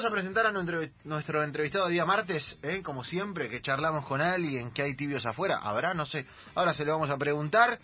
vamos 0.00 0.12
a 0.12 0.14
presentar 0.14 0.46
a 0.46 0.52
nuestro, 1.04 1.42
entrevistado 1.44 1.88
día 1.88 2.06
martes, 2.06 2.58
¿eh? 2.62 2.80
como 2.82 3.04
siempre, 3.04 3.50
que 3.50 3.60
charlamos 3.60 4.06
con 4.06 4.22
alguien, 4.22 4.70
que 4.70 4.80
hay 4.80 4.96
tibios 4.96 5.26
afuera. 5.26 5.58
¿Habrá? 5.58 5.92
No 5.92 6.06
sé. 6.06 6.24
Ahora 6.54 6.72
se 6.72 6.86
lo 6.86 6.92
vamos 6.92 7.10
a 7.10 7.18
preguntar. 7.18 7.78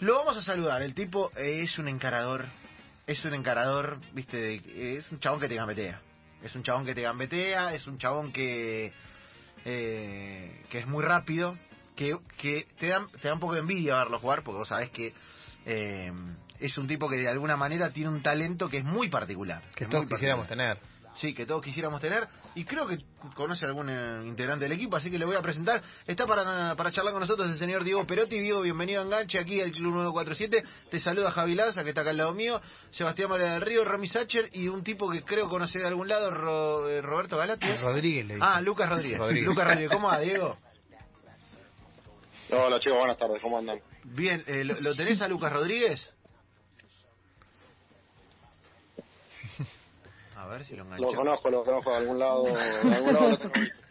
Lo 0.00 0.16
vamos 0.18 0.36
a 0.36 0.42
saludar. 0.42 0.82
El 0.82 0.92
tipo 0.94 1.30
eh, 1.38 1.60
es 1.62 1.78
un 1.78 1.88
encarador. 1.88 2.44
Es 3.06 3.24
un 3.24 3.32
encarador, 3.32 3.98
viste, 4.12 4.36
de- 4.36 4.98
es 4.98 5.10
un 5.10 5.20
chabón 5.20 5.40
que 5.40 5.48
te 5.48 5.54
gambetea. 5.54 6.02
Es 6.42 6.54
un 6.54 6.62
chabón 6.62 6.84
que 6.84 6.94
te 6.94 7.00
gambetea, 7.00 7.72
es 7.72 7.86
un 7.86 7.96
chabón 7.96 8.30
que, 8.30 8.92
eh, 9.64 10.64
que 10.68 10.78
es 10.80 10.86
muy 10.86 11.02
rápido, 11.02 11.56
que, 11.96 12.14
que 12.36 12.66
te, 12.78 12.88
da, 12.88 13.06
te 13.22 13.28
da 13.28 13.32
un 13.34 13.40
poco 13.40 13.54
de 13.54 13.60
envidia 13.60 13.96
verlo 13.96 14.18
jugar, 14.18 14.42
porque 14.42 14.58
vos 14.58 14.68
sabés 14.68 14.90
que 14.90 15.14
eh, 15.64 16.12
es 16.60 16.76
un 16.78 16.86
tipo 16.86 17.08
que 17.08 17.16
de 17.16 17.28
alguna 17.28 17.56
manera 17.56 17.90
tiene 17.92 18.10
un 18.10 18.22
talento 18.22 18.68
que 18.68 18.78
es 18.78 18.84
muy 18.84 19.08
particular. 19.08 19.62
Que 19.74 19.86
todos 19.86 20.04
muy 20.04 20.12
quisiéramos 20.12 20.46
particular. 20.46 20.76
tener. 20.78 20.96
Sí, 21.16 21.32
que 21.32 21.46
todos 21.46 21.62
quisiéramos 21.62 21.98
tener. 22.02 22.28
Y 22.54 22.64
creo 22.66 22.86
que 22.86 22.98
conoce 23.34 23.64
a 23.64 23.68
algún 23.68 23.88
eh, 23.88 24.20
integrante 24.26 24.66
del 24.66 24.72
equipo, 24.72 24.96
así 24.98 25.10
que 25.10 25.18
le 25.18 25.24
voy 25.24 25.34
a 25.34 25.40
presentar. 25.40 25.82
Está 26.06 26.26
para, 26.26 26.74
para 26.76 26.90
charlar 26.92 27.14
con 27.14 27.20
nosotros 27.20 27.50
el 27.50 27.56
señor 27.56 27.84
Diego 27.84 28.06
Perotti. 28.06 28.38
Diego, 28.38 28.60
bienvenido 28.60 29.00
a 29.00 29.04
Enganche 29.06 29.40
aquí 29.40 29.58
al 29.62 29.72
Club 29.72 29.94
947. 29.94 30.62
Te 30.90 31.00
saluda 31.00 31.30
Javi 31.30 31.54
Laza, 31.54 31.82
que 31.84 31.88
está 31.88 32.02
acá 32.02 32.10
al 32.10 32.18
lado 32.18 32.34
mío. 32.34 32.60
Sebastián 32.90 33.30
María 33.30 33.52
del 33.52 33.62
Río, 33.62 33.82
Romy 33.86 34.06
Sacher 34.08 34.50
y 34.52 34.68
un 34.68 34.84
tipo 34.84 35.10
que 35.10 35.22
creo 35.22 35.48
conocer 35.48 35.80
de 35.80 35.88
algún 35.88 36.06
lado, 36.06 36.30
Ro- 36.30 36.86
eh, 36.90 37.00
Roberto 37.00 37.38
Galati. 37.38 37.66
¿es? 37.66 37.80
Rodríguez 37.80 38.26
le 38.26 38.34
dice. 38.34 38.46
Ah, 38.46 38.60
Lucas 38.60 38.86
Rodríguez. 38.86 39.18
Rodríguez. 39.18 39.46
Lucas 39.46 39.64
Rodríguez, 39.68 39.90
¿cómo 39.90 40.08
va, 40.08 40.20
Diego? 40.20 40.58
Hola 42.50 42.78
chicos, 42.78 42.98
buenas 42.98 43.16
tardes, 43.18 43.40
¿cómo 43.42 43.58
andan? 43.58 43.78
Bien, 44.04 44.44
eh, 44.46 44.62
¿lo, 44.64 44.78
lo 44.80 44.94
tenés 44.94 45.20
a 45.20 45.28
Lucas 45.28 45.52
Rodríguez? 45.52 46.12
A 50.36 50.46
ver 50.46 50.64
si 50.64 50.76
lo 50.76 50.82
engancho. 50.84 51.10
Lo 51.10 51.16
conozco, 51.16 51.50
lo 51.50 51.64
conozco 51.64 51.90
de 51.90 51.96
algún 51.96 52.18
lado, 52.18 52.44
de 52.44 52.94
algún 52.94 53.14
lado 53.14 53.30
lo 53.30 53.38
tengo 53.38 53.54
visto. 53.60 53.80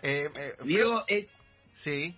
Eh, 0.00 0.30
eh, 0.36 0.54
Diego 0.62 1.02
es 1.08 1.26
Sí. 1.74 2.14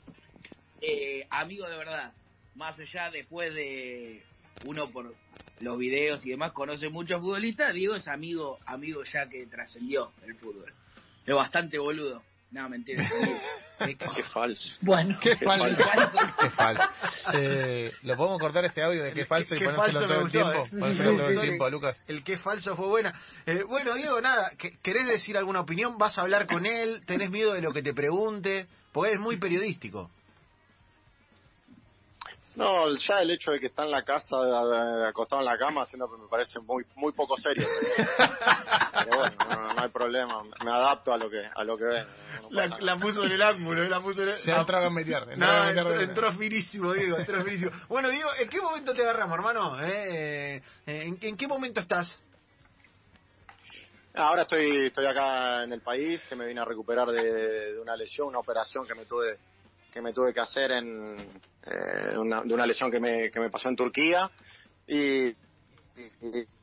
eh, 0.83 1.27
amigo 1.31 1.67
de 1.67 1.79
verdad. 1.79 2.13
Más 2.55 2.79
allá 2.79 3.11
después 3.11 3.55
de 3.55 4.23
uno 4.65 4.91
por 4.91 5.15
los 5.61 5.79
videos 5.79 6.25
y 6.27 6.31
demás 6.31 6.53
conoce 6.53 6.91
muchos 6.91 7.21
futbolistas, 7.23 7.73
Diego 7.73 7.95
es 7.95 8.07
amigo 8.07 8.59
amigo 8.67 9.03
ya 9.05 9.29
que 9.31 9.47
trascendió 9.47 10.13
el 10.27 10.35
fútbol. 10.37 10.71
Es 11.27 11.35
bastante 11.35 11.79
boludo. 11.79 12.23
No, 12.51 12.69
mentira. 12.69 13.09
Eh, 13.81 13.97
Qué 14.17 14.23
falso. 14.25 14.71
bueno, 14.81 15.17
Qué 15.23 15.37
Qué 15.37 15.45
falso. 15.45 15.85
falso. 15.85 16.19
Qué 16.41 16.51
falso. 16.51 16.83
Eh, 17.35 17.93
¿Lo 18.03 18.17
podemos 18.17 18.39
cortar 18.39 18.65
este 18.65 18.83
audio 18.83 19.03
de 19.03 19.13
qué 19.13 19.25
falso 19.27 19.55
y 19.55 19.59
Qué 19.59 19.65
ponérselo 19.65 20.01
falso 20.01 20.09
todo 20.15 20.27
el 20.27 20.31
tiempo? 20.33 20.53
eh. 20.53 20.67
Sí, 20.71 20.77
Ponérselo 20.79 21.11
sí, 21.11 21.17
todo 21.17 21.29
sí, 21.29 21.35
el 21.35 21.41
tiempo, 21.43 21.71
Lucas. 21.71 22.05
El 22.09 22.25
que 22.25 22.39
falso 22.39 22.77
fue 22.77 22.87
buena. 22.87 23.15
Eh, 23.47 23.63
bueno, 23.67 23.95
Diego, 23.95 24.21
nada, 24.21 24.51
que- 24.59 24.79
¿querés 24.83 25.07
decir 25.07 25.37
alguna 25.37 25.61
opinión? 25.61 25.97
¿Vas 25.99 26.19
a 26.19 26.23
hablar 26.23 26.47
con 26.47 26.67
él? 26.67 27.01
¿Tenés 27.07 27.31
miedo 27.31 27.53
de 27.55 27.63
lo 27.63 27.73
que 27.73 27.83
te 27.83 27.95
pregunte? 27.95 28.67
Porque 28.93 29.13
es 29.15 29.21
muy 29.21 29.37
periodístico. 29.39 30.11
No, 32.61 32.95
ya 32.95 33.23
el 33.23 33.31
hecho 33.31 33.53
de 33.53 33.59
que 33.59 33.69
está 33.69 33.85
en 33.85 33.91
la 33.91 34.03
casa, 34.03 34.37
acostado 35.09 35.41
en 35.41 35.47
la 35.47 35.57
cama, 35.57 35.83
haciendo 35.83 36.07
me 36.09 36.29
parece 36.29 36.59
muy 36.61 36.85
muy 36.95 37.11
poco 37.13 37.35
serio. 37.39 37.67
Pero 38.17 39.17
bueno, 39.17 39.37
no, 39.49 39.73
no 39.73 39.83
hay 39.83 39.89
problema, 39.89 40.43
me 40.63 40.71
adapto 40.71 41.15
a 41.15 41.17
lo 41.17 41.31
que 41.31 41.43
a 41.43 41.65
lo 41.65 41.79
que 41.79 41.85
ven. 41.85 42.07
no 42.51 42.79
La, 42.81 42.99
puso 42.99 43.25
en 43.25 43.33
el 43.33 43.41
ángulo, 43.41 43.83
la 43.85 44.01
puso 44.01 44.23
en 44.23 44.29
el... 44.29 44.39
Se 44.39 44.53
ha 44.53 44.61
entrado 44.61 44.89
a 44.89 44.91
meter. 44.91 45.23
entró 45.23 45.37
No, 45.39 45.65
meter 45.65 45.79
entró, 45.79 46.01
entró 46.01 46.33
finísimo, 46.33 46.93
Diego, 46.93 47.17
entró 47.17 47.43
finísimo. 47.43 47.71
Bueno, 47.89 48.11
Diego, 48.11 48.29
¿en 48.39 48.49
qué 48.51 48.61
momento 48.61 48.93
te 48.93 49.01
agarramos, 49.01 49.37
hermano? 49.37 49.81
Eh, 49.83 50.57
eh, 50.57 50.63
¿en, 50.85 51.19
en 51.19 51.37
qué 51.39 51.49
momento 51.49 51.81
estás? 51.81 52.13
Ahora 54.13 54.43
estoy 54.43 54.87
estoy 54.87 55.07
acá 55.07 55.65
en 55.65 55.73
el 55.73 55.81
país, 55.81 56.23
que 56.29 56.37
me 56.37 56.45
vine 56.45 56.61
a 56.61 56.67
recuperar 56.67 57.09
de, 57.09 57.23
de 57.73 57.81
una 57.81 57.97
lesión, 57.97 58.29
una 58.29 58.41
operación 58.41 58.87
que 58.87 58.95
me 58.95 59.07
tuve 59.07 59.39
que 59.93 60.03
me 60.03 60.13
tuve 60.13 60.35
que 60.35 60.41
hacer 60.41 60.71
en 60.73 61.41
eh, 61.67 62.17
una, 62.17 62.43
de 62.43 62.55
una 62.55 62.67
lesión 62.67 62.91
que 62.91 63.01
me, 63.01 63.31
que 63.31 63.41
me 63.41 63.51
pasó 63.51 63.69
en 63.69 63.77
Turquía. 63.77 64.31
Y, 64.87 65.35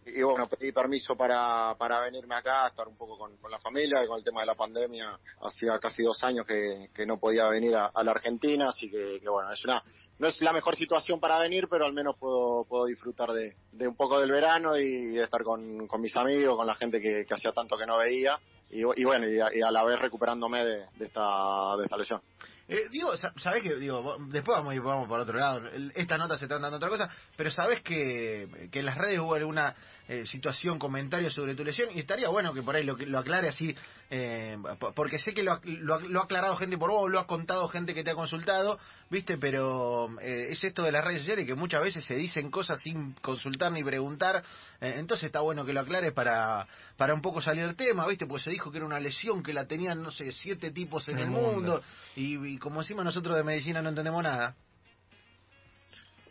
y, 0.06 0.22
bueno 0.24 0.47
pedí 0.47 0.72
permiso 0.72 1.16
para, 1.16 1.75
para 1.78 2.00
venirme 2.00 2.35
acá 2.35 2.68
estar 2.68 2.88
un 2.88 2.97
poco 2.97 3.18
con, 3.18 3.38
con 3.38 3.52
la 3.52 3.59
familia 3.59 4.03
y 4.03 4.07
con 4.07 4.18
el 4.18 4.24
tema 4.24 4.41
de 4.41 4.47
la 4.47 4.56
pandemia 4.56 5.19
hacía 5.41 5.78
casi 5.80 6.02
dos 6.02 6.24
años 6.24 6.46
que, 6.46 6.90
que 6.94 7.06
no 7.06 7.19
podía 7.19 7.47
venir 7.50 7.75
a, 7.75 7.91
la 8.03 8.12
Argentina 8.12 8.69
así 8.69 8.90
que, 8.90 9.19
bueno 9.30 9.52
es 9.52 9.63
una 9.66 9.84
no 10.18 10.28
es 10.28 10.41
la 10.41 10.53
mejor 10.53 10.75
situación 10.75 11.19
para 11.19 11.40
venir 11.40 11.68
pero 11.69 11.86
al 11.86 11.94
menos 11.94 12.16
puedo 12.18 12.66
puedo 12.66 12.86
disfrutar 12.86 13.31
de, 13.31 13.56
de 13.72 13.88
un 13.88 13.96
poco 13.96 14.19
del 14.19 14.31
verano 14.31 14.78
y 14.78 15.12
de 15.12 15.24
estar 15.24 15.44
con, 15.44 15.88
con 15.88 16.02
mis 16.02 16.16
amigos 16.16 16.57
con 16.57 16.66
la 16.66 16.75
gente 16.75 17.00
que, 17.00 17.25
que 17.25 17.34
hacía 17.34 17.52
tanto 17.52 17.78
que 17.78 17.86
no 17.86 17.97
veía. 17.97 18.40
Y, 18.69 18.84
bueno 18.84 19.28
a, 19.28 19.56
y 19.56 19.62
a 19.62 19.72
la 19.72 19.86
vez 19.86 19.97
recuperándome 19.97 20.66
de, 20.66 20.86
de 20.97 21.06
esta 21.06 21.78
de 21.78 21.84
esta 21.84 21.97
lesión 21.97 22.22
Eh, 22.69 22.90
digo, 22.91 23.16
sa- 23.16 23.31
sabés 23.38 23.63
que, 23.63 23.75
digo, 23.75 24.18
después 24.28 24.58
vamos, 24.58 24.75
vamos 24.84 25.08
por 25.08 25.19
otro 25.22 25.38
lado. 25.40 25.68
El- 25.69 25.91
Esta 25.96 26.18
nota 26.18 26.38
se 26.38 26.47
trata 26.47 26.69
de 26.69 26.75
otra 26.75 26.90
cosa, 26.90 27.09
pero 27.38 27.50
sabés 27.50 27.81
que, 27.81 28.68
que 28.72 28.80
en 28.80 28.85
las 28.85 28.97
redes 28.97 29.19
hubo 29.19 29.35
alguna 29.35 29.74
eh, 30.09 30.25
situación, 30.25 30.80
comentario 30.80 31.30
sobre 31.30 31.53
tu 31.56 31.66
lesión 31.66 31.90
y 31.94 32.00
estaría 32.00 32.30
bueno 32.30 32.53
que 32.53 32.62
por 32.63 32.75
ahí 32.75 32.84
lo, 32.84 32.96
lo 32.97 33.19
aclare 33.19 33.50
así, 33.50 33.75
eh, 34.09 34.57
po- 34.80 34.94
porque 34.94 35.19
sé 35.19 35.34
que 35.34 35.44
lo, 35.44 35.52
ha- 35.53 35.62
lo, 35.63 35.96
ha- 35.96 36.00
lo 36.00 36.22
ha 36.22 36.24
aclarado 36.24 36.56
gente 36.56 36.78
por 36.78 36.90
vos, 36.91 37.12
lo 37.12 37.19
ha 37.19 37.28
contado 37.28 37.68
gente 37.68 37.94
que 37.94 38.03
te 38.06 38.12
ha 38.12 38.16
consultado, 38.16 38.80
viste, 39.09 39.38
pero 39.38 40.07
eh, 40.22 40.47
es 40.52 40.63
esto 40.63 40.84
de 40.84 40.94
las 40.94 41.03
redes 41.03 41.19
sociales 41.22 41.46
que 41.46 41.56
muchas 41.56 41.81
veces 41.81 42.06
se 42.06 42.16
dicen 42.16 42.50
cosas 42.52 42.80
sin 42.81 43.13
consultar 43.22 43.72
ni 43.74 43.84
preguntar, 43.84 44.44
eh, 44.80 44.94
entonces 44.97 45.25
está 45.25 45.41
bueno 45.41 45.66
que 45.66 45.74
lo 45.74 45.81
aclares 45.81 46.13
para, 46.13 46.66
para 46.96 47.13
un 47.13 47.22
poco 47.22 47.41
salir 47.41 47.66
del 47.66 47.75
tema, 47.75 48.07
viste, 48.07 48.25
porque 48.25 48.46
se 48.46 48.52
dijo 48.52 48.72
que 48.72 48.78
era 48.78 48.86
una 48.86 49.02
lesión 49.02 49.44
que 49.44 49.53
la 49.53 49.66
tenían, 49.68 50.02
no 50.02 50.12
sé, 50.12 50.31
siete 50.31 50.72
tipos 50.72 51.07
en, 51.09 51.19
el 51.19 51.28
mundo, 51.28 51.52
mundo. 51.52 51.84
y, 52.16 52.37
y 52.46 52.58
como 52.58 52.81
encima 52.81 53.03
nosotros 53.03 53.36
de 53.38 53.44
medicina 53.44 53.81
no 53.81 53.90
entendemos 53.90 54.24
nada. 54.24 54.56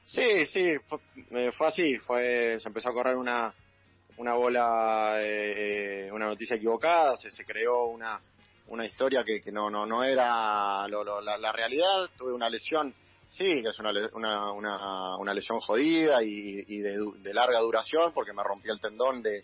Sí, 0.05 0.47
sí, 0.47 0.77
fue, 0.89 0.99
eh, 1.33 1.51
fue 1.53 1.67
así, 1.67 1.99
fue, 1.99 2.59
se 2.61 2.69
empezó 2.69 2.91
a 2.91 2.93
correr 2.93 3.17
una, 3.17 3.53
una 4.19 4.35
bola, 4.35 5.17
eh, 5.21 6.09
una 6.13 6.27
noticia 6.27 6.57
equivocada, 6.57 7.17
se, 7.17 7.31
se 7.33 7.45
creó 7.45 7.87
una, 7.87 8.21
una 8.69 8.85
historia 8.87 9.25
que, 9.25 9.41
que 9.43 9.51
no, 9.51 9.69
no, 9.69 9.85
no 9.85 10.05
era 10.05 10.87
lo- 10.89 11.03
lo- 11.03 11.21
la, 11.21 11.37
la 11.39 11.51
realidad, 11.53 12.09
tuve 12.17 12.33
una 12.33 12.49
lesión, 12.49 12.95
sí, 13.31 13.63
que 13.63 13.69
es 13.71 13.79
una, 13.81 13.91
una, 14.13 14.53
una, 14.53 15.17
una 15.17 15.35
lesión 15.35 15.59
jodida 15.61 16.23
y, 16.23 16.65
y 16.69 16.79
de 16.79 17.35
larga 17.35 17.59
duración 17.59 18.13
porque 18.15 18.33
me 18.33 18.45
rompí 18.45 18.71
el 18.71 18.81
tendón 18.81 19.23
de, 19.23 19.43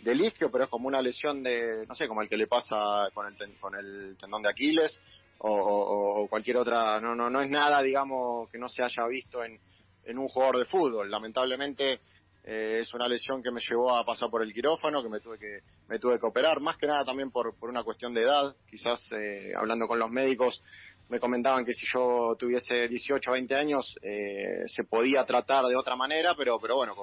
del 0.00 0.20
isquio, 0.22 0.50
pero 0.50 0.64
es 0.64 0.70
como 0.70 0.88
una 0.88 1.00
lesión 1.00 1.40
de, 1.44 1.86
no 1.86 1.94
sé, 1.94 2.08
como 2.08 2.22
el 2.22 2.28
que 2.28 2.36
le 2.36 2.48
pasa 2.48 3.10
con 3.14 3.28
el, 3.28 3.36
ten- 3.36 3.54
con 3.60 3.76
el 3.76 4.16
tendón 4.18 4.42
de 4.42 4.48
Aquiles 4.50 5.00
o, 5.42 6.22
o- 6.22 6.28
cualquier 6.28 6.56
otra, 6.58 7.00
no, 7.00 7.14
no, 7.14 7.30
no 7.30 7.40
es 7.40 7.48
nada, 7.50 7.82
digamos, 7.82 8.48
que 8.50 8.58
no 8.58 8.68
se 8.68 8.82
haya 8.82 9.06
visto 9.08 9.42
en, 9.42 9.58
en 10.04 10.18
un 10.18 10.28
jugador 10.28 10.58
de 10.58 10.64
fútbol. 10.66 11.10
Lamentablemente 11.10 12.00
eh, 12.44 12.78
es 12.82 12.92
una 12.94 13.08
lesión 13.08 13.42
que 13.42 13.50
me 13.50 13.60
llevó 13.60 13.94
a 13.96 14.04
pasar 14.04 14.30
por 14.30 14.42
el 14.42 14.52
quirófano, 14.52 15.02
que 15.02 15.08
me 15.08 15.20
tuve 15.20 15.38
que 15.38 15.60
me 15.88 15.98
tuve 15.98 16.18
que 16.20 16.26
operar, 16.26 16.60
más 16.60 16.76
que 16.76 16.86
nada 16.86 17.04
también 17.04 17.30
por, 17.30 17.54
por 17.58 17.70
una 17.70 17.82
cuestión 17.82 18.12
de 18.14 18.22
edad. 18.22 18.54
Quizás 18.68 19.00
eh, 19.12 19.52
hablando 19.56 19.86
con 19.88 19.98
los 19.98 20.10
médicos 20.10 20.62
me 21.08 21.18
comentaban 21.18 21.64
que 21.64 21.72
si 21.72 21.86
yo 21.92 22.36
tuviese 22.38 22.86
18 22.86 23.30
o 23.30 23.32
20 23.32 23.54
años 23.56 23.96
eh, 24.02 24.62
se 24.66 24.84
podía 24.84 25.24
tratar 25.24 25.64
de 25.66 25.74
otra 25.76 25.96
manera, 25.96 26.34
pero 26.36 26.58
pero 26.60 26.76
bueno, 26.76 26.94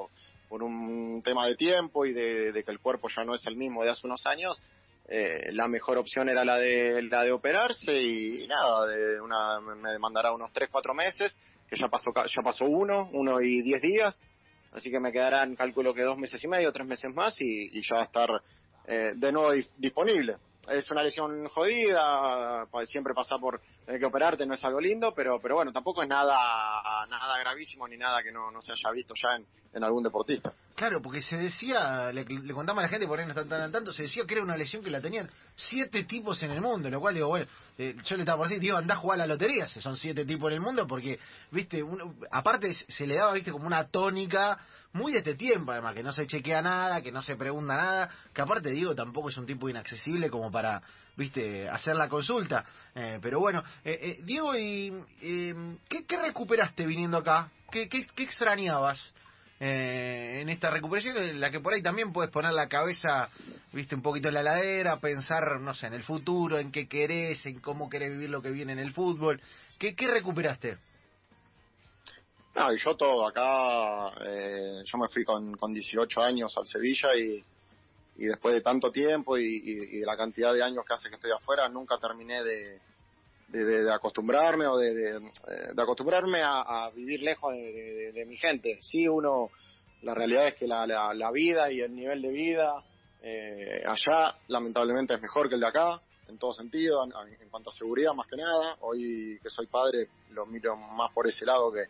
por 0.48 0.64
un 0.64 1.22
tema 1.24 1.46
de 1.48 1.56
tiempo 1.56 2.06
y 2.06 2.14
de 2.14 2.64
que 2.64 2.72
el 2.72 2.80
cuerpo 2.80 3.10
ya 3.14 3.24
no 3.26 3.36
es 3.36 3.46
el 3.48 3.58
mismo 3.58 3.84
de 3.84 3.90
hace 3.90 4.08
unos 4.08 4.26
años, 4.26 4.58
eh, 5.08 5.52
la 5.54 5.68
mejor 5.68 5.98
opción 5.98 6.28
era 6.30 6.44
la 6.44 6.58
de 6.58 7.02
la 7.04 7.24
de 7.24 7.32
operarse 7.32 7.94
y, 7.94 8.46
nada, 8.48 8.86
de 8.88 9.22
una 9.22 9.60
me 9.62 9.92
demandará 9.92 10.32
unos 10.34 10.52
3 10.52 10.70
4 10.72 10.94
meses, 10.94 11.40
que 11.70 11.78
ya 11.78 11.88
pasó 11.88 12.12
ya 12.14 12.42
pasó 12.44 12.66
uno, 12.66 13.10
uno 13.14 13.40
y 13.42 13.62
10 13.62 13.82
días, 13.82 14.22
así 14.74 14.92
que 14.92 15.00
me 15.00 15.12
quedarán 15.12 15.56
cálculo 15.56 15.94
que 15.94 16.04
dos 16.04 16.18
meses 16.18 16.44
y 16.44 16.48
medio, 16.48 16.72
tres 16.74 16.86
meses 16.88 17.14
más 17.14 17.36
y, 17.40 17.82
ya 17.82 18.02
estar 18.02 18.30
eh, 18.86 19.14
de 19.16 19.32
nuevo 19.32 19.54
dis- 19.54 19.70
disponible. 19.78 20.38
Es 20.70 20.92
una 20.92 21.02
lesión 21.02 21.48
jodida, 21.48 22.68
siempre 22.88 23.14
pasar 23.14 23.40
por 23.40 23.62
tener 23.86 24.02
que 24.02 24.06
operarte 24.06 24.46
no 24.46 24.56
es 24.56 24.64
algo 24.66 24.82
lindo, 24.82 25.14
pero 25.16 25.40
pero 25.40 25.56
bueno, 25.56 25.72
tampoco 25.72 26.04
es 26.04 26.10
nada 26.10 26.36
nada 27.10 27.40
gravísimo 27.40 27.88
ni 27.88 27.96
nada 27.96 28.22
que 28.22 28.34
no, 28.34 28.52
no 28.52 28.62
se 28.62 28.74
haya 28.74 28.92
visto 28.92 29.14
ya 29.16 29.40
en 29.74 29.84
algún 29.86 30.04
deportista. 30.04 30.54
Claro, 30.78 31.02
porque 31.02 31.24
se 31.24 31.36
decía, 31.38 32.12
le, 32.14 32.24
le 32.24 32.54
contamos 32.54 32.82
a 32.82 32.84
la 32.84 32.88
gente, 32.88 33.08
por 33.08 33.18
ahí 33.18 33.26
no 33.26 33.32
están 33.32 33.50
tan 33.50 33.62
al 33.62 33.72
tanto, 33.72 33.92
se 33.92 34.04
decía 34.04 34.26
que 34.28 34.36
era 34.36 34.44
una 34.44 34.56
lesión 34.56 34.84
que 34.84 34.92
la 34.92 35.02
tenían 35.02 35.28
siete 35.56 36.04
tipos 36.04 36.44
en 36.44 36.52
el 36.52 36.62
mundo, 36.62 36.88
lo 36.88 37.00
cual 37.00 37.16
digo, 37.16 37.30
bueno, 37.30 37.48
eh, 37.80 37.96
yo 38.04 38.16
le 38.16 38.22
estaba 38.22 38.38
por 38.38 38.48
decir, 38.48 38.62
digo, 38.62 38.78
andá 38.78 38.94
a 38.94 38.98
jugar 38.98 39.16
a 39.16 39.26
la 39.26 39.34
lotería, 39.34 39.66
si 39.66 39.82
son 39.82 39.98
siete 39.98 40.24
tipos 40.24 40.52
en 40.52 40.58
el 40.58 40.62
mundo, 40.62 40.86
porque, 40.86 41.20
viste, 41.50 41.82
uno, 41.82 42.14
aparte 42.30 42.76
se 42.76 43.08
le 43.08 43.16
daba, 43.16 43.34
viste, 43.34 43.52
como 43.52 43.66
una 43.66 43.88
tónica 43.88 44.60
muy 44.94 45.14
de 45.14 45.18
este 45.18 45.34
tiempo, 45.34 45.72
además, 45.72 45.96
que 45.96 46.04
no 46.04 46.14
se 46.14 46.28
chequea 46.28 46.62
nada, 46.62 47.02
que 47.02 47.12
no 47.12 47.24
se 47.24 47.36
pregunta 47.36 47.74
nada, 47.74 48.10
que 48.32 48.40
aparte, 48.40 48.70
digo, 48.70 48.94
tampoco 48.94 49.30
es 49.30 49.38
un 49.38 49.48
tipo 49.48 49.68
inaccesible 49.68 50.30
como 50.30 50.52
para, 50.52 50.84
viste, 51.16 51.68
hacer 51.68 51.96
la 51.96 52.08
consulta. 52.08 52.64
Eh, 52.94 53.18
pero 53.20 53.40
bueno, 53.40 53.64
eh, 53.84 53.98
eh, 54.00 54.20
Diego, 54.24 54.56
y, 54.56 54.94
eh, 55.24 55.78
¿qué, 55.90 56.06
¿qué 56.06 56.18
recuperaste 56.18 56.86
viniendo 56.86 57.18
acá? 57.18 57.50
¿Qué, 57.72 57.90
qué, 57.90 58.06
qué 58.16 58.22
extrañabas? 58.22 59.02
Eh, 59.60 60.40
en 60.42 60.50
esta 60.50 60.70
recuperación 60.70 61.18
en 61.18 61.40
la 61.40 61.50
que 61.50 61.60
por 61.60 61.74
ahí 61.74 61.82
también 61.82 62.14
puedes 62.14 62.32
poner 62.32 62.54
la 62.54 62.68
cabeza 62.68 63.30
viste, 63.74 63.96
un 63.96 64.02
poquito 64.02 64.28
en 64.28 64.36
la 64.36 64.44
ladera, 64.44 65.00
pensar, 65.00 65.60
no 65.60 65.74
sé, 65.74 65.88
en 65.88 65.94
el 65.94 66.04
futuro, 66.04 66.58
en 66.58 66.72
qué 66.72 66.88
querés, 66.88 67.46
en 67.46 67.60
cómo 67.60 67.90
querés 67.90 68.12
vivir 68.12 68.30
lo 68.30 68.42
que 68.42 68.50
viene 68.50 68.74
en 68.74 68.80
el 68.80 68.94
fútbol. 68.94 69.42
¿Qué, 69.78 69.96
qué 69.96 70.08
recuperaste? 70.08 70.78
No, 72.56 72.76
yo 72.76 72.96
todo, 72.96 73.28
acá 73.28 74.14
eh, 74.26 74.82
yo 74.84 74.98
me 74.98 75.08
fui 75.10 75.24
con, 75.24 75.56
con 75.56 75.74
18 75.74 76.22
años 76.22 76.58
al 76.58 76.66
Sevilla 76.66 77.16
y, 77.16 77.44
y 78.16 78.26
después 78.26 78.56
de 78.56 78.62
tanto 78.62 78.92
tiempo 78.92 79.38
y, 79.38 79.44
y, 79.44 79.98
y, 79.98 80.02
la 80.02 80.18
cantidad 80.18 80.54
de 80.54 80.64
años 80.64 80.84
que 80.88 80.94
hace 80.96 81.10
que 81.10 81.16
estoy 81.16 81.32
afuera, 81.32 81.70
nunca 81.70 82.00
terminé 82.00 82.44
de, 82.44 82.80
de, 83.48 83.84
de, 83.84 83.94
acostumbrarme 83.94 84.68
o 84.68 84.78
de, 84.78 84.94
de, 84.94 85.20
de 85.74 85.82
acostumbrarme 85.82 86.42
a, 86.44 86.90
vivir 86.94 87.22
lejos 87.22 87.54
de, 87.54 88.26
mi 88.28 88.38
gente. 88.38 88.80
Sí, 88.82 89.08
uno, 89.08 89.50
la 90.02 90.14
realidad 90.14 90.48
es 90.48 90.56
que 90.56 90.68
la, 90.68 90.86
la, 90.86 91.14
la 91.14 91.32
vida 91.32 91.72
y 91.72 91.80
el 91.82 91.96
nivel 91.96 92.22
de 92.22 92.30
vida 92.30 92.84
eh, 93.22 93.84
allá 93.86 94.36
lamentablemente 94.48 95.14
es 95.14 95.22
mejor 95.22 95.50
que 95.50 95.56
el 95.56 95.62
de 95.62 95.68
acá, 95.68 96.02
en 96.28 96.38
todo 96.38 96.54
sentido, 96.54 97.04
en, 97.04 97.12
en 97.42 97.50
cuanto 97.50 97.70
a 97.70 97.74
seguridad 97.74 98.14
más 98.14 98.28
que 98.28 98.38
nada. 98.38 98.78
Hoy 98.82 99.40
que 99.42 99.50
soy 99.50 99.68
padre 99.68 100.10
lo 100.32 100.46
miro 100.46 100.76
más 100.76 101.12
por 101.12 101.28
ese 101.28 101.46
lado 101.46 101.72
que 101.72 101.86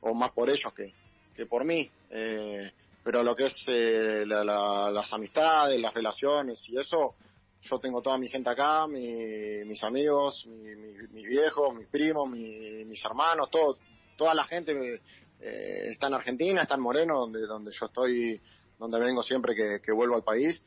o 0.00 0.14
más 0.14 0.32
por 0.32 0.50
ellos 0.50 0.72
que, 0.74 0.92
que 1.34 1.46
por 1.46 1.64
mí. 1.64 1.90
Eh, 2.10 2.70
pero 3.02 3.22
lo 3.22 3.34
que 3.36 3.46
es 3.46 3.54
eh, 3.68 4.24
la, 4.26 4.44
la, 4.44 4.90
las 4.90 5.12
amistades, 5.12 5.80
las 5.80 5.94
relaciones 5.94 6.68
y 6.68 6.78
eso, 6.78 7.14
yo 7.62 7.78
tengo 7.78 8.02
toda 8.02 8.18
mi 8.18 8.28
gente 8.28 8.50
acá, 8.50 8.86
mi, 8.86 9.64
mis 9.64 9.82
amigos, 9.82 10.46
mi, 10.46 10.74
mi, 10.76 10.92
mis 11.10 11.26
viejos, 11.26 11.74
mis 11.74 11.88
primos, 11.88 12.28
mi, 12.28 12.84
mis 12.84 13.04
hermanos, 13.04 13.50
todo, 13.50 13.78
toda 14.16 14.34
la 14.34 14.44
gente 14.44 15.00
eh, 15.40 15.88
está 15.92 16.06
en 16.06 16.14
Argentina, 16.14 16.62
está 16.62 16.74
en 16.74 16.82
Moreno, 16.82 17.18
donde, 17.18 17.40
donde 17.46 17.72
yo 17.72 17.86
estoy, 17.86 18.40
donde 18.78 19.00
vengo 19.00 19.22
siempre 19.22 19.54
que, 19.54 19.92
vuelvo 19.92 20.16
al 20.16 20.22
país. 20.22 20.62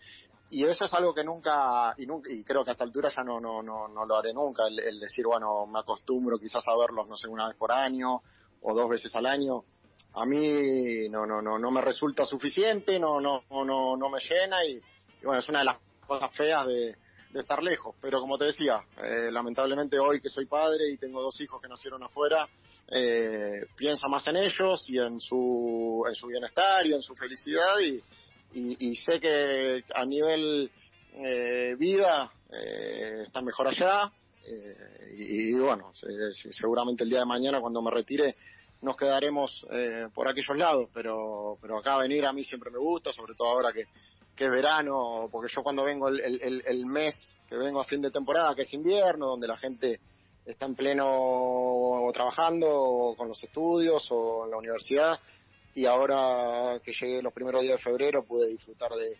Y 0.51 0.65
eso 0.65 0.85
es 0.85 0.93
algo 0.95 1.13
que 1.13 1.23
nunca, 1.23 1.93
y, 1.97 2.07
nunca, 2.07 2.31
y 2.31 2.43
creo 2.43 2.63
que 2.63 2.71
a 2.71 2.73
esta 2.73 2.83
altura 2.83 3.09
ya 3.15 3.23
no, 3.23 3.39
no, 3.39 3.61
no, 3.61 3.87
no 3.87 4.05
lo 4.05 4.15
haré 4.15 4.33
nunca, 4.33 4.63
el, 4.67 4.79
el 4.79 4.99
decir, 4.99 5.25
bueno, 5.25 5.67
me 5.67 5.79
acostumbro 5.79 6.39
quizás 6.39 6.63
a 6.67 6.77
verlos, 6.77 7.07
no 7.07 7.15
sé, 7.15 7.27
una 7.27 7.47
vez 7.47 7.55
por 7.55 7.71
año, 7.71 8.21
o 8.61 8.73
dos 8.73 8.89
veces 8.89 9.15
al 9.15 9.25
año 9.25 9.63
a 10.13 10.25
mí 10.25 11.07
no 11.09 11.25
no 11.25 11.41
no 11.41 11.59
no 11.59 11.71
me 11.71 11.81
resulta 11.81 12.25
suficiente 12.25 12.99
no 12.99 13.21
no 13.21 13.43
no 13.49 13.95
no 13.95 14.09
me 14.09 14.19
llena 14.19 14.63
y, 14.65 14.71
y 15.21 15.25
bueno 15.25 15.39
es 15.39 15.49
una 15.49 15.59
de 15.59 15.65
las 15.65 15.77
cosas 16.09 16.35
feas 16.35 16.67
de, 16.67 16.95
de 17.31 17.39
estar 17.39 17.61
lejos. 17.63 17.95
Pero 18.01 18.19
como 18.19 18.37
te 18.37 18.45
decía 18.45 18.81
eh, 19.03 19.31
lamentablemente 19.31 19.97
hoy 19.99 20.19
que 20.19 20.29
soy 20.29 20.45
padre 20.45 20.89
y 20.91 20.97
tengo 20.97 21.21
dos 21.21 21.39
hijos 21.39 21.61
que 21.61 21.69
nacieron 21.69 22.03
afuera 22.03 22.47
eh, 22.91 23.67
piensa 23.75 24.07
más 24.07 24.27
en 24.27 24.37
ellos 24.37 24.89
y 24.89 24.97
en 24.97 25.19
su 25.19 26.03
en 26.07 26.15
su 26.15 26.27
bienestar 26.27 26.85
y 26.87 26.93
en 26.93 27.01
su 27.01 27.15
felicidad 27.15 27.79
y, 27.79 28.01
y, 28.51 28.95
sé 28.95 29.19
que 29.19 29.83
a 29.93 30.05
nivel 30.05 30.71
eh, 31.13 31.75
vida 31.77 32.31
eh, 32.51 33.25
está 33.27 33.43
mejor 33.43 33.67
allá 33.67 34.11
eh, 34.43 34.75
y, 35.15 35.49
y, 35.49 35.53
bueno, 35.53 35.91
seguramente 36.51 37.03
el 37.03 37.11
día 37.11 37.19
de 37.19 37.25
mañana 37.25 37.61
cuando 37.61 37.79
me 37.83 37.91
retire 37.91 38.35
nos 38.81 38.95
quedaremos 38.95 39.67
por 40.13 40.29
aquellos 40.29 40.57
lados, 40.57 40.89
pero, 40.93 41.57
pero 41.61 41.79
acá 41.79 41.97
venir 41.97 42.25
a 42.25 42.31
mí 42.31 42.45
siempre 42.45 42.71
me 42.71 42.79
gusta, 42.79 43.11
sobre 43.11 43.35
todo 43.35 43.49
ahora 43.49 43.73
que, 43.73 43.83
que 44.39 44.45
es 44.45 44.51
verano, 44.51 45.27
porque 45.29 45.51
yo 45.53 45.61
cuando 45.61 45.83
vengo 45.83 46.07
el, 46.07 46.63
el, 46.65 46.85
mes 46.85 47.35
que 47.49 47.57
vengo 47.57 47.81
a 47.81 47.83
fin 47.83 48.01
de 48.01 48.09
temporada, 48.09 48.55
que 48.55 48.61
es 48.61 48.73
invierno, 48.73 49.25
donde 49.25 49.49
la 49.49 49.57
gente 49.57 49.99
está 50.45 50.65
en 50.65 50.75
pleno 50.75 52.09
trabajando 52.13 53.15
con 53.17 53.27
los 53.27 53.43
estudios 53.43 54.07
o 54.11 54.45
en 54.45 54.51
la 54.51 54.57
universidad, 54.57 55.19
y 55.75 55.85
ahora 55.85 56.79
que 56.81 56.93
llegué 56.93 57.21
los 57.21 57.33
primeros 57.33 57.63
días 57.63 57.79
de 57.79 57.83
febrero 57.83 58.23
pude 58.23 58.47
disfrutar 58.47 58.91
de, 58.91 59.17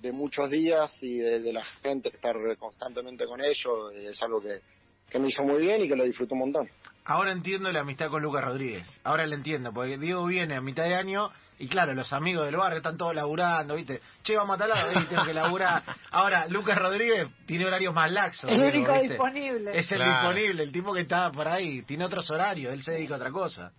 de 0.00 0.10
muchos 0.10 0.50
días 0.50 0.90
y 1.02 1.18
de, 1.18 1.52
la 1.52 1.64
gente, 1.82 2.08
estar 2.08 2.34
constantemente 2.58 3.26
con 3.26 3.42
ellos, 3.44 3.92
es 3.94 4.22
algo 4.22 4.40
que, 4.40 4.62
que 5.10 5.18
me 5.18 5.28
hizo 5.28 5.42
muy 5.42 5.60
bien 5.60 5.82
y 5.82 5.88
que 5.88 5.96
lo 5.96 6.04
disfruto 6.04 6.34
un 6.34 6.40
montón. 6.40 6.70
Ahora 7.04 7.32
entiendo 7.32 7.70
la 7.70 7.80
amistad 7.80 8.08
con 8.08 8.22
Lucas 8.22 8.42
Rodríguez, 8.42 8.88
ahora 9.04 9.26
lo 9.26 9.34
entiendo, 9.34 9.70
porque 9.74 9.98
Diego 9.98 10.24
viene 10.24 10.54
a 10.54 10.62
mitad 10.62 10.84
de 10.84 10.94
año 10.94 11.30
y 11.62 11.68
claro, 11.68 11.94
los 11.94 12.12
amigos 12.12 12.44
del 12.44 12.56
barrio 12.56 12.78
están 12.78 12.96
todos 12.96 13.14
laburando, 13.14 13.76
¿viste? 13.76 14.00
Che, 14.24 14.36
vamos 14.36 14.56
a 14.56 14.58
talar, 14.58 15.06
tengo 15.08 15.24
que 15.24 15.32
laburar. 15.32 15.84
Ahora, 16.10 16.46
Lucas 16.48 16.76
Rodríguez 16.76 17.28
tiene 17.46 17.64
horarios 17.66 17.94
más 17.94 18.10
laxos. 18.10 18.50
El 18.50 18.60
único 18.60 18.92
¿viste? 18.94 19.08
disponible. 19.10 19.78
Es 19.78 19.90
el 19.92 19.98
Claro. 19.98 20.12
disponible, 20.30 20.62
el 20.64 20.72
tipo 20.72 20.92
que 20.92 21.02
está 21.02 21.30
por 21.30 21.46
ahí, 21.46 21.82
tiene 21.82 22.04
otros 22.04 22.28
horarios, 22.30 22.72
él 22.74 22.82
se 22.82 22.92
dedica 22.92 23.14
a 23.14 23.16
otra 23.18 23.30
cosa. 23.30 23.70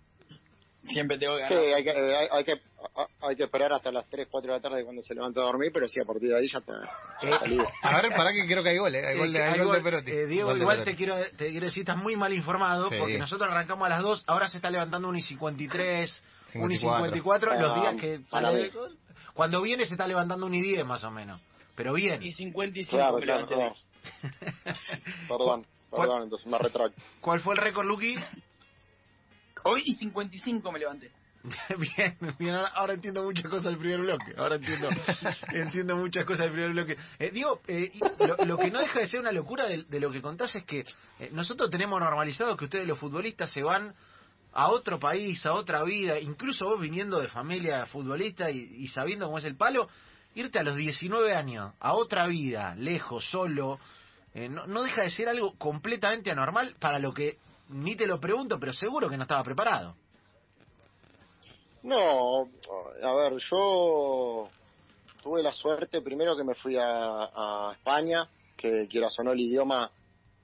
Siempre 0.86 1.18
tengo 1.18 1.36
que 1.38 1.44
Sí, 1.48 1.54
ganar. 1.54 1.74
hay 1.74 1.84
que, 1.84 1.90
hay, 1.90 2.28
hay 2.30 2.44
que 2.44 2.60
hay 3.22 3.36
que 3.36 3.44
esperar 3.44 3.72
hasta 3.72 3.90
las 3.90 4.06
3, 4.10 4.28
4 4.30 4.52
de 4.52 4.58
la 4.58 4.62
tarde 4.62 4.84
cuando 4.84 5.00
se 5.02 5.14
levanta 5.14 5.40
a 5.40 5.44
dormir, 5.44 5.70
pero 5.72 5.88
sí, 5.88 5.98
a 6.00 6.04
partir 6.04 6.28
de 6.28 6.36
ahí 6.36 6.46
ya 6.48 6.58
está, 6.58 7.46
libre. 7.46 7.66
A 7.82 8.02
ver, 8.02 8.14
para 8.14 8.30
que 8.32 8.46
creo 8.46 8.62
que 8.62 8.68
hay 8.68 8.76
gol, 8.78 8.94
¿eh? 8.94 9.06
Hay 9.06 9.16
gol 9.16 9.32
de, 9.32 9.42
hay 9.42 9.58
gol 9.60 9.76
de 9.76 9.82
Perotti. 9.82 10.10
Eh, 10.10 10.26
Diego, 10.26 10.48
Gol 10.48 10.58
de 10.58 10.62
igual 10.62 10.76
Perotti. 10.78 10.90
te 10.92 10.96
quiero, 10.96 11.16
te 11.36 11.50
quiero 11.50 11.66
decir, 11.66 11.80
estás 11.80 11.96
muy 11.96 12.16
mal 12.16 12.32
informado, 12.34 12.90
Sí. 12.90 12.96
porque 12.98 13.18
nosotros 13.18 13.50
arrancamos 13.50 13.86
a 13.86 13.88
las 13.88 14.02
2, 14.02 14.24
ahora 14.26 14.48
se 14.48 14.58
está 14.58 14.68
levantando 14.70 15.08
1 15.08 15.16
y 15.18 15.22
53, 15.22 16.24
1 16.56 16.70
y 16.74 16.76
54. 16.76 17.50
54, 17.54 17.60
los 17.60 17.70
Ah, 17.70 17.80
días 17.80 17.94
que. 18.00 18.20
Cuando 19.32 19.62
viene 19.62 19.86
se 19.86 19.94
está 19.94 20.06
levantando 20.06 20.44
1 20.46 20.54
y 20.56 20.60
10 20.62 20.84
más 20.84 21.02
o 21.04 21.10
menos, 21.10 21.40
pero 21.74 21.94
bien. 21.94 22.22
Y 22.22 22.32
55 22.32 22.90
Claro, 22.96 23.16
claro, 23.18 23.46
no. 23.50 23.74
Perdón, 25.28 25.66
perdón, 25.90 26.22
entonces 26.24 26.46
me 26.46 26.58
retracto. 26.58 27.00
¿Cuál 27.20 27.40
fue 27.40 27.54
el 27.54 27.60
récord, 27.60 27.86
Luqui? 27.86 28.16
Hoy 29.64 29.82
y 29.86 29.94
55 29.94 30.72
me 30.72 30.78
levanté. 30.78 31.10
Bien, 31.78 32.16
bien, 32.38 32.54
ahora, 32.54 32.94
entiendo 32.94 33.22
muchas 33.22 33.44
cosas 33.44 33.64
del 33.64 33.76
primer 33.76 34.00
bloque. 34.00 34.34
Ahora 34.36 34.56
entiendo, 34.56 34.88
entiendo 35.52 35.96
muchas 35.96 36.24
cosas 36.24 36.46
del 36.46 36.52
primer 36.52 36.70
bloque. 36.70 36.96
Eh, 37.18 37.30
digo, 37.32 37.60
eh, 37.66 37.92
lo, 38.20 38.46
lo 38.46 38.56
que 38.56 38.70
no 38.70 38.78
deja 38.78 39.00
de 39.00 39.06
ser 39.06 39.20
una 39.20 39.30
locura 39.32 39.66
de, 39.66 39.82
de 39.82 40.00
lo 40.00 40.10
que 40.10 40.22
contás 40.22 40.54
es 40.56 40.64
que 40.64 40.86
eh, 41.18 41.30
nosotros 41.32 41.68
tenemos 41.68 42.00
normalizado 42.00 42.56
que 42.56 42.64
ustedes 42.64 42.86
los 42.86 42.98
futbolistas 42.98 43.50
se 43.50 43.62
van 43.62 43.94
a 44.54 44.70
otro 44.70 44.98
país, 44.98 45.44
a 45.44 45.52
otra 45.52 45.82
vida, 45.82 46.18
incluso 46.18 46.64
vos 46.64 46.80
viniendo 46.80 47.20
de 47.20 47.28
familia 47.28 47.84
futbolista 47.86 48.50
y, 48.50 48.76
y 48.78 48.88
sabiendo 48.88 49.26
cómo 49.26 49.38
es 49.38 49.44
el 49.44 49.56
palo, 49.56 49.88
irte 50.34 50.58
a 50.58 50.62
los 50.62 50.76
19 50.76 51.34
años, 51.34 51.74
a 51.80 51.92
otra 51.92 52.26
vida, 52.26 52.74
lejos, 52.74 53.28
solo, 53.30 53.78
eh, 54.32 54.48
no, 54.48 54.66
no 54.66 54.82
deja 54.82 55.02
de 55.02 55.10
ser 55.10 55.28
algo 55.28 55.58
completamente 55.58 56.30
anormal 56.30 56.74
para 56.78 56.98
lo 56.98 57.12
que 57.12 57.36
ni 57.68 57.96
te 57.96 58.06
lo 58.06 58.20
pregunto, 58.20 58.58
pero 58.58 58.72
seguro 58.72 59.08
que 59.08 59.16
no 59.16 59.22
estaba 59.22 59.42
preparado. 59.42 59.94
No, 61.82 62.48
a 63.02 63.14
ver, 63.14 63.34
yo 63.50 64.48
tuve 65.22 65.42
la 65.42 65.52
suerte 65.52 66.00
primero 66.00 66.36
que 66.36 66.44
me 66.44 66.54
fui 66.54 66.76
a, 66.76 66.84
a 66.86 67.72
España, 67.74 68.28
que 68.56 68.86
quieras 68.88 69.14
o 69.18 69.30
el 69.30 69.40
idioma 69.40 69.90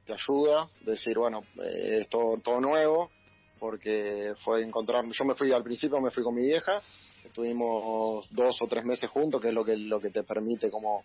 te 0.04 0.12
ayuda, 0.12 0.68
decir, 0.80 1.16
bueno, 1.16 1.42
eh, 1.62 2.00
es 2.00 2.08
todo, 2.08 2.38
todo 2.42 2.60
nuevo, 2.60 3.10
porque 3.58 4.34
fue 4.44 4.62
encontrar, 4.62 5.04
yo 5.06 5.24
me 5.24 5.34
fui 5.34 5.52
al 5.52 5.62
principio, 5.62 6.00
me 6.00 6.10
fui 6.10 6.22
con 6.22 6.34
mi 6.34 6.42
vieja, 6.42 6.82
estuvimos 7.24 8.28
dos 8.30 8.56
o 8.60 8.66
tres 8.66 8.84
meses 8.84 9.08
juntos, 9.10 9.40
que 9.40 9.48
es 9.48 9.54
lo 9.54 9.64
que, 9.64 9.76
lo 9.76 10.00
que 10.00 10.10
te 10.10 10.24
permite 10.24 10.70
como, 10.70 11.04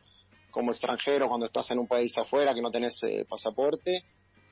como 0.51 0.71
extranjero 0.71 1.27
cuando 1.27 1.45
estás 1.45 1.69
en 1.71 1.79
un 1.79 1.87
país 1.87 2.17
afuera, 2.17 2.53
que 2.53 2.61
no 2.61 2.71
tenés 2.71 2.97
eh, 3.03 3.25
pasaporte, 3.29 4.03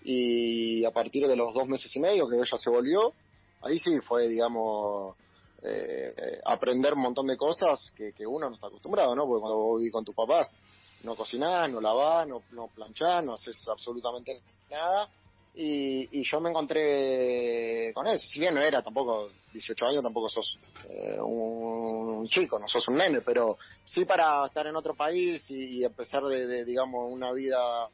y 0.03 0.85
a 0.85 0.91
partir 0.91 1.27
de 1.27 1.35
los 1.35 1.53
dos 1.53 1.67
meses 1.67 1.93
y 1.95 1.99
medio 1.99 2.27
que 2.27 2.35
ella 2.35 2.57
se 2.57 2.69
volvió, 2.69 3.13
ahí 3.61 3.79
sí 3.79 3.99
fue, 4.01 4.27
digamos, 4.27 5.15
eh, 5.63 6.39
aprender 6.45 6.93
un 6.93 7.01
montón 7.01 7.27
de 7.27 7.37
cosas 7.37 7.93
que, 7.95 8.11
que 8.13 8.27
uno 8.27 8.49
no 8.49 8.55
está 8.55 8.67
acostumbrado, 8.67 9.15
¿no? 9.15 9.25
Porque 9.25 9.41
cuando 9.41 9.57
vos 9.57 9.77
vivís 9.79 9.93
con 9.93 10.03
tus 10.03 10.15
papás, 10.15 10.53
no 11.03 11.15
cocinás, 11.15 11.69
no 11.69 11.79
lavás, 11.79 12.27
no, 12.27 12.43
no 12.51 12.67
planchás, 12.67 13.23
no 13.23 13.33
haces 13.33 13.65
absolutamente 13.69 14.41
nada. 14.69 15.09
Y, 15.55 16.19
y 16.19 16.23
yo 16.23 16.39
me 16.41 16.49
encontré 16.49 17.93
con 17.93 18.07
eso. 18.07 18.27
Si 18.27 18.39
bien 18.39 18.55
no 18.55 18.61
era 18.61 18.81
tampoco 18.81 19.29
18 19.53 19.85
años, 19.85 20.03
tampoco 20.03 20.27
sos 20.27 20.57
eh, 20.89 21.17
un 21.21 22.27
chico, 22.27 22.57
no 22.57 22.67
sos 22.67 22.87
un 22.87 22.95
nene, 22.95 23.21
pero 23.21 23.57
sí 23.85 24.03
para 24.03 24.47
estar 24.47 24.65
en 24.65 24.75
otro 24.75 24.95
país 24.95 25.49
y, 25.51 25.79
y 25.79 25.85
empezar 25.85 26.23
de, 26.23 26.47
de, 26.47 26.65
digamos, 26.65 27.11
una 27.11 27.31
vida 27.31 27.87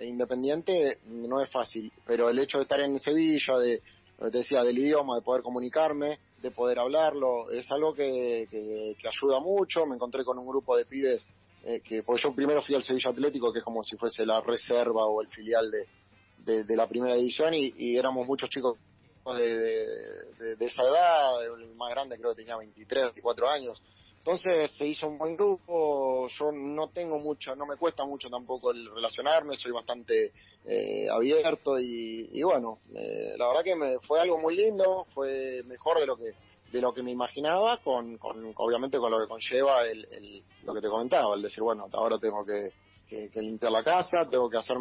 independiente 0.00 0.98
no 1.06 1.40
es 1.40 1.50
fácil. 1.50 1.92
Pero 2.06 2.28
el 2.28 2.38
hecho 2.38 2.58
de 2.58 2.62
estar 2.64 2.80
en 2.80 2.98
Sevilla, 2.98 3.58
de, 3.58 3.82
te 4.18 4.30
decía, 4.30 4.62
del 4.62 4.78
idioma, 4.78 5.16
de 5.16 5.22
poder 5.22 5.42
comunicarme, 5.42 6.18
de 6.42 6.50
poder 6.50 6.78
hablarlo, 6.78 7.50
es 7.50 7.70
algo 7.70 7.94
que, 7.94 8.46
que, 8.50 8.96
que 9.00 9.08
ayuda 9.08 9.40
mucho. 9.40 9.86
Me 9.86 9.94
encontré 9.94 10.24
con 10.24 10.38
un 10.38 10.46
grupo 10.46 10.76
de 10.76 10.84
pibes 10.84 11.26
eh, 11.66 11.80
que, 11.80 12.02
porque 12.02 12.22
yo 12.22 12.34
primero 12.34 12.60
fui 12.60 12.74
al 12.74 12.82
Sevilla 12.82 13.10
Atlético, 13.10 13.50
que 13.50 13.60
es 13.60 13.64
como 13.64 13.82
si 13.82 13.96
fuese 13.96 14.26
la 14.26 14.42
reserva 14.42 15.06
o 15.06 15.22
el 15.22 15.28
filial 15.28 15.70
de, 15.70 16.64
de, 16.64 16.76
la 16.76 16.86
primera 16.86 17.14
división, 17.14 17.54
y, 17.54 17.72
y, 17.78 17.96
éramos 17.96 18.26
muchos 18.26 18.50
chicos 18.50 18.76
de, 19.24 20.56
esa 20.60 20.82
edad, 20.82 21.42
el 21.42 21.74
más 21.74 21.88
grande 21.88 22.18
creo 22.18 22.32
que 22.32 22.42
tenía 22.42 22.58
23, 22.58 23.04
24 23.04 23.48
años. 23.48 23.82
Entonces 24.26 24.70
se 24.78 24.86
hizo 24.86 25.06
un 25.06 25.18
buen 25.18 25.36
grupo, 25.36 26.28
yo 26.28 26.50
no 26.50 26.88
tengo 26.88 27.18
mucho, 27.18 27.54
no 27.54 27.66
me 27.66 27.76
cuesta 27.76 28.06
mucho 28.06 28.30
tampoco 28.30 28.70
el 28.70 28.90
relacionarme, 28.94 29.54
soy 29.54 29.70
bastante 29.72 30.32
eh, 30.66 31.06
abierto 31.10 31.78
y, 31.78 32.30
y 32.32 32.42
bueno, 32.42 32.78
eh, 32.94 33.34
la 33.36 33.48
verdad 33.48 33.62
que 33.62 33.76
me, 33.76 33.98
fue 33.98 34.18
algo 34.20 34.38
muy 34.38 34.56
lindo, 34.56 35.06
fue 35.12 35.62
mejor 35.66 36.00
de 36.00 36.06
lo 36.06 36.16
que 36.16 36.32
de 36.72 36.80
lo 36.80 36.94
que 36.94 37.02
me 37.02 37.10
imaginaba, 37.12 37.76
con, 37.84 38.16
con 38.16 38.52
obviamente 38.56 38.96
con 38.98 39.10
lo 39.10 39.20
que 39.20 39.28
conlleva 39.28 39.84
el, 39.86 40.42
lo 40.64 40.72
que 40.74 40.80
te 40.80 40.88
comentaba, 40.88 41.34
el 41.36 41.42
decir, 41.42 41.62
bueno, 41.62 41.86
ahora 41.92 42.18
tengo 42.18 42.46
que, 42.46 42.70
que- 43.06 43.28
que 43.28 43.42
limpiar 43.42 43.70
la 43.72 43.84
casa, 43.84 44.26
tengo 44.28 44.48
que 44.48 44.56
hacer 44.56 44.78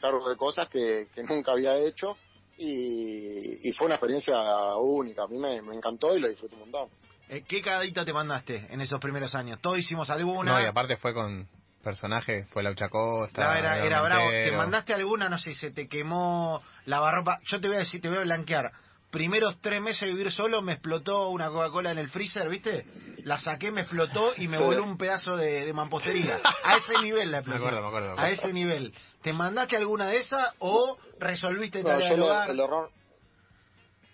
cargo 0.00 0.26
de 0.26 0.36
cosas 0.36 0.70
que, 0.70 1.06
que 1.14 1.22
nunca 1.22 1.52
había 1.52 1.76
hecho 1.76 2.16
y, 2.56 3.68
y 3.68 3.72
fue 3.72 3.86
una 3.86 3.96
experiencia 3.96 4.34
única, 4.78 5.24
a 5.24 5.28
mí 5.28 5.38
me, 5.38 5.60
me 5.60 5.76
encantó 5.76 6.16
y 6.16 6.20
lo 6.20 6.28
disfruté 6.30 6.54
un 6.54 6.62
montón. 6.62 6.88
Eh, 7.28 7.42
¿Qué 7.46 7.60
cagadita 7.60 8.04
te 8.04 8.12
mandaste 8.12 8.66
en 8.70 8.80
esos 8.80 9.00
primeros 9.00 9.34
años? 9.34 9.58
Todos 9.60 9.78
hicimos 9.78 10.08
alguna. 10.10 10.52
No, 10.52 10.62
y 10.62 10.66
aparte 10.66 10.96
fue 10.96 11.12
con 11.12 11.48
personajes, 11.82 12.46
fue 12.50 12.62
Laucha 12.62 12.88
Costa. 12.88 13.44
No, 13.44 13.52
era, 13.54 13.78
era 13.84 14.00
bravo. 14.02 14.28
¿Te 14.30 14.52
mandaste 14.52 14.94
alguna? 14.94 15.28
No 15.28 15.38
sé, 15.38 15.52
se 15.52 15.70
te 15.70 15.88
quemó 15.88 16.62
la 16.84 17.00
barba. 17.00 17.38
Yo 17.44 17.60
te 17.60 17.68
voy 17.68 17.76
a 17.76 17.80
decir, 17.80 18.00
te 18.00 18.08
voy 18.08 18.18
a 18.18 18.22
blanquear. 18.22 18.72
Primeros 19.10 19.60
tres 19.62 19.80
meses 19.80 20.00
de 20.00 20.08
vivir 20.08 20.30
solo 20.32 20.60
me 20.62 20.72
explotó 20.72 21.28
una 21.30 21.48
Coca-Cola 21.48 21.92
en 21.92 21.98
el 21.98 22.08
freezer, 22.08 22.48
¿viste? 22.48 22.84
La 23.22 23.38
saqué, 23.38 23.70
me 23.70 23.82
explotó 23.82 24.32
y 24.36 24.46
me 24.48 24.58
voló 24.58 24.82
un 24.82 24.98
pedazo 24.98 25.36
de, 25.36 25.64
de 25.64 25.72
mampostería. 25.72 26.40
A 26.64 26.76
ese 26.76 27.00
nivel 27.02 27.30
la 27.30 27.38
Me 27.46 27.54
explosión. 27.54 27.68
acuerdo, 27.68 27.82
me 27.82 27.88
acuerdo. 27.88 28.16
me 28.16 28.22
A 28.22 28.30
ese 28.30 28.52
nivel. 28.52 28.92
¿Te 29.22 29.32
mandaste 29.32 29.76
alguna 29.76 30.06
de 30.06 30.18
esas 30.18 30.54
o 30.58 30.98
resolviste 31.20 31.82
No, 31.82 31.88
tarea 31.88 32.04
yo 32.08 32.10
del 32.10 32.20
lo- 32.20 32.26
hogar? 32.26 32.50
el 32.50 32.60
error. 32.60 32.90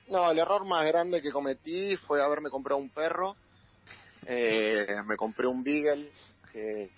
No, 0.08 0.30
el 0.30 0.38
error 0.38 0.64
más 0.66 0.84
grande 0.86 1.22
que 1.22 1.30
cometí 1.30 1.96
fue 1.96 2.22
haberme 2.22 2.50
comprado 2.50 2.80
un 2.80 2.90
perro. 2.90 3.36
Eh, 4.26 4.86
me 5.06 5.16
compré 5.16 5.46
un 5.46 5.64
Beagle, 5.64 6.10
que 6.52 6.90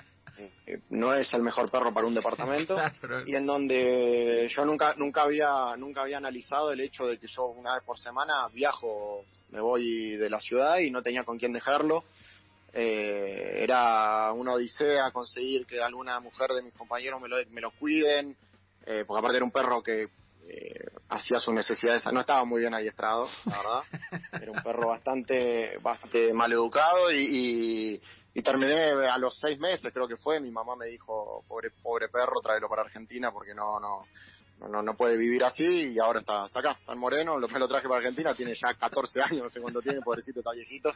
no 0.91 1.15
es 1.15 1.33
el 1.33 1.43
mejor 1.43 1.71
perro 1.71 1.93
para 1.93 2.07
un 2.07 2.15
departamento. 2.15 2.77
Y 3.27 3.37
en 3.37 3.47
donde 3.47 4.49
yo 4.49 4.65
nunca 4.65 4.95
nunca 4.97 5.23
había 5.23 5.77
nunca 5.77 6.03
había 6.03 6.19
analizado 6.19 6.73
el 6.73 6.81
hecho 6.81 7.07
de 7.07 7.19
que 7.19 7.27
yo 7.29 7.45
una 7.47 7.75
vez 7.75 7.85
por 7.85 7.99
semana 7.99 8.49
viajo 8.53 9.25
me 9.51 9.61
voy 9.61 10.17
de 10.17 10.29
la 10.29 10.41
ciudad 10.41 10.79
y 10.79 10.91
no 10.91 11.03
tenía 11.03 11.25
con 11.25 11.39
quién 11.39 11.53
dejarlo 11.53 12.05
Eh, 12.77 13.63
era 13.63 14.33
una 14.33 14.55
odisea 14.55 15.13
conseguir 15.13 15.65
que 15.65 15.81
alguna 15.81 16.19
mujer 16.19 16.51
de 16.51 16.63
mis 16.65 16.75
compañeros 16.75 17.21
me 17.21 17.29
lo, 17.29 17.37
me 17.51 17.61
lo 17.61 17.71
cuiden 17.71 18.37
eh, 18.85 19.05
porque 19.07 19.19
aparte 19.21 19.37
era 19.37 19.45
un 19.45 19.53
perro 19.53 19.81
que 19.81 20.09
eh, 20.49 20.84
hacía 21.09 21.39
sus 21.39 21.55
necesidades. 21.55 22.05
No 22.13 22.21
estaba 22.21 22.45
muy 22.45 22.61
bien 22.61 22.75
adiestrado 22.75 23.29
la 23.47 23.57
verdad. 23.59 23.83
Era 24.43 24.53
un 24.53 24.63
perro 24.63 24.89
bastante 24.89 25.79
bastante 25.79 26.33
mal 26.33 26.53
educado 26.53 27.11
y, 27.11 27.97
y 27.97 28.03
y 28.37 28.43
terminé 28.43 28.91
a 29.09 29.17
los 29.17 29.39
seis 29.39 29.59
meses 29.59 29.93
creo 29.93 30.09
que 30.09 30.17
fue. 30.17 30.41
Mi 30.41 30.51
mamá 30.51 30.75
me 30.77 30.87
dijo 30.87 31.45
pobre 31.47 31.71
pobre 31.83 32.09
perro 32.09 32.41
tráelo 32.43 32.69
para 32.69 32.83
Argentina 32.83 33.31
porque 33.31 33.55
no 33.55 33.79
no 33.79 34.07
no, 34.69 34.83
no, 34.83 34.97
puede 34.97 35.17
vivir 35.17 35.45
así 35.45 35.93
y 35.93 35.99
ahora 35.99 36.21
está, 36.21 36.47
está 36.47 36.61
acá 36.61 36.77
está 36.79 36.93
en 36.93 36.99
Moreno. 36.99 37.39
Lo, 37.39 37.49
me 37.49 37.59
lo 37.59 37.69
traje 37.69 37.87
para 37.87 37.99
Argentina 37.99 38.35
tiene 38.35 38.55
ya 38.55 38.73
14 38.75 39.21
años 39.21 39.43
no 39.43 39.51
sé 39.51 39.61
cuánto 39.61 39.83
tiene 39.83 40.01
pobrecito 40.01 40.41
está 40.41 40.53
viejito 40.53 40.93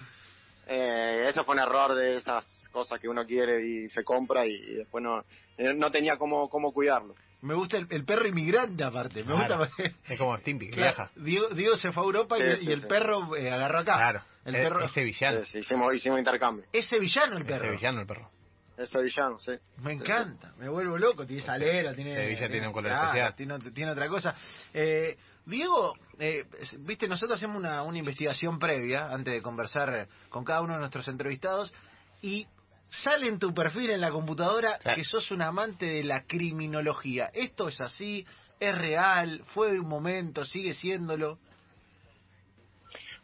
eh, 0.67 1.27
eso 1.29 1.45
fue 1.45 1.55
un 1.55 1.61
error 1.61 1.95
de 1.95 2.17
esas 2.17 2.69
cosas 2.73 3.01
que 3.01 3.09
uno 3.09 3.27
quiere 3.27 3.65
y 3.67 3.91
se 3.91 4.05
compra 4.05 4.47
y, 4.47 4.53
y 4.55 4.75
después 4.77 5.03
no 5.03 5.25
eh, 5.57 5.75
no 5.75 5.91
tenía 5.91 6.17
cómo 6.17 6.49
cómo 6.49 6.73
cuidarlo 6.73 7.15
Me 7.41 7.55
gusta 7.55 7.77
el, 7.77 7.87
el 7.91 8.05
perro 8.05 8.27
inmigrante 8.27 8.83
aparte. 8.83 9.23
Me 9.23 9.35
Claro. 9.35 9.59
gusta. 9.59 9.83
Es 10.09 10.19
como 10.19 10.37
Stimpy, 10.39 10.71
Claro, 10.73 10.83
viaja. 10.97 11.11
Diego, 11.17 11.49
Diego 11.51 11.77
se 11.77 11.93
fue 11.93 12.03
a 12.03 12.07
Europa 12.07 12.39
y, 12.39 12.43
Sí, 12.43 12.63
y 12.63 12.67
sí, 12.67 12.73
el 12.73 12.81
sí. 12.83 12.87
perro 12.89 13.37
eh, 13.37 13.51
agarró 13.51 13.79
acá. 13.81 13.97
Claro. 13.97 14.21
El 14.45 14.55
Es- 14.57 14.63
perro. 14.65 14.81
Ese 14.85 15.03
villano. 15.05 15.45
Sí, 15.45 15.51
sí, 15.53 15.59
hicimos 15.61 15.95
hicimos 15.95 16.19
intercambio 16.19 16.65
Ese 16.73 16.99
villano 16.99 17.37
el 17.37 17.45
perro. 17.45 17.65
Ese 17.65 17.73
villano 17.73 18.01
el 18.01 18.07
perro. 18.07 18.31
ese 18.77 18.99
villano 19.03 19.39
sí 19.39 19.53
Me 19.79 19.93
encanta, 19.93 20.53
me 20.59 20.69
vuelvo 20.69 20.99
loco. 20.99 21.25
Tiene 21.27 21.43
salera, 21.43 21.95
tiene. 21.95 22.15
Sevilla 22.15 22.49
tiene 22.49 22.67
un 22.67 22.73
color 22.73 22.91
claro, 22.91 23.07
especial. 23.09 23.35
Tiene, 23.37 23.59
tiene 23.73 23.93
otra 23.93 24.09
cosa. 24.09 24.35
Eh, 24.75 25.17
Diego, 25.47 25.95
eh, 26.19 26.45
viste, 26.81 27.07
nosotros 27.09 27.39
hacemos 27.39 27.57
una, 27.57 27.83
una 27.83 27.99
investigación 27.99 28.59
previa 28.59 29.11
antes 29.13 29.33
de 29.33 29.41
conversar 29.43 30.07
con 30.29 30.45
cada 30.45 30.61
uno 30.61 30.75
de 30.75 30.81
nuestros 30.81 31.07
entrevistados 31.09 31.73
y 32.21 32.47
sale 32.91 33.29
en 33.29 33.39
tu 33.39 33.53
perfil 33.55 33.91
en 33.91 34.01
la 34.01 34.11
computadora 34.11 34.79
que 34.95 35.05
sos 35.05 35.31
un 35.31 35.43
amante 35.43 35.87
de 35.87 36.05
la 36.05 36.25
criminología. 36.27 37.31
¿Esto 37.33 37.69
es 37.69 37.81
así? 37.81 38.27
¿Es 38.59 38.77
real? 38.77 39.43
¿Fue 39.55 39.73
de 39.73 39.81
un 39.81 39.89
momento? 39.89 40.45
¿Sigue 40.45 40.73
siéndolo? 40.73 41.39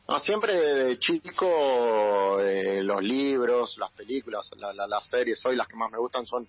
No, 0.07 0.21
siempre 0.21 0.55
de 0.55 0.99
chico 0.99 2.39
eh, 2.41 2.83
los 2.83 3.03
libros, 3.03 3.77
las 3.79 3.91
películas, 3.93 4.51
la- 4.59 4.73
la- 4.75 4.87
las 4.87 5.09
series 5.09 5.41
hoy 5.47 5.57
las 5.57 5.67
que 5.67 5.77
más 5.77 5.91
me 5.91 5.99
gustan 5.99 6.27
son 6.27 6.47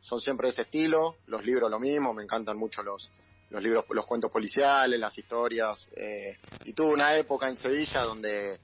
son 0.00 0.20
siempre 0.20 0.46
de 0.46 0.52
ese 0.52 0.62
estilo, 0.62 1.16
los 1.26 1.44
libros 1.44 1.70
lo 1.70 1.80
mismo, 1.80 2.14
me 2.14 2.22
encantan 2.22 2.56
mucho 2.56 2.82
los 2.82 3.10
los 3.50 3.62
libros, 3.62 3.86
los 3.90 4.04
cuentos 4.04 4.30
policiales, 4.30 5.00
las 5.00 5.16
historias 5.16 5.90
eh, 5.96 6.36
y 6.66 6.74
tuve 6.74 6.92
una 6.92 7.16
época 7.16 7.48
en 7.48 7.56
Sevilla 7.56 8.02
donde 8.02 8.60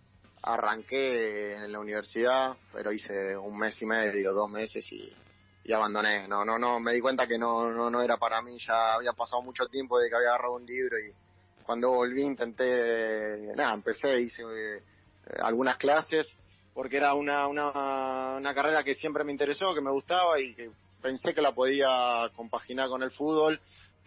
arranqué 0.46 1.54
en 1.54 1.72
la 1.72 1.78
universidad, 1.78 2.56
pero 2.72 2.92
hice 2.92 3.36
un 3.36 3.58
mes 3.58 3.80
y 3.80 3.86
medio, 3.86 4.32
dos 4.32 4.50
meses 4.50 4.86
y, 4.92 5.10
y 5.64 5.72
abandoné. 5.72 6.28
No, 6.28 6.44
no, 6.44 6.58
no, 6.58 6.78
me 6.78 6.92
di 6.92 7.00
cuenta 7.00 7.26
que 7.26 7.38
no, 7.38 7.70
no, 7.70 7.90
no 7.90 8.02
era 8.02 8.18
para 8.18 8.42
mí. 8.42 8.58
Ya 8.58 8.94
había 8.94 9.12
pasado 9.12 9.42
mucho 9.42 9.66
tiempo 9.66 9.98
de 9.98 10.08
que 10.08 10.16
había 10.16 10.28
agarrado 10.28 10.54
un 10.54 10.66
libro 10.66 10.98
y 10.98 11.12
cuando 11.64 11.90
volví 11.90 12.22
intenté, 12.22 13.54
nada, 13.56 13.72
empecé, 13.72 14.20
hice 14.20 14.42
eh, 14.42 14.82
algunas 15.42 15.78
clases 15.78 16.36
porque 16.74 16.96
era 16.98 17.14
una, 17.14 17.46
una, 17.46 18.36
una 18.36 18.54
carrera 18.54 18.84
que 18.84 18.94
siempre 18.94 19.24
me 19.24 19.32
interesó, 19.32 19.72
que 19.74 19.80
me 19.80 19.92
gustaba 19.92 20.38
y 20.40 20.54
que 20.54 20.70
pensé 21.00 21.32
que 21.32 21.40
la 21.40 21.54
podía 21.54 22.30
compaginar 22.34 22.88
con 22.88 23.02
el 23.02 23.12
fútbol, 23.12 23.60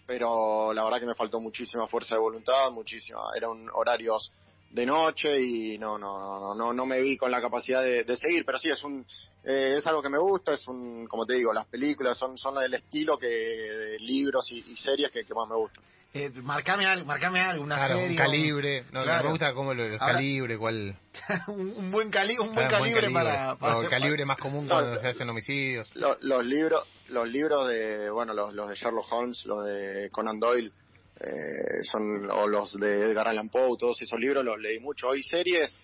pero 0.06 0.74
la 0.74 0.84
verdad 0.84 1.00
que 1.00 1.06
me 1.06 1.16
faltó 1.16 1.40
muchísima 1.40 1.88
fuerza 1.88 2.16
de 2.16 2.22
voluntad, 2.22 2.70
muchísima, 2.72 3.22
eran 3.36 3.68
horarios 3.74 4.32
de 4.70 4.86
noche 4.86 5.42
y 5.42 5.78
no 5.78 5.98
no 5.98 6.40
no 6.40 6.56
no 6.56 6.74
no 6.74 6.86
me 6.86 7.02
vi 7.02 7.18
con 7.18 7.32
la 7.32 7.42
capacidad 7.42 7.82
de, 7.82 8.04
de 8.04 8.18
seguir 8.18 8.44
pero 8.46 8.58
sí 8.60 8.70
es 8.70 8.84
un 8.84 9.06
eh, 9.44 9.76
es 9.78 9.88
algo 9.88 10.02
que 10.02 10.10
me 10.10 10.20
gusta 10.20 10.54
es 10.54 10.68
un 10.68 11.08
como 11.08 11.26
te 11.26 11.36
digo 11.36 11.54
las 11.54 11.66
películas 11.68 12.18
son 12.18 12.38
son 12.38 12.62
el 12.62 12.74
estilo 12.74 13.18
que 13.18 13.28
de 13.28 14.00
libros 14.00 14.46
y, 14.52 14.60
y 14.72 14.76
series 14.78 15.10
que, 15.12 15.24
que 15.24 15.34
más 15.34 15.48
me 15.48 15.56
gustan 15.56 15.84
Eh, 16.14 16.32
marcame 16.42 16.86
algo, 16.86 17.06
marcame 17.06 17.40
algo, 17.42 17.64
una 17.64 17.76
Claro, 17.76 17.96
serie. 17.96 18.10
un 18.12 18.16
calibre. 18.16 18.84
No, 18.92 19.04
Claro. 19.04 19.26
Me 19.26 19.30
gusta 19.32 19.54
el 19.84 20.00
Ahora- 20.00 20.14
calibre, 20.14 20.58
cuál. 20.58 20.96
un, 21.48 21.60
un 21.78 21.92
buen, 21.92 22.10
cali 22.10 22.38
un 22.40 22.56
buen 22.56 22.66
Ah, 22.68 22.70
calibre, 22.72 23.10
para, 23.12 23.58
el 23.84 23.90
calibre 23.90 24.26
más 24.26 24.38
común 24.38 24.66
No, 24.68 24.74
cuando 24.76 25.00
se 25.00 25.08
hacen 25.10 25.30
homicidios. 25.30 25.94
Lo- 25.96 26.18
los 26.22 26.46
libros 26.46 26.84
los 27.10 27.28
libros 27.30 27.68
de 27.68 28.10
bueno 28.10 28.34
los, 28.34 28.54
los 28.54 28.68
de 28.70 28.76
Sherlock 28.76 29.06
Holmes 29.12 29.46
los 29.46 29.66
de 29.66 30.10
Conan 30.12 30.40
Doyle 30.40 30.72
eh, 31.20 31.84
son 31.84 32.30
o 32.30 32.48
los 32.48 32.74
de 32.80 33.06
Edgar 33.12 33.28
Allan 33.28 33.50
Poe 33.50 33.78
todos 33.78 34.02
esos 34.02 34.20
libros 34.20 34.44
los 34.46 34.60
leí 34.60 34.80
mucho 34.80 35.08
hoy 35.08 35.24
series 35.24 35.76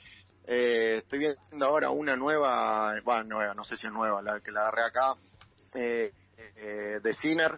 eh, 0.46 0.98
estoy 0.98 1.20
viendo 1.20 1.66
ahora 1.66 1.90
una 1.90 2.16
nueva 2.16 2.94
bueno 3.04 3.24
nueva 3.36 3.54
no 3.54 3.64
sé 3.64 3.78
si 3.78 3.88
es 3.88 3.94
nueva 3.94 4.22
la 4.22 4.40
que 4.42 4.52
la 4.52 4.62
agarré 4.62 4.84
acá 4.84 5.16
eh, 5.76 6.12
eh, 6.58 7.00
de 7.02 7.14
Sinner 7.14 7.58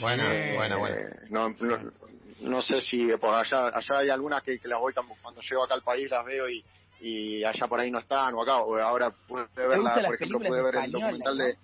Buena, 0.00 0.30
Sí. 0.30 0.54
buena, 0.54 0.76
buena. 0.76 0.96
Eh, 0.96 1.16
no, 1.30 1.48
no, 1.48 1.92
no 2.40 2.62
sé 2.62 2.80
si 2.82 3.08
por 3.16 3.34
allá 3.34 3.68
allá 3.68 3.98
hay 4.00 4.10
algunas 4.10 4.42
que, 4.42 4.58
que 4.58 4.68
las 4.68 4.78
voy 4.78 4.92
cuando 5.22 5.40
llego 5.40 5.64
acá 5.64 5.74
al 5.74 5.82
país 5.82 6.08
las 6.10 6.24
veo 6.24 6.48
y 6.48 6.62
y 7.00 7.44
allá 7.44 7.66
por 7.68 7.80
ahí 7.80 7.90
no 7.90 7.98
están 7.98 8.34
o 8.34 8.42
acá 8.42 8.58
o 8.58 8.76
ahora 8.78 9.10
pude 9.10 9.46
verla 9.56 10.02
por 10.04 10.14
ejemplo 10.14 10.38
pude 10.40 10.62
ver 10.62 10.76
el 10.84 10.90
documental 10.92 11.38
no? 11.38 11.44
de 11.44 11.56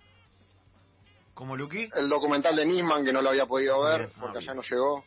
como 1.35 1.57
Luqui. 1.57 1.89
el 1.97 2.09
documental 2.09 2.55
de 2.55 2.65
Nisman 2.65 3.05
que 3.05 3.13
no 3.13 3.21
lo 3.21 3.31
había 3.31 3.47
podido 3.47 3.83
ver 3.83 4.07
Bien, 4.07 4.13
porque 4.21 4.39
ah, 4.39 4.41
allá 4.41 4.55
no 4.55 4.63
llegó. 4.63 5.05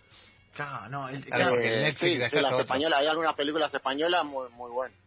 Claro, 0.57 0.89
no, 0.89 1.07
el- 1.07 1.23
Claro, 1.23 1.35
claro, 1.37 1.51
porque 1.51 1.67
el 1.67 1.73
Eh, 1.73 1.83
Netflix 1.83 2.11
sí, 2.13 2.17
de 2.17 2.29
sí, 2.29 2.35
las 2.37 2.45
otro. 2.51 2.61
españolas, 2.63 2.99
hay 2.99 3.07
algunas 3.07 3.35
películas 3.35 3.73
españolas 3.73 4.25
muy 4.25 4.49
muy 4.49 4.69
buenas. 4.71 4.97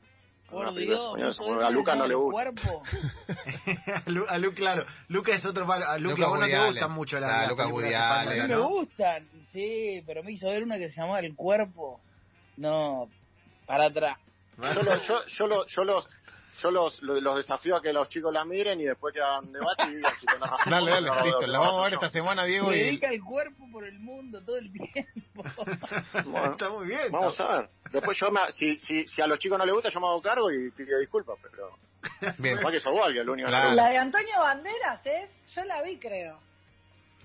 Por 0.49 0.75
Dios, 0.75 1.12
¿no 1.38 1.61
a 1.66 1.71
Lucas 1.71 1.97
no 1.99 2.07
le 2.09 2.14
gusta. 2.14 2.33
cuerpo? 2.50 2.83
a, 2.83 4.02
Lu, 4.11 4.25
a 4.28 4.38
Lu- 4.38 4.54
claro, 4.54 4.85
Luca 5.09 5.35
es 5.35 5.45
otro. 5.45 5.71
A 5.71 5.76
Luca, 5.76 5.99
Lucas 5.99 6.25
a 6.25 6.28
vos 6.28 6.38
no 6.40 6.47
te 6.47 6.66
gustan 6.66 6.92
mucho 6.92 7.21
las, 7.21 7.30
las 7.30 7.49
Lucas 7.50 7.66
películas 7.66 7.85
Woody 7.90 7.95
españolas, 7.95 8.21
A 8.21 8.25
mí 8.25 8.40
Allen, 8.40 8.49
me 8.49 8.54
¿no? 8.57 8.69
gustan, 8.69 9.28
sí, 9.52 10.02
pero 10.07 10.23
me 10.25 10.33
hizo 10.33 10.49
ver 10.49 10.62
una 10.64 10.78
que 10.78 10.88
se 10.88 11.00
llamaba 11.00 11.21
El 11.21 11.35
Cuerpo. 11.37 12.00
No, 12.57 13.09
para 13.66 13.85
atrás. 13.87 14.19
Yo, 14.59 14.83
lo- 14.83 14.99
yo, 15.02 15.26
yo, 15.26 15.47
lo- 15.47 15.66
yo 15.66 15.85
los 15.85 16.09
yo 16.62 16.71
los, 16.71 17.00
los, 17.02 17.23
los 17.23 17.37
desafío 17.37 17.76
a 17.76 17.83
que 17.83 17.93
los 17.93 18.09
chicos 18.09 18.33
la 18.33 18.45
miren 18.45 18.81
y 18.81 18.85
después 18.85 19.12
que 19.14 19.21
hagan 19.21 19.52
debate 19.52 19.85
y 19.88 19.97
digan 19.97 20.17
si 20.19 20.26
tenés 20.26 20.40
razón. 20.50 20.71
Dale, 20.71 20.90
dale, 20.90 21.09
No, 21.09 21.25
listo. 21.25 21.47
La 21.47 21.59
vamos 21.59 21.79
a 21.81 21.85
ver 21.85 21.95
esta 21.95 22.11
semana, 22.11 22.45
Diego. 22.45 22.73
Y 22.73 22.79
dedica 22.79 23.09
el 23.09 23.23
cuerpo 23.23 23.64
por 23.73 23.85
el 23.87 23.99
mundo 23.99 24.43
todo 24.45 24.57
el 24.57 24.73
tiempo. 24.73 25.45
Bueno, 26.26 26.52
Está 26.52 26.69
muy 26.69 26.87
bien. 26.87 27.11
Vamos 27.11 27.33
está- 27.33 27.45
a 27.52 27.61
ver. 27.61 27.71
Después 27.93 28.19
yo, 28.19 28.31
me, 28.31 28.40
si, 28.52 28.76
si, 28.79 29.07
si 29.09 29.23
a 29.23 29.26
los 29.26 29.38
chicos 29.38 29.59
no 29.59 29.64
les 29.64 29.75
gusta, 29.75 29.90
yo 29.90 30.00
me 30.00 30.07
hago 30.07 30.21
cargo 30.21 30.50
y 30.50 30.71
pido 30.73 30.99
disculpas, 30.99 31.37
pero 31.43 31.76
Bien. 32.38 32.59
que 32.59 32.62
que 32.73 32.81
único 33.31 33.49
Claro. 33.49 33.73
La 33.75 33.88
de 33.88 33.99
Antonio 33.99 34.40
Banderas 34.40 35.00
es, 35.07 35.31
yo 35.55 35.64
la 35.64 35.83
vi 35.83 35.99
creo. 35.99 36.38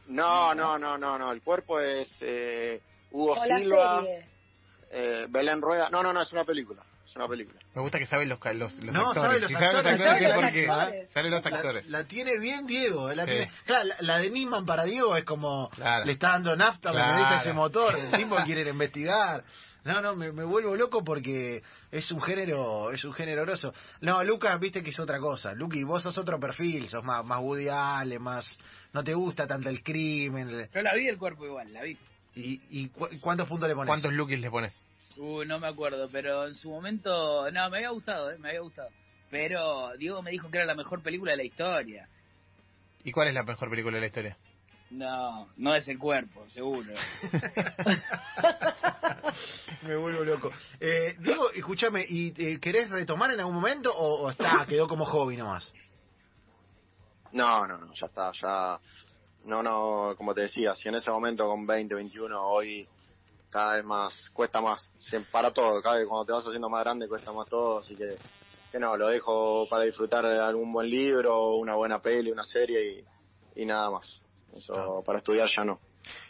No, 0.08 0.54
no, 0.54 0.78
no, 0.78 0.98
no, 0.98 1.18
no. 1.18 1.32
El 1.32 1.42
cuerpo 1.42 1.80
es 1.80 2.10
eh, 2.22 2.82
Hugo 3.12 3.34
O 3.34 3.44
Silva, 3.44 4.04
eh, 4.92 5.26
Belén 5.30 5.62
Rueda. 5.62 5.90
No, 5.90 6.04
no, 6.04 6.14
no, 6.14 6.22
es 6.22 6.32
una 6.32 6.46
película. 6.46 6.84
Es 7.06 7.16
una 7.16 7.28
película. 7.28 7.60
Me 7.76 7.82
gusta 7.82 8.00
que 8.00 8.08
saben 8.08 8.28
los, 8.30 8.40
ca- 8.40 8.54
los, 8.54 8.74
los 8.84 8.94
No, 8.94 9.10
actores. 9.10 9.42
los 9.42 9.50
Si 9.50 9.54
saben 9.54 9.74
los 9.74 9.86
actores, 9.86 10.02
sabe 10.02 10.16
es 10.18 10.24
los 10.24 10.36
porque 10.44 10.70
actores. 10.70 11.12
salen 11.12 11.32
los 11.32 11.44
La- 11.46 11.58
actores. 11.58 11.88
La, 11.90 12.04
tiene 12.06 12.38
bien 12.40 12.66
Diego. 12.68 13.14
La, 13.14 13.26
Sí. 13.26 13.32
tiene, 13.32 13.52
claro, 13.66 13.86
la, 13.86 13.96
la 14.00 14.18
de 14.20 14.30
Nisman 14.32 14.66
para 14.66 14.84
Diego 14.84 15.16
es 15.16 15.24
como 15.24 15.70
Claro. 15.70 16.06
le 16.06 16.14
está 16.14 16.30
dando 16.32 16.56
nafta 16.56 16.92
para 16.92 17.06
que 17.06 17.12
le 17.12 17.18
dice 17.18 17.28
Claro. 17.30 17.42
ese 17.42 17.54
motor. 17.54 17.96
El 18.00 18.12
tipo 18.12 18.36
quiere 18.46 18.70
investigar. 18.70 19.44
No, 19.84 20.02
no, 20.02 20.16
me, 20.16 20.32
me 20.32 20.44
vuelvo 20.44 20.76
loco 20.76 21.04
porque 21.04 21.62
es 21.92 22.12
un 22.12 22.20
género, 22.20 22.90
es 22.92 23.04
un 23.06 23.14
género 23.14 23.44
grosso. 23.44 23.72
No, 24.02 24.24
Lucas, 24.24 24.60
viste 24.60 24.82
que 24.82 24.90
es 24.90 25.00
otra 25.00 25.20
cosa. 25.20 25.54
Luqui, 25.54 25.84
vos 25.84 26.02
sos 26.02 26.18
otro 26.18 26.40
perfil, 26.40 26.90
sos 26.90 27.04
más, 27.04 27.24
más 27.24 27.40
Woody 27.40 27.70
Allen, 27.70 28.20
más, 28.20 28.48
no 28.94 29.04
te 29.04 29.14
gusta 29.14 29.46
tanto 29.46 29.70
el 29.70 29.84
crimen. 29.84 30.50
el- 30.50 30.70
Yo 30.74 30.82
la 30.82 30.96
vi 30.96 31.08
el 31.08 31.20
cuerpo 31.20 31.46
igual, 31.46 31.72
la 31.72 31.84
vi. 31.84 31.96
¿Y, 32.34 32.60
y 32.72 32.90
cu- 32.90 33.08
cuántos 33.22 33.48
puntos 33.48 33.70
le 33.70 33.76
pones? 33.76 33.88
¿Cuántos 33.88 34.12
lookies 34.12 34.40
le 34.40 34.50
pones? 34.50 34.84
Uh, 35.18 35.44
no 35.46 35.60
me 35.60 35.68
acuerdo, 35.68 36.10
pero 36.12 36.48
en 36.48 36.56
su 36.56 36.70
momento, 36.70 37.50
no, 37.52 37.70
me 37.70 37.78
había 37.78 37.90
gustado, 37.90 38.32
eh, 38.32 38.38
me 38.38 38.50
había 38.50 38.62
gustado. 38.62 38.90
Pero 39.30 39.96
Diego 39.98 40.22
me 40.22 40.32
dijo 40.32 40.52
que 40.52 40.58
era 40.58 40.66
la 40.66 40.76
mejor 40.76 41.02
película 41.02 41.32
de 41.32 41.38
la 41.38 41.44
historia. 41.44 42.08
¿Y 43.04 43.12
cuál 43.12 43.30
es 43.30 43.34
la 43.34 43.44
mejor 43.44 43.70
película 43.70 43.96
de 43.96 44.02
la 44.02 44.08
historia? 44.08 44.38
No, 44.92 45.50
no 45.58 45.76
es 45.76 45.88
el 45.88 45.98
cuerpo, 45.98 46.48
seguro. 46.50 46.94
Me 49.82 49.96
vuelvo 49.96 50.24
loco. 50.24 50.52
Eh, 50.80 51.16
Diego, 51.20 51.52
escúchame, 51.52 52.06
¿y 52.08 52.34
eh, 52.38 52.60
querés 52.60 52.90
retomar 52.90 53.32
en 53.32 53.40
algún 53.40 53.56
momento 53.56 53.94
o, 53.94 54.26
o 54.26 54.30
está, 54.30 54.66
quedó 54.68 54.88
como 54.88 55.06
hobby 55.06 55.38
nomás? 55.38 55.74
No, 57.32 57.68
no, 57.68 57.78
no, 57.78 57.94
ya 57.94 58.06
está, 58.06 58.32
ya. 58.34 58.80
No, 59.46 59.62
no, 59.62 60.16
como 60.18 60.34
te 60.34 60.42
decía, 60.42 60.74
si 60.76 60.90
en 60.90 60.96
ese 60.96 61.12
momento 61.12 61.48
con 61.48 61.68
20, 61.68 61.94
21, 61.94 62.42
hoy 62.42 62.88
cada 63.56 63.76
vez 63.78 63.86
más, 63.86 64.30
cuesta 64.34 64.60
más, 64.60 64.92
se- 65.00 65.22
para 65.22 65.50
todo, 65.52 65.82
cada 65.82 65.96
vez 65.96 66.06
cuando 66.10 66.26
te 66.26 66.34
vas 66.34 66.44
haciendo 66.46 66.68
más 66.70 66.84
grande 66.84 67.08
cuesta 67.08 67.32
más 67.32 67.48
todo, 67.48 67.80
así 67.80 67.96
que, 67.96 68.18
que 68.70 68.80
no, 68.80 68.98
lo 68.98 69.08
dejo 69.08 69.66
para 69.70 69.86
disfrutar 69.86 70.26
de 70.26 70.38
algún 70.42 70.74
buen 70.74 70.90
libro, 70.90 71.56
una 71.56 71.74
buena 71.76 72.00
peli, 72.00 72.32
una 72.32 72.44
serie 72.44 73.06
y, 73.56 73.62
y 73.62 73.66
nada 73.66 73.90
más. 73.92 74.22
Eso, 74.54 75.02
para 75.06 75.20
estudiar 75.20 75.48
ya 75.56 75.64
no. 75.64 75.80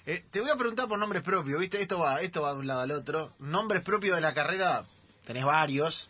Eh, 0.06 0.26
te 0.30 0.40
voy 0.40 0.52
a 0.52 0.56
preguntar 0.56 0.88
por 0.88 1.00
nombres 1.00 1.24
propios, 1.24 1.60
¿viste? 1.60 1.82
Esto 1.82 1.98
va, 1.98 2.22
esto 2.22 2.44
va 2.44 2.54
de 2.54 2.60
un 2.60 2.68
lado 2.68 2.82
al 2.82 2.92
otro. 2.92 3.34
Nombres 3.40 3.82
propios 3.84 4.16
de 4.18 4.22
la 4.22 4.36
carrera, 4.36 4.86
tenés 5.26 5.44
varios. 5.44 6.08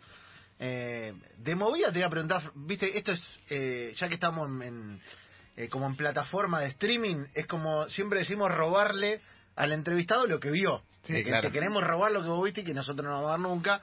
Eh, 0.58 1.14
de 1.38 1.54
movida 1.54 1.86
te 1.86 1.94
voy 1.98 2.02
a 2.02 2.10
preguntar, 2.10 2.52
¿viste? 2.54 2.98
Esto 2.98 3.12
es, 3.12 3.22
eh, 3.48 3.94
ya 3.96 4.06
que 4.08 4.14
estamos 4.14 4.48
en, 4.48 4.62
en, 4.62 5.00
eh, 5.56 5.68
como 5.70 5.86
en 5.86 5.96
plataforma 5.96 6.60
de 6.60 6.66
streaming, 6.68 7.24
es 7.32 7.46
como 7.46 7.88
siempre 7.88 8.18
decimos 8.18 8.50
robarle 8.54 9.22
al 9.56 9.72
entrevistado 9.72 10.26
lo 10.26 10.38
que 10.38 10.50
vio. 10.50 10.82
Sí, 11.06 11.14
Que 11.14 11.24
claro. 11.24 11.48
Te 11.48 11.52
queremos 11.52 11.82
robar 11.82 12.12
lo 12.12 12.22
que 12.22 12.28
vos 12.28 12.44
viste 12.44 12.60
y 12.62 12.64
que 12.64 12.74
nosotros 12.74 13.04
no 13.06 13.12
vamos 13.12 13.28
a 13.28 13.30
dar 13.30 13.40
nunca. 13.40 13.82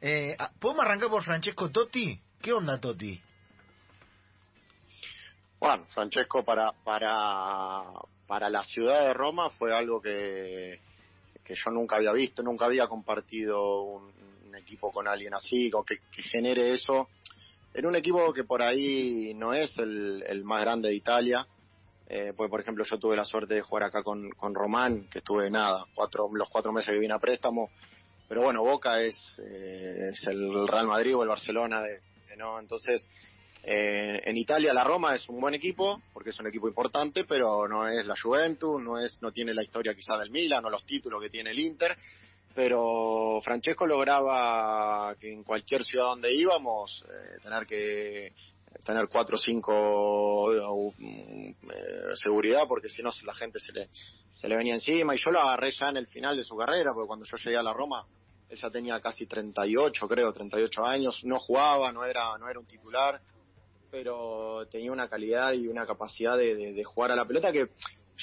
Eh, 0.00 0.36
ah, 0.38 0.50
¿Podemos 0.58 0.84
arrancar 0.84 1.08
por 1.08 1.22
Francesco 1.22 1.70
Totti? 1.70 2.18
¿Qué 2.40 2.52
onda 2.52 2.80
Totti? 2.80 3.20
Bueno, 5.60 5.86
Francesco 5.88 6.44
para 6.44 6.72
para 6.72 7.84
para 8.26 8.50
la 8.50 8.64
ciudad 8.64 9.06
de 9.06 9.14
Roma 9.14 9.50
fue 9.50 9.74
algo 9.74 10.00
que, 10.00 10.80
que 11.44 11.54
yo 11.54 11.70
nunca 11.70 11.96
había 11.96 12.12
visto, 12.12 12.42
nunca 12.42 12.64
había 12.66 12.86
compartido 12.86 13.82
un, 13.82 14.12
un 14.46 14.56
equipo 14.56 14.90
con 14.92 15.06
alguien 15.06 15.34
así, 15.34 15.70
o 15.72 15.84
que, 15.84 15.98
que 16.10 16.22
genere 16.22 16.74
eso 16.74 17.08
en 17.74 17.86
un 17.86 17.96
equipo 17.96 18.32
que 18.32 18.44
por 18.44 18.62
ahí 18.62 19.34
no 19.34 19.52
es 19.52 19.76
el, 19.78 20.24
el 20.26 20.44
más 20.44 20.60
grande 20.60 20.88
de 20.88 20.94
Italia. 20.94 21.46
Eh, 22.06 22.32
pues 22.36 22.50
por 22.50 22.60
ejemplo 22.60 22.84
yo 22.84 22.98
tuve 22.98 23.16
la 23.16 23.24
suerte 23.24 23.54
de 23.54 23.62
jugar 23.62 23.84
acá 23.84 24.02
con, 24.02 24.30
con 24.30 24.54
Román, 24.54 25.08
que 25.10 25.18
estuve 25.18 25.50
nada, 25.50 25.86
cuatro, 25.94 26.28
los 26.32 26.50
cuatro 26.50 26.72
meses 26.72 26.92
que 26.92 26.98
vine 26.98 27.14
a 27.14 27.18
préstamo, 27.18 27.70
pero 28.28 28.42
bueno, 28.42 28.62
Boca 28.62 29.00
es, 29.00 29.40
eh, 29.42 30.10
es 30.12 30.26
el 30.26 30.68
Real 30.68 30.86
Madrid 30.86 31.16
o 31.16 31.22
el 31.22 31.28
Barcelona, 31.28 31.80
de, 31.82 32.00
¿no? 32.36 32.58
Entonces, 32.58 33.08
eh, 33.62 34.20
en 34.24 34.36
Italia 34.36 34.74
la 34.74 34.84
Roma 34.84 35.14
es 35.14 35.28
un 35.28 35.40
buen 35.40 35.54
equipo, 35.54 36.02
porque 36.12 36.30
es 36.30 36.38
un 36.38 36.46
equipo 36.46 36.68
importante, 36.68 37.24
pero 37.24 37.66
no 37.66 37.88
es 37.88 38.06
la 38.06 38.14
Juventus, 38.20 38.82
no 38.82 38.98
es 38.98 39.22
no 39.22 39.32
tiene 39.32 39.54
la 39.54 39.62
historia 39.62 39.94
quizá 39.94 40.18
del 40.18 40.30
Milan 40.30 40.64
o 40.64 40.70
los 40.70 40.84
títulos 40.84 41.22
que 41.22 41.30
tiene 41.30 41.50
el 41.50 41.58
Inter, 41.58 41.96
pero 42.54 43.40
Francesco 43.42 43.86
lograba 43.86 45.14
que 45.18 45.32
en 45.32 45.42
cualquier 45.42 45.84
ciudad 45.84 46.06
donde 46.06 46.34
íbamos 46.34 47.04
eh, 47.08 47.38
tener 47.42 47.66
que 47.66 48.32
tener 48.84 49.08
cuatro 49.08 49.36
o 49.36 49.38
cinco 49.38 50.52
eh, 50.52 51.54
seguridad 52.14 52.62
porque 52.68 52.88
si 52.88 53.02
no 53.02 53.10
la 53.24 53.34
gente 53.34 53.58
se 53.60 53.72
le 53.72 53.88
se 54.34 54.48
le 54.48 54.56
venía 54.56 54.74
encima. 54.74 55.14
Y 55.14 55.18
yo 55.18 55.30
lo 55.30 55.40
agarré 55.40 55.70
ya 55.72 55.88
en 55.88 55.96
el 55.96 56.06
final 56.06 56.36
de 56.36 56.44
su 56.44 56.56
carrera 56.56 56.92
porque 56.92 57.06
cuando 57.06 57.24
yo 57.24 57.36
llegué 57.36 57.56
a 57.56 57.62
la 57.62 57.72
Roma 57.72 58.04
él 58.48 58.58
ya 58.58 58.70
tenía 58.70 59.00
casi 59.00 59.26
38 59.26 60.08
creo 60.08 60.32
38 60.32 60.84
años. 60.84 61.20
No 61.24 61.38
jugaba 61.38 61.92
no 61.92 62.04
era 62.04 62.36
no 62.38 62.48
era 62.48 62.58
un 62.58 62.66
titular 62.66 63.20
pero 63.90 64.66
tenía 64.70 64.90
una 64.90 65.08
calidad 65.08 65.52
y 65.52 65.68
una 65.68 65.86
capacidad 65.86 66.36
de, 66.36 66.56
de, 66.56 66.72
de 66.72 66.84
jugar 66.84 67.12
a 67.12 67.16
la 67.16 67.24
pelota 67.24 67.52
que 67.52 67.68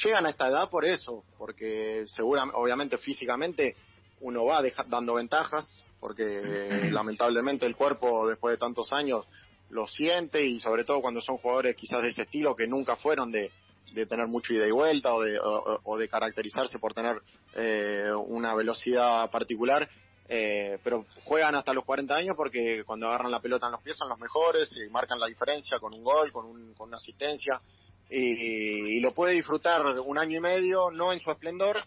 llegan 0.04 0.26
a 0.26 0.30
esta 0.30 0.48
edad 0.48 0.70
por 0.70 0.86
eso 0.86 1.24
porque 1.38 2.04
seguramente 2.08 2.58
obviamente 2.58 2.98
físicamente 2.98 3.76
uno 4.22 4.46
va 4.46 4.62
deja, 4.62 4.84
dando 4.88 5.16
ventajas 5.16 5.84
porque 6.00 6.24
lamentablemente 6.92 7.66
el 7.66 7.76
cuerpo 7.76 8.28
después 8.28 8.54
de 8.54 8.58
tantos 8.58 8.92
años 8.94 9.26
lo 9.72 9.88
siente 9.88 10.46
y 10.46 10.60
sobre 10.60 10.84
todo 10.84 11.02
cuando 11.02 11.22
son 11.22 11.38
jugadores 11.38 11.76
quizás 11.76 12.02
de 12.04 12.10
ese 12.10 12.24
estilo 12.24 12.56
que 12.56 12.68
nunca 12.68 12.96
fueron 12.96 13.32
de, 13.32 13.52
de 13.94 14.06
tener 14.06 14.28
mucho 14.28 14.54
ida 14.54 14.68
y 14.68 14.72
vuelta 14.72 15.14
o 15.14 15.22
de, 15.22 15.40
o, 15.42 15.98
de 15.98 16.08
caracterizarse 16.08 16.80
por 16.80 16.94
tener 16.94 17.22
eh, 17.56 18.12
una 18.28 18.56
velocidad 18.56 19.30
particular, 19.30 19.88
eh, 20.28 20.78
pero 20.84 21.06
juegan 21.26 21.56
hasta 21.56 21.74
los 21.74 21.86
40 21.86 22.16
años 22.16 22.36
porque 22.38 22.84
cuando 22.86 23.08
agarran 23.08 23.32
la 23.32 23.42
pelota 23.42 23.68
en 23.68 23.74
los 23.74 23.82
pies 23.82 23.98
son 23.98 24.10
los 24.10 24.20
mejores 24.20 24.70
y 24.78 24.90
marcan 24.90 25.20
la 25.20 25.28
diferencia 25.28 25.78
con 25.80 25.94
un 25.94 26.04
gol, 26.04 26.32
con, 26.32 26.46
un, 26.46 26.74
con 26.74 26.90
una 26.90 26.98
asistencia. 26.98 27.62
Y, 28.10 28.98
y, 28.98 29.00
lo 29.00 29.14
puede 29.14 29.34
disfrutar 29.34 29.86
un 29.86 30.18
año 30.18 30.38
y 30.38 30.42
medio, 30.42 30.92
no 30.92 31.14
en 31.14 31.22
su 31.22 31.32
esplendor, 31.32 31.78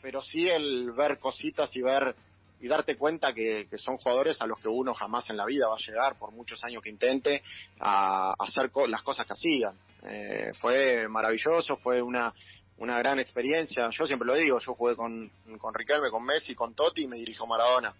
pero 0.00 0.22
sí 0.22 0.48
el 0.48 0.92
ver 0.92 1.18
cositas 1.18 1.74
y 1.74 1.82
ver 1.82 2.14
y 2.62 2.68
darte 2.68 2.96
cuenta 2.96 3.34
que, 3.34 3.66
que, 3.68 3.76
son 3.76 3.96
jugadores 3.98 4.40
a 4.40 4.46
los 4.46 4.58
que 4.60 4.68
uno 4.68 4.94
jamás 4.94 5.28
en 5.28 5.36
la 5.36 5.44
vida 5.44 5.66
va 5.66 5.74
a 5.74 5.84
llegar, 5.84 6.16
por 6.16 6.30
muchos 6.30 6.62
años 6.62 6.80
que 6.80 6.90
intente, 6.90 7.42
a, 7.80 8.34
hacer 8.38 8.70
co 8.70 8.86
las 8.86 9.02
cosas 9.02 9.26
que 9.26 9.32
hacían. 9.32 9.76
Eh, 10.04 10.52
fue 10.60 11.08
maravilloso, 11.08 11.76
fue 11.78 12.00
una, 12.00 12.32
una 12.78 12.98
gran 12.98 13.18
experiencia. 13.18 13.90
Yo 13.90 14.06
siempre 14.06 14.26
lo 14.26 14.34
digo, 14.34 14.60
yo 14.60 14.74
jugué 14.74 14.94
con, 14.94 15.28
con 15.58 15.74
Riquelme, 15.74 16.08
con 16.08 16.24
Messi, 16.24 16.54
con 16.54 16.74
Totti 16.74 17.02
y 17.02 17.08
me 17.08 17.16
dirijo 17.16 17.48
Maradona. 17.48 17.92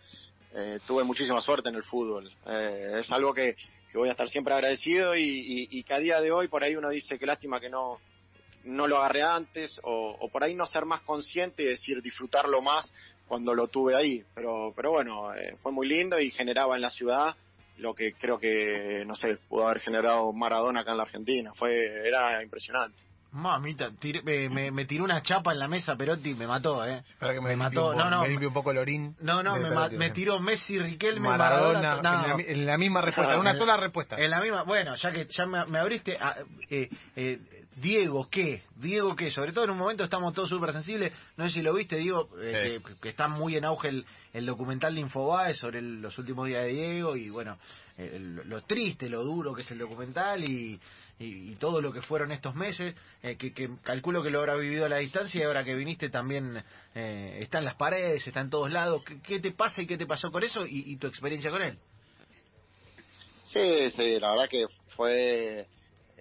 Eh, 0.55 0.79
tuve 0.87 1.03
muchísima 1.03 1.40
suerte 1.40 1.68
en 1.68 1.75
el 1.75 1.83
fútbol. 1.83 2.31
Eh, 2.46 3.01
es 3.01 3.11
algo 3.11 3.35
que, 3.35 3.57
que, 3.90 3.98
voy 3.98 4.11
a 4.11 4.12
estar 4.12 4.29
siempre 4.29 4.55
agradecido 4.55 5.16
y, 5.16 5.22
y, 5.22 5.68
y, 5.70 5.83
que 5.83 5.94
a 5.94 5.98
día 5.98 6.20
de 6.20 6.31
hoy 6.31 6.46
por 6.46 6.62
ahí 6.62 6.77
uno 6.77 6.88
dice 6.88 7.18
que 7.18 7.27
lástima 7.27 7.59
que 7.59 7.68
no, 7.68 7.98
no 8.64 8.87
lo 8.87 8.98
agarré 8.98 9.22
antes 9.22 9.81
o, 9.83 10.16
o 10.20 10.29
por 10.29 10.44
ahí 10.44 10.55
no 10.55 10.66
ser 10.66 10.85
más 10.85 11.03
consciente 11.03 11.62
y 11.62 11.66
decir 11.66 12.03
disfrutarlo 12.03 12.62
más 12.62 12.92
cuando 13.27 13.55
lo 13.55 13.68
tuve 13.68 13.94
ahí. 13.96 14.22
Pero, 14.35 14.72
pero 14.77 14.92
bueno, 14.92 15.35
eh, 15.35 15.57
fue 15.62 15.72
muy 15.72 15.88
lindo 15.88 16.20
y 16.20 16.31
generaba 16.31 16.77
en 16.77 16.83
la 16.83 16.90
ciudad 16.90 17.35
lo 17.79 17.94
que 17.94 18.12
creo 18.12 18.38
que, 18.38 19.05
no 19.07 19.16
sé, 19.16 19.38
pudo 19.48 19.66
haber 19.66 19.81
generado 19.81 20.33
Maradona 20.33 20.81
acá 20.81 20.90
en 20.92 20.98
la 20.98 21.03
Argentina. 21.05 21.53
Fue, 21.55 22.07
era 22.07 22.42
impresionante. 22.42 22.98
Mamita, 23.33 23.90
tiré, 23.98 24.20
me, 24.22 24.51
me, 24.51 24.70
me, 24.70 24.85
tiró 24.85 25.05
una 25.05 25.22
chapa 25.22 25.53
en 25.53 25.59
la 25.59 25.66
mesa 25.66 25.96
Perotti, 25.96 26.35
me 26.35 26.46
mató, 26.46 26.85
¿eh? 26.85 27.03
Para 27.18 27.33
que 27.33 27.40
me, 27.40 27.48
me 27.48 27.57
mató, 27.57 27.92
un, 27.92 27.96
no, 27.96 28.11
no. 28.11 28.22
Me 28.27 28.46
un 28.46 28.53
poco 28.53 28.72
el 28.72 28.77
orín. 28.77 29.16
No, 29.20 29.42
no, 29.42 29.57
me, 29.57 30.11
tiró 30.11 30.38
Messi, 30.38 30.79
Riquelme, 30.79 31.31
Maradona. 31.31 31.96
Maradona 31.96 32.12
no. 32.12 32.25
en, 32.35 32.46
la, 32.46 32.53
en, 32.53 32.66
la, 32.66 32.77
misma 32.77 33.01
respuesta, 33.01 33.33
en 33.33 33.40
una 33.40 33.55
sola 33.59 33.79
respuesta. 33.79 34.16
En 34.18 34.31
la 34.31 34.38
misma, 34.42 34.64
bueno, 34.64 34.94
ya 34.96 35.11
que 35.11 35.27
ya 35.31 35.46
me, 35.46 35.64
me 35.64 35.79
abriste, 35.79 36.18
a, 36.18 36.37
eh, 36.68 36.90
eh, 37.16 37.38
Diego, 37.77 38.29
¿qué? 38.31 38.63
Diego, 38.77 39.17
¿qué? 39.17 39.31
Sobre 39.31 39.53
todo 39.53 39.65
en 39.65 39.71
un 39.71 39.79
momento 39.79 40.05
estamos 40.05 40.35
todos 40.35 40.49
súper 40.49 40.73
sensibles. 40.73 41.13
No 41.37 41.49
sé 41.49 41.55
si 41.55 41.63
lo 41.63 41.73
viste, 41.73 41.97
Diego, 41.97 42.29
eh, 42.39 42.79
sí. 42.79 42.85
que, 42.85 43.01
que, 43.01 43.09
está 43.09 43.29
muy 43.29 43.57
en 43.57 43.65
auge 43.65 43.89
el, 43.89 44.05
el 44.33 44.45
documental 44.47 44.95
de 44.95 45.01
Infobae 45.01 45.55
sobre 45.55 45.79
el, 45.79 46.03
los 46.03 46.17
últimos 46.19 46.49
días 46.49 46.65
de 46.65 46.73
Diego 46.73 47.17
y 47.17 47.31
bueno, 47.31 47.59
el, 47.97 48.35
lo 48.35 48.63
triste, 48.63 49.09
lo 49.09 49.25
duro 49.25 49.55
que 49.55 49.63
es 49.63 49.71
el 49.71 49.79
documental 49.79 50.45
y, 50.45 50.79
y, 51.19 51.53
y 51.53 51.55
todo 51.57 51.81
lo 51.81 51.93
que 51.93 52.03
fueron 52.03 52.31
estos 52.31 52.55
meses, 52.55 52.95
eh, 53.23 53.37
que, 53.37 53.55
que, 53.55 53.71
calculo 53.83 54.23
que 54.23 54.31
lo 54.31 54.41
habrá 54.41 54.55
vivido 54.57 54.85
a 54.85 54.89
la 54.91 54.99
distancia 54.99 55.41
y 55.41 55.45
ahora 55.45 55.65
que 55.65 55.75
viniste 55.75 56.11
también 56.11 56.63
eh, 56.95 57.39
está 57.41 57.59
en 57.59 57.65
las 57.65 57.77
paredes, 57.77 58.27
está 58.27 58.41
en 58.41 58.51
todos 58.51 58.71
lados. 58.71 59.03
¿Qué, 59.05 59.21
qué 59.21 59.41
te 59.41 59.53
pasa 59.53 59.81
y 59.81 59.87
qué 59.87 59.97
te 59.97 60.07
pasó 60.07 60.31
con 60.31 60.43
eso 60.43 60.67
y, 60.67 60.93
y 60.93 60.97
tu 60.97 61.07
experiencia 61.07 61.51
con 61.51 61.63
él? 61.63 61.79
Sí, 63.45 63.91
sí, 63.91 64.21
la 64.21 64.31
verdad 64.31 64.49
que 64.49 64.67
fue 64.97 65.67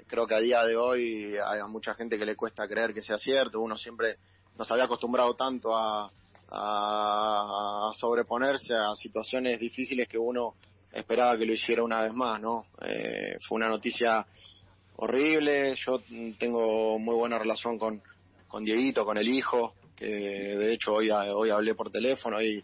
creo 0.08 0.28
que 0.28 0.36
a 0.36 0.40
día 0.40 0.64
de 0.64 0.76
hoy 0.76 1.36
hay 1.38 1.60
mucha 1.68 1.94
gente 1.94 2.18
que 2.18 2.26
le 2.26 2.36
cuesta 2.36 2.68
creer 2.68 2.94
que 2.94 3.02
sea 3.02 3.18
cierto. 3.18 3.60
Uno 3.60 3.78
siempre 3.78 4.18
nos 4.58 4.70
había 4.72 4.86
acostumbrado 4.86 5.36
tanto 5.36 5.76
a, 5.76 6.12
sobreponerse 7.94 8.74
a 8.76 8.94
situaciones 8.96 9.60
difíciles 9.60 10.08
que 10.10 10.18
uno 10.18 10.56
esperaba 10.92 11.38
que 11.38 11.46
lo 11.46 11.54
hiciera 11.54 11.82
una 11.82 12.02
vez 12.02 12.14
más, 12.14 12.42
¿no? 12.42 12.66
Eh, 12.82 13.38
fue 13.48 13.56
una 13.56 13.70
noticia 13.70 14.26
horrible. 14.98 15.76
Yo 15.86 16.02
tengo 16.38 17.00
muy 17.00 17.16
buena 17.16 17.40
relación 17.40 17.80
con, 17.80 18.02
con 18.50 18.66
Dieguito, 18.66 19.06
con 19.06 19.18
el 19.18 19.30
hijo, 19.30 19.76
que 19.96 20.08
de 20.08 20.74
hecho 20.74 20.94
hoy, 20.94 21.10
hoy 21.10 21.52
hablé 21.52 21.74
por 21.74 21.90
teléfono 21.90 22.42
y, 22.42 22.64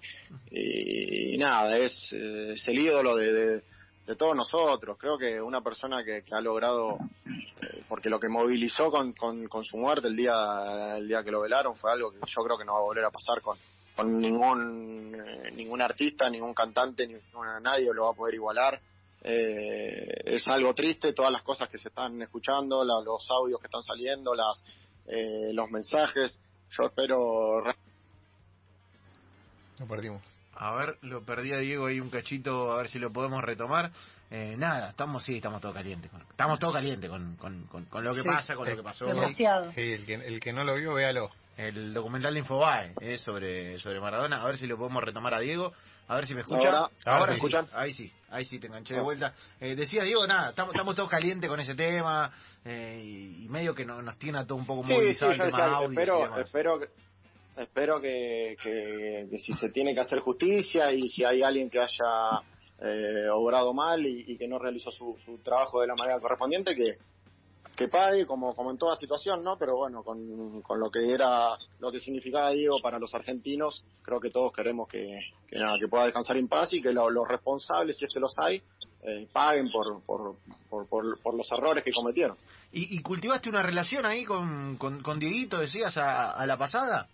y, 0.51 1.37
nada, 1.37 1.77
es, 1.77 2.11
eh, 2.11 2.51
es 2.53 2.67
el 2.67 2.79
ídolo 2.79 3.15
de, 3.15 3.31
de, 3.31 3.63
de, 4.07 4.15
todos 4.15 4.35
nosotros. 4.35 4.97
Creo 4.97 5.17
que 5.17 5.41
una 5.41 5.61
persona 5.61 6.03
que, 6.03 6.23
que 6.23 6.33
ha 6.33 6.41
logrado, 6.41 6.97
eh, 7.25 7.83
porque 7.87 8.09
lo 8.09 8.19
que 8.19 8.29
movilizó 8.29 8.89
con, 8.89 9.13
con, 9.13 9.63
su 9.63 9.77
muerte 9.77 10.07
el 10.07 10.15
día, 10.15 10.97
el 10.97 11.07
día 11.07 11.23
que 11.23 11.31
lo 11.31 11.41
velaron 11.41 11.75
fue 11.75 11.91
algo 11.91 12.11
que 12.11 12.19
yo 12.19 12.43
creo 12.43 12.57
que 12.57 12.65
no 12.65 12.73
va 12.73 12.79
a 12.79 12.83
volver 12.83 13.05
a 13.05 13.11
pasar 13.11 13.41
con, 13.41 13.57
con 13.95 14.19
ningún, 14.19 15.15
eh, 15.15 15.51
ningún 15.51 15.81
artista, 15.81 16.29
ningún 16.29 16.53
cantante, 16.53 17.07
ninguna, 17.07 17.59
nadie 17.59 17.93
lo 17.93 18.05
va 18.05 18.11
a 18.11 18.15
poder 18.15 18.35
igualar. 18.35 18.79
Eh, 19.21 20.21
es 20.25 20.47
algo 20.47 20.73
triste 20.73 21.13
todas 21.13 21.31
las 21.31 21.43
cosas 21.43 21.67
que 21.69 21.77
se 21.77 21.89
están 21.89 22.21
escuchando, 22.21 22.83
la, 22.83 23.01
los 23.01 23.27
audios 23.29 23.59
que 23.59 23.67
están 23.67 23.83
saliendo, 23.83 24.33
las 24.33 24.63
eh, 25.07 25.51
los 25.53 25.69
mensajes. 25.71 26.39
Yo 26.77 26.83
espero. 26.85 27.63
Lo 29.79 29.87
perdimos. 29.87 30.36
A 30.59 30.71
ver, 30.75 30.97
lo 31.01 31.23
perdí 31.23 31.53
a 31.53 31.57
Diego 31.57 31.85
ahí 31.85 31.99
un 31.99 32.09
cachito, 32.09 32.71
a 32.71 32.77
ver 32.77 32.89
si 32.89 32.97
lo 32.99 33.11
podemos 33.13 33.43
retomar. 33.43 33.91
Eh, 34.29 34.55
nada, 34.57 34.89
estamos 34.89 35.23
sí, 35.23 35.37
estamos 35.37 35.61
todo 35.61 35.73
caliente. 35.73 36.09
Con, 36.09 36.21
estamos 36.21 36.59
todo 36.59 36.73
caliente 36.73 37.07
con, 37.07 37.35
con, 37.37 37.63
con, 37.67 37.85
con 37.85 38.03
lo 38.03 38.13
que 38.13 38.21
Sí. 38.23 38.27
pasa, 38.27 38.55
con 38.55 38.67
lo 38.67 38.75
que 38.75 38.83
pasó. 38.83 39.05
Demasiado. 39.05 39.71
Sí, 39.71 39.81
el 39.81 40.05
que, 40.05 40.15
el 40.15 40.39
que 40.39 40.51
no 40.51 40.63
lo 40.63 40.75
vio, 40.75 40.93
véalo. 40.95 41.29
El 41.57 41.93
documental 41.93 42.33
de 42.33 42.39
Infobae 42.41 42.93
eh, 43.01 43.17
sobre, 43.17 43.79
sobre 43.79 43.99
Maradona. 43.99 44.41
A 44.41 44.45
ver 44.45 44.57
si 44.57 44.67
lo 44.67 44.77
podemos 44.77 45.03
retomar 45.03 45.33
a 45.33 45.39
Diego. 45.39 45.73
A 46.07 46.15
ver 46.15 46.25
si 46.27 46.33
me 46.35 46.41
escucha. 46.41 46.67
Ahora, 46.69 46.89
ahora. 47.05 47.27
¿me 47.31 47.35
escuchan? 47.35 47.67
Ahí 47.73 47.91
sí, 47.93 48.11
ahí 48.29 48.45
sí, 48.45 48.59
te 48.59 48.67
enganché 48.67 48.93
de 48.93 48.99
Ah. 48.99 49.03
vuelta. 49.03 49.33
Eh, 49.59 49.75
decía 49.75 50.03
Diego, 50.03 50.25
nada, 50.27 50.49
estamos, 50.49 50.73
estamos 50.73 50.95
todos 50.95 51.09
calientes 51.09 51.49
con 51.49 51.59
ese 51.59 51.75
tema. 51.75 52.31
eh, 52.65 53.01
y, 53.01 53.45
y 53.45 53.49
medio 53.49 53.73
que 53.73 53.85
no- 53.85 54.01
nos 54.01 54.17
tiene 54.19 54.39
a 54.39 54.45
todo 54.45 54.57
un 54.57 54.65
poco 54.65 54.83
Sí, 54.83 54.89
sí, 54.89 54.93
movilizado 54.95 55.31
el 55.31 55.37
tema 55.37 55.63
audio 55.77 55.87
y 55.89 55.93
espero, 55.93 56.19
demás. 56.23 56.39
espero 56.39 56.79
que 56.79 56.87
espero 57.57 57.99
que, 57.99 58.55
que, 58.61 59.37
si 59.39 59.53
se 59.53 59.69
tiene 59.71 59.93
que 59.93 60.01
hacer 60.01 60.19
justicia 60.19 60.91
y 60.93 61.07
si 61.09 61.23
hay 61.23 61.41
alguien 61.41 61.69
que 61.69 61.79
haya 61.79 62.41
eh, 62.79 63.27
obrado 63.33 63.73
mal 63.73 64.05
y, 64.05 64.37
que 64.37 64.47
no 64.47 64.59
realizó 64.59 64.91
su, 64.91 65.17
trabajo 65.43 65.81
de 65.81 65.87
la 65.87 65.95
manera 65.95 66.19
correspondiente, 66.19 66.75
que, 66.75 66.97
pague 67.89 68.25
como, 68.25 68.55
como 68.55 68.71
en 68.71 68.77
toda 68.77 68.95
situación, 68.95 69.43
¿no? 69.43 69.55
Pero 69.57 69.75
bueno, 69.75 70.03
con, 70.03 70.61
con 70.63 70.79
lo 70.79 70.89
que 70.89 71.11
era, 71.11 71.55
lo 71.79 71.91
que 71.91 71.99
significaba 71.99 72.49
Diego 72.49 72.79
para 72.81 72.97
los 72.97 73.13
argentinos, 73.13 73.83
creo 74.01 74.19
que 74.19 74.31
todos 74.31 74.51
queremos 74.51 74.87
que, 74.87 75.19
nada, 75.51 75.77
que 75.79 75.87
pueda 75.87 76.05
descansar 76.05 76.37
en 76.37 76.47
paz 76.47 76.73
y 76.73 76.81
que 76.81 76.91
lo- 76.91 77.11
los 77.11 77.27
responsables, 77.27 77.97
si 77.97 78.05
es 78.05 78.13
que 78.13 78.19
los 78.19 78.33
hay, 78.39 78.63
eh, 79.03 79.27
paguen 79.31 79.69
por, 79.69 80.03
por, 80.03 80.37
por, 80.69 81.19
por, 81.21 81.35
los 81.35 81.51
errores 81.51 81.83
que 81.83 81.91
cometieron. 81.91 82.35
¿Y, 82.71 82.95
y 82.95 83.01
cultivaste 83.03 83.47
una 83.47 83.61
relación 83.61 84.07
ahí 84.07 84.25
con, 84.25 84.77
con, 84.77 85.19
Dieguito, 85.19 85.59
decías, 85.59 85.95
a 85.97 86.43
la 86.47 86.57
pasada? 86.57 87.07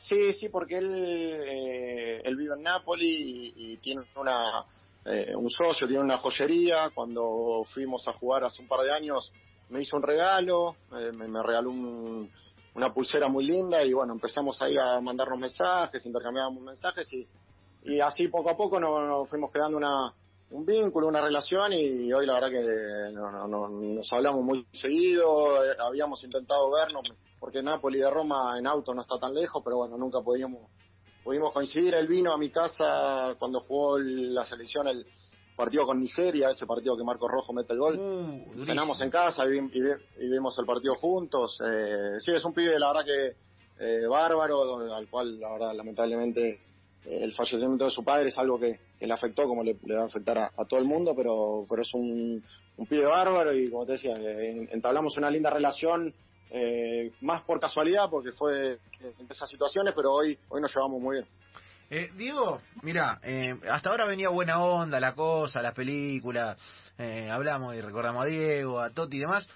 Sí, 0.00 0.32
sí, 0.32 0.48
porque 0.48 0.78
él, 0.78 0.90
eh, 0.94 2.22
él 2.24 2.36
vive 2.36 2.54
en 2.56 2.62
Nápoli 2.62 3.52
y, 3.54 3.76
tiene 3.78 4.02
una, 4.16 4.64
eh, 5.04 5.34
un 5.36 5.50
socio, 5.50 5.86
tiene 5.86 6.02
una 6.02 6.16
joyería. 6.18 6.90
Cuando 6.94 7.64
fuimos 7.66 8.08
a 8.08 8.12
jugar 8.14 8.44
hace 8.44 8.62
un 8.62 8.68
par 8.68 8.80
de 8.80 8.92
años, 8.92 9.30
me 9.68 9.82
hizo 9.82 9.96
un 9.96 10.02
regalo, 10.02 10.76
eh, 10.96 11.12
me, 11.12 11.42
regaló 11.42 11.70
un- 11.70 12.30
una 12.74 12.94
pulsera 12.94 13.28
muy 13.28 13.44
linda 13.44 13.84
y 13.84 13.92
bueno, 13.92 14.14
empezamos 14.14 14.60
ahí 14.62 14.76
a 14.78 15.00
mandarnos 15.00 15.38
mensajes, 15.38 16.06
intercambiábamos 16.06 16.62
mensajes 16.62 17.12
y, 17.12 17.26
y 17.84 18.00
así 18.00 18.28
poco 18.28 18.50
a 18.50 18.56
poco 18.56 18.80
nos 18.80 19.28
fuimos 19.28 19.50
creando 19.52 19.76
una, 19.76 20.14
un 20.50 20.64
vínculo, 20.66 21.06
una 21.06 21.20
relación 21.20 21.72
y 21.72 22.12
hoy 22.12 22.26
la 22.26 22.34
verdad 22.34 22.50
que 22.50 23.12
no, 23.12 23.30
no, 23.30 23.46
no- 23.48 23.68
nos 23.68 24.12
hablamos 24.12 24.42
muy 24.44 24.66
seguido, 24.72 25.64
eh, 25.64 25.76
habíamos 25.78 26.22
intentado 26.24 26.70
vernos 26.72 27.02
porque 27.38 27.62
Nápoli 27.62 28.00
de 28.00 28.10
Roma 28.10 28.58
en 28.58 28.66
auto 28.66 28.92
no 28.94 29.00
está 29.00 29.18
tan 29.18 29.32
lejos, 29.34 29.62
pero 29.64 29.76
bueno, 29.78 29.96
nunca 29.96 30.20
podíamos 30.20 30.68
pudimos 31.22 31.52
coincidir. 31.52 31.94
Él 31.94 32.06
vino 32.08 32.32
a 32.32 32.38
mi 32.38 32.50
casa 32.50 33.36
cuando 33.38 33.60
jugó 33.60 33.96
el- 33.98 34.34
la 34.34 34.44
selección 34.44 34.88
el 34.88 35.06
partido 35.54 35.84
con 35.84 36.00
Nigeria, 36.00 36.50
ese 36.50 36.66
partido 36.66 36.96
que 36.96 37.04
Marco 37.04 37.28
Rojo 37.28 37.52
mete 37.52 37.74
el 37.74 37.78
gol. 37.78 37.98
Uh. 37.98 38.64
Cenamos 38.64 39.00
en 39.02 39.10
casa 39.10 39.44
y, 39.46 39.58
y 39.58 40.24
y 40.24 40.28
vimos 40.30 40.58
el 40.58 40.64
partido 40.66 40.94
juntos. 40.94 41.58
Eh, 41.64 42.16
sí, 42.20 42.32
es 42.32 42.44
un 42.44 42.54
pibe, 42.54 42.78
la 42.78 42.88
verdad 42.92 43.04
que 43.04 43.36
eh, 43.78 44.06
bárbaro, 44.06 44.78
al 44.94 45.08
cual, 45.08 45.38
la 45.38 45.52
verdad, 45.52 45.74
lamentablemente, 45.74 46.60
el 47.04 47.32
fallecimiento 47.34 47.84
de 47.84 47.90
su 47.90 48.02
padre 48.02 48.28
es 48.28 48.38
algo 48.38 48.58
que, 48.58 48.78
que 49.00 49.06
le 49.06 49.14
afectó, 49.14 49.48
como 49.48 49.64
le, 49.64 49.76
le 49.82 49.94
va 49.96 50.02
a 50.02 50.06
afectar 50.06 50.38
a, 50.38 50.50
todo 50.68 50.78
el 50.78 50.86
mundo, 50.86 51.14
pero, 51.16 51.64
pero 51.68 51.82
es 51.82 51.92
un, 51.94 52.44
un 52.76 52.86
pibe 52.86 53.06
bárbaro 53.06 53.52
y, 53.52 53.70
como 53.70 53.86
te 53.86 53.92
decía, 53.92 54.12
entablamos 54.70 55.16
una 55.16 55.30
linda 55.30 55.50
relación. 55.50 56.14
eh, 56.52 57.12
más 57.20 57.42
por 57.42 57.60
casualidad 57.60 58.10
porque 58.10 58.32
fue 58.32 58.78
en 59.00 59.26
esas 59.30 59.48
situaciones 59.48 59.94
pero 59.94 60.12
hoy 60.12 60.36
hoy 60.48 60.60
nos 60.60 60.74
llevamos 60.74 61.00
muy 61.00 61.18
bien 61.18 61.26
Eh, 61.92 62.10
Diego, 62.16 62.60
mira, 62.82 63.18
eh, 63.22 63.54
hasta 63.68 63.90
ahora 63.90 64.06
venía 64.06 64.28
buena 64.28 64.62
onda 64.62 65.00
la 65.00 65.12
cosa, 65.14 65.60
la 65.60 65.72
película, 65.72 66.56
eh, 66.98 67.28
hablamos 67.30 67.74
y 67.74 67.80
recordamos 67.80 68.22
a 68.24 68.26
Diego, 68.28 68.78
a 68.80 68.90
Toti 68.90 69.16
y 69.16 69.20
demás. 69.20 69.48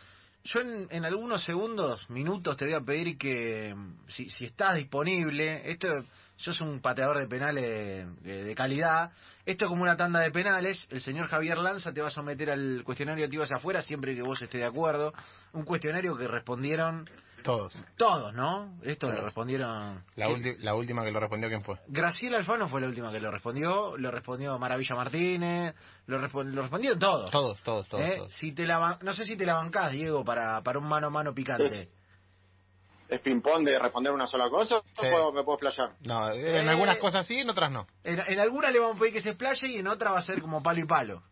Yo 0.43 0.61
en, 0.61 0.89
en 0.91 1.05
algunos 1.05 1.45
segundos, 1.45 2.09
minutos, 2.11 2.57
te 2.57 2.65
voy 2.65 2.75
a 2.75 2.81
pedir 2.81 3.17
que, 3.19 3.73
si, 4.09 4.29
si 4.31 4.45
estás 4.47 4.75
disponible, 4.77 5.71
esto, 5.71 5.89
yo 6.39 6.53
soy 6.53 6.69
un 6.69 6.81
pateador 6.81 7.19
de 7.19 7.27
penales 7.29 7.63
de, 8.23 8.45
de 8.45 8.55
calidad, 8.55 9.11
esto 9.47 9.67
es 9.67 9.69
como 9.69 9.83
una 9.83 9.97
tanda 9.97 10.21
de 10.21 10.31
penales, 10.31 10.87
el 10.91 11.01
señor 11.01 11.29
Javier 11.29 11.59
Lanza 11.59 11.93
te 11.93 12.01
va 12.01 12.09
a 12.09 12.11
someter 12.11 12.51
al 12.51 12.83
cuestionario 12.85 13.27
hacia 13.43 13.57
afuera 13.57 13.83
siempre 13.83 14.15
que 14.15 14.23
vos 14.23 14.41
estés 14.43 14.61
de 14.61 14.67
acuerdo, 14.67 15.13
un 15.53 15.65
cuestionario 15.65 16.17
que 16.17 16.27
respondieron 16.27 17.09
Todos. 17.43 17.75
todos, 17.97 18.33
¿no? 18.35 18.79
Esto 18.83 19.13
lo 19.13 19.21
respondieron... 19.23 20.03
La, 20.17 20.29
ulti- 20.31 20.57
la 20.61 20.75
última 20.75 21.05
que 21.05 21.13
lo 21.13 21.21
respondió, 21.21 21.49
¿quién 21.51 21.63
fue? 21.63 21.77
Graciela 21.89 22.39
Alfano 22.39 22.69
fue 22.69 22.81
la 22.81 22.87
última 22.89 23.13
que 23.13 23.21
lo 23.21 23.31
respondió, 23.31 23.97
lo 23.99 24.11
respondió 24.11 24.59
Maravilla 24.59 24.95
Martínez, 24.95 25.75
lo, 26.07 26.19
respon- 26.19 26.51
lo 26.53 26.63
respondieron 26.63 26.99
todos. 26.99 27.31
Todos, 27.31 27.59
todos, 27.63 27.87
todos. 27.89 28.03
¿Eh? 28.03 28.15
todos. 28.17 28.33
Si 28.33 28.53
te 28.53 28.67
la 28.67 28.79
ban- 28.79 28.99
no 29.03 29.13
sé 29.13 29.25
si 29.25 29.37
te 29.37 29.45
la 29.45 29.55
bancás, 29.57 29.93
Diego, 29.93 30.25
para, 30.25 30.63
para 30.63 30.79
un 30.79 30.89
mano 30.89 31.09
a 31.09 31.11
mano 31.11 31.35
picante. 31.35 31.65
Es- 31.83 31.95
es 33.15 33.21
ping 33.21 33.41
pong 33.41 33.65
de 33.65 33.79
responder 33.79 34.13
una 34.13 34.27
sola 34.27 34.49
cosa 34.51 34.81
Sí. 34.99 35.07
o 35.07 35.11
puedo- 35.11 35.33
me 35.33 35.43
puedo 35.45 35.59
explayar 35.59 35.95
No, 36.01 36.31
en 36.31 36.47
Eh. 36.67 36.69
algunas 36.69 36.99
cosas 36.99 37.27
sí, 37.27 37.39
en 37.41 37.51
otras 37.51 37.71
no. 37.71 37.87
En, 38.03 38.21
en 38.21 38.39
alguna 38.41 38.71
le 38.71 38.79
vamos 38.79 38.97
a 38.97 39.01
pedir 39.01 39.13
que 39.15 39.21
se 39.21 39.31
explaye 39.31 39.69
y 39.69 39.79
en 39.79 39.87
otra 39.89 40.11
va 40.11 40.19
a 40.19 40.23
ser 40.23 40.41
como 40.41 40.63
palo 40.63 40.81
y 40.81 40.87
palo. 40.87 41.23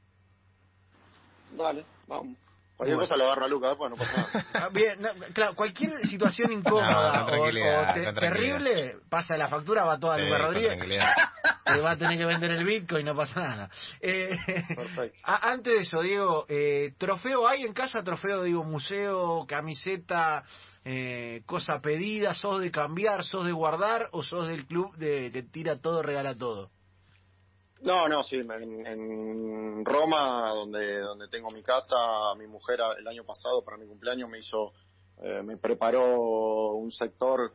Dale, 1.52 1.84
vamos. 2.06 2.36
Cualquier 2.82 2.96
Bueno. 2.96 3.08
cosa 3.08 3.16
lo 3.16 3.24
agarra 3.24 3.46
Lucas, 3.48 3.70
después 3.70 3.90
no 3.90 3.96
pasa 3.96 4.16
nada. 4.16 4.46
Ah, 4.54 4.68
Bien, 4.72 5.00
no, 5.00 5.08
claro, 5.32 5.54
cualquier 5.54 6.00
situación 6.08 6.50
incómoda 6.58 7.20
No, 7.20 7.26
o, 7.26 7.94
te- 7.94 8.12
terrible, 8.12 8.96
pasa 9.08 9.36
la 9.36 9.46
factura, 9.48 9.84
va 9.84 9.98
toda 9.98 10.16
Sí, 10.16 10.22
Lucas 10.22 10.40
Rodríguez, 10.40 10.78
que 11.64 11.80
va 11.80 11.90
a 11.92 11.96
tener 11.96 12.18
que 12.18 12.24
vender 12.26 12.50
el 12.50 12.64
Bitcoin, 12.64 13.06
no 13.06 13.14
pasa 13.14 13.40
nada. 13.40 13.70
Eh, 14.00 14.36
Perfecto. 14.74 15.20
a- 15.24 15.50
antes 15.52 15.72
de 15.74 15.80
eso, 15.82 16.00
Diego, 16.02 16.44
eh, 16.48 16.92
¿trofeo 16.98 17.46
hay 17.46 17.62
en 17.62 17.72
casa? 17.72 18.02
¿Trofeo, 18.02 18.42
digo, 18.42 18.64
museo, 18.64 19.46
camiseta, 19.46 20.42
eh, 20.84 21.42
cosa 21.46 21.80
pedida? 21.80 22.34
¿Sos 22.34 22.60
de 22.60 22.70
cambiar, 22.72 23.22
sos 23.22 23.44
de 23.44 23.52
guardar 23.52 24.08
o 24.12 24.22
sos 24.24 24.48
del 24.48 24.66
club 24.66 24.94
de 24.96 25.30
que 25.32 25.42
tira 25.44 25.80
todo, 25.80 26.02
regala 26.02 26.34
todo? 26.34 26.70
No, 27.82 28.08
no, 28.08 28.22
sí, 28.22 28.36
en, 28.36 28.86
en 28.86 29.84
Roma, 29.84 30.50
donde, 30.50 31.00
donde 31.00 31.26
tengo 31.28 31.50
mi 31.50 31.62
casa, 31.62 32.32
mi 32.38 32.46
mujer 32.46 32.78
el 32.98 33.08
año 33.08 33.24
pasado 33.24 33.64
para 33.64 33.76
mi 33.76 33.86
cumpleaños 33.86 34.30
me 34.30 34.38
hizo, 34.38 34.72
eh, 35.20 35.42
me 35.42 35.56
preparó 35.56 36.74
un 36.74 36.92
sector 36.92 37.52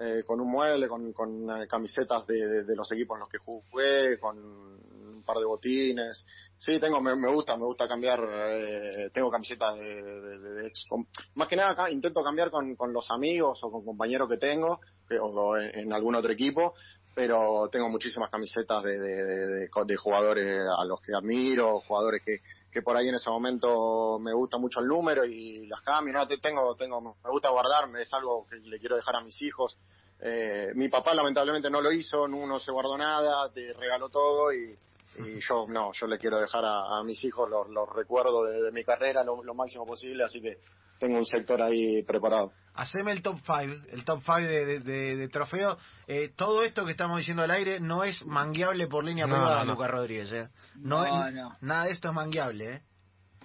eh, 0.00 0.22
con 0.26 0.40
un 0.40 0.50
mueble, 0.50 0.88
con, 0.88 1.12
con 1.12 1.50
eh, 1.62 1.66
camisetas 1.68 2.26
de, 2.26 2.64
de- 2.64 2.74
los 2.76 2.90
equipos 2.92 3.16
en 3.16 3.20
los 3.20 3.28
que 3.28 3.36
jugué, 3.38 4.18
con 4.18 4.38
un 4.38 5.22
par 5.26 5.36
de 5.38 5.44
botines. 5.44 6.24
Sí, 6.56 6.80
tengo, 6.80 6.98
me, 7.02 7.14
me 7.14 7.30
gusta, 7.30 7.56
me 7.58 7.64
gusta 7.64 7.86
cambiar, 7.86 8.20
eh, 8.30 9.10
tengo 9.12 9.30
camisetas 9.30 9.78
de, 9.78 10.02
de- 10.38 10.66
ex, 10.68 10.86
com- 10.88 11.06
más 11.34 11.48
que 11.48 11.56
nada 11.56 11.72
acá 11.72 11.90
intento 11.90 12.22
cambiar 12.22 12.50
con, 12.50 12.76
con 12.76 12.94
los 12.94 13.10
amigos 13.10 13.58
o 13.62 13.70
con 13.70 13.84
compañeros 13.84 14.26
que 14.30 14.38
tengo, 14.38 14.80
que- 15.06 15.18
o 15.18 15.58
en 15.58 15.92
algún 15.92 16.14
otro 16.14 16.32
equipo, 16.32 16.72
pero 17.16 17.66
tengo 17.72 17.88
muchísimas 17.88 18.28
camisetas 18.28 18.82
de, 18.82 18.98
de, 18.98 19.24
de- 19.24 19.46
de- 19.86 19.96
jugadores 19.96 20.46
a 20.78 20.84
los 20.84 21.00
que 21.00 21.14
admiro, 21.14 21.80
jugadores 21.80 22.22
que, 22.22 22.40
que 22.70 22.82
por 22.82 22.94
ahí 22.94 23.08
en 23.08 23.14
ese 23.14 23.30
momento 23.30 24.18
me 24.18 24.34
gusta 24.34 24.58
mucho 24.58 24.80
el 24.80 24.86
número 24.86 25.24
y 25.24 25.66
las 25.66 25.80
cambio, 25.80 26.12
no, 26.12 26.28
te- 26.28 26.36
tengo, 26.36 26.74
tengo, 26.76 27.00
me 27.00 27.30
gusta 27.30 27.48
guardarme, 27.48 28.02
es 28.02 28.12
algo 28.12 28.46
que 28.46 28.56
le 28.56 28.78
quiero 28.78 28.96
dejar 28.96 29.16
a 29.16 29.22
mis 29.22 29.40
hijos. 29.40 29.78
Eh, 30.20 30.72
mi 30.74 30.90
papá 30.90 31.14
lamentablemente 31.14 31.70
no 31.70 31.80
lo 31.80 31.90
hizo, 31.90 32.28
no, 32.28 32.46
no 32.46 32.60
se 32.60 32.70
guardó 32.70 32.98
nada, 32.98 33.50
te 33.50 33.72
regaló 33.72 34.10
todo 34.10 34.52
y, 34.52 34.76
y 35.36 35.40
yo 35.40 35.66
no, 35.68 35.92
yo 35.92 36.06
le 36.06 36.18
quiero 36.18 36.38
dejar 36.40 36.64
a, 36.64 36.98
a 36.98 37.04
mis 37.04 37.22
hijos 37.24 37.48
los, 37.50 37.68
los 37.70 37.88
recuerdos 37.94 38.48
de, 38.50 38.62
de 38.62 38.72
mi 38.72 38.84
carrera 38.84 39.22
lo, 39.24 39.42
lo 39.42 39.54
máximo 39.54 39.86
posible, 39.86 40.24
así 40.24 40.40
que 40.40 40.56
tengo 40.98 41.18
un 41.18 41.26
sector 41.26 41.60
ahí 41.62 42.02
preparado. 42.04 42.52
Haceme 42.74 43.12
el 43.12 43.22
top 43.22 43.38
5, 43.44 43.60
el 43.92 44.04
top 44.04 44.20
5 44.24 44.36
de, 44.40 44.66
de, 44.66 44.80
de- 44.80 45.16
de 45.16 45.28
trofeo. 45.28 45.78
Eh, 46.06 46.30
todo 46.36 46.62
esto 46.62 46.84
que 46.84 46.90
estamos 46.90 47.16
diciendo 47.18 47.42
al 47.42 47.50
aire 47.50 47.80
no 47.80 48.04
es 48.04 48.24
mangueable 48.26 48.86
por 48.86 49.02
línea 49.04 49.26
No, 49.26 49.34
privada, 49.34 49.60
no, 49.60 49.64
no. 49.64 49.72
Lucas 49.72 49.90
Rodríguez. 49.90 50.32
¿eh? 50.32 50.48
No, 50.76 51.02
No, 51.06 51.26
es- 51.28 51.34
no. 51.34 51.56
Nada 51.62 51.84
de 51.84 51.90
esto 51.92 52.08
es 52.08 52.14
mangueable. 52.14 52.74
¿eh? 52.74 52.82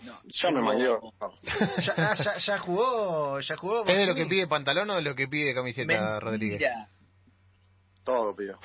No. 0.04 0.20
Ya 0.26 0.52
me 0.52 0.62
mangueó. 0.62 1.00
¿Ya, 1.86 2.14
ya, 2.16 2.38
ya 2.38 2.60
jugó? 2.60 3.40
¿Ya 3.40 3.56
jugó? 3.56 3.86
¿Es 3.86 3.98
de 3.98 4.06
lo 4.06 4.16
que 4.16 4.26
pide 4.26 4.48
pantalón 4.48 4.90
o 4.90 4.96
de 4.96 5.02
lo 5.02 5.16
que 5.16 5.28
pide 5.28 5.54
camiseta, 5.54 6.20
Rodríguez? 6.20 6.60
Todo 8.04 8.36
pido. 8.36 8.60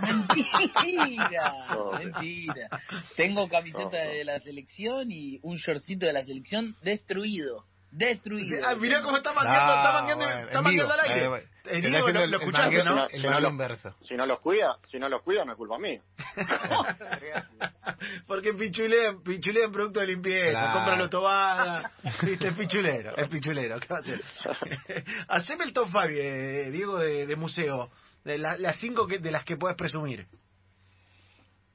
Mentira, 0.00 1.66
Todo. 1.72 1.92
mentira. 1.98 2.68
Tengo 3.16 3.48
camiseta 3.48 3.98
de 3.98 4.24
la 4.24 4.38
selección 4.38 5.10
y 5.10 5.38
un 5.42 5.56
shortcito 5.56 6.06
de 6.06 6.12
la 6.14 6.22
selección 6.22 6.74
destruido. 6.82 7.64
Destruido. 7.92 8.64
Ah, 8.64 8.76
mirá 8.76 9.02
cómo 9.02 9.16
está 9.16 9.32
mangueando, 9.32 9.74
está 9.74 9.92
manguando, 9.92 10.24
bueno, 10.24 10.46
está 10.46 10.62
mangueando 10.62 10.94
al 10.94 11.00
aire. 11.00 11.24
Eh, 11.24 11.28
bueno. 11.28 11.44
Eh, 11.44 11.76
Está 11.76 11.88
Diego, 11.88 12.08
lo, 12.08 12.20
el- 12.20 12.30
lo 12.30 12.36
el 12.36 12.42
escuchaste, 12.42 12.76
mangueo- 12.78 12.84
¿no? 12.94 13.06
El 13.08 13.20
Si 13.20 13.26
no 13.26 13.40
lo- 13.40 13.48
inverso. 13.50 13.96
Si 14.00 14.14
no 14.14 14.26
los 14.26 14.40
cuida, 14.40 14.76
si 14.84 14.98
no 14.98 15.08
los 15.08 15.22
cuida, 15.22 15.44
no 15.44 15.52
es 15.52 15.58
culpa 15.58 15.78
mía. 15.78 16.00
Porque 18.26 18.54
pichulean, 18.54 19.22
pichulean 19.22 19.72
producto 19.72 20.00
de 20.00 20.06
limpieza, 20.06 20.50
Claro. 20.50 20.72
compran 20.74 20.98
los 21.00 21.10
tobadas, 21.10 21.92
viste, 22.22 22.48
es 22.48 22.54
pichulero, 22.54 23.16
es 23.16 23.28
pichulero, 23.28 23.78
¿qué 23.80 23.88
va 23.88 23.96
a 23.96 24.00
hacer? 24.00 24.20
Haceme 25.28 25.64
el 25.64 25.72
top 25.72 25.88
5, 25.88 26.00
eh, 26.08 26.70
Diego, 26.70 26.98
de, 26.98 27.26
de 27.26 27.36
museo, 27.36 27.90
de 28.24 28.38
la- 28.38 28.56
las 28.58 28.78
cinco 28.78 29.06
que, 29.06 29.18
de 29.18 29.30
las 29.30 29.44
que 29.44 29.56
puedes 29.56 29.76
presumir. 29.76 30.26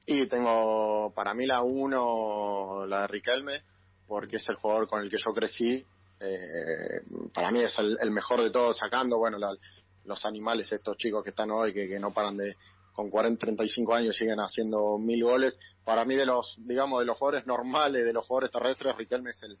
Y 0.06 0.26
tengo 0.28 1.12
para 1.14 1.34
mí 1.34 1.46
la 1.46 1.62
uno, 1.62 2.86
la 2.86 3.02
de 3.02 3.06
Riquelme, 3.08 3.62
porque 4.06 4.36
es 4.36 4.48
el 4.48 4.56
jugador 4.56 4.88
con 4.88 5.02
el 5.02 5.10
que 5.10 5.16
yo 5.18 5.32
crecí. 5.32 5.84
Eh, 6.20 7.00
para 7.34 7.50
mí 7.50 7.60
es 7.62 7.76
el, 7.78 7.98
el 8.00 8.10
mejor 8.10 8.42
de 8.42 8.50
todos, 8.50 8.76
sacando, 8.78 9.18
bueno, 9.18 9.38
la- 9.38 9.56
los 10.04 10.24
animales, 10.24 10.70
estos 10.70 10.96
chicos 10.96 11.24
que 11.24 11.30
están 11.30 11.50
hoy, 11.50 11.72
que, 11.72 11.88
que 11.88 11.98
no 11.98 12.12
paran 12.12 12.36
de, 12.36 12.54
con 12.92 13.10
40, 13.10 13.40
35 13.40 13.94
años 13.94 14.16
siguen 14.16 14.38
haciendo 14.38 14.96
mil 14.98 15.24
goles. 15.24 15.58
Para 15.84 16.04
mí 16.04 16.14
de 16.14 16.24
los, 16.24 16.54
digamos, 16.58 17.00
de 17.00 17.06
los 17.06 17.18
jugadores 17.18 17.44
normales, 17.46 18.04
de 18.04 18.12
los 18.12 18.24
jugadores 18.24 18.52
terrestres, 18.52 18.96
Riquelme 18.96 19.30
es 19.30 19.42
el, 19.42 19.58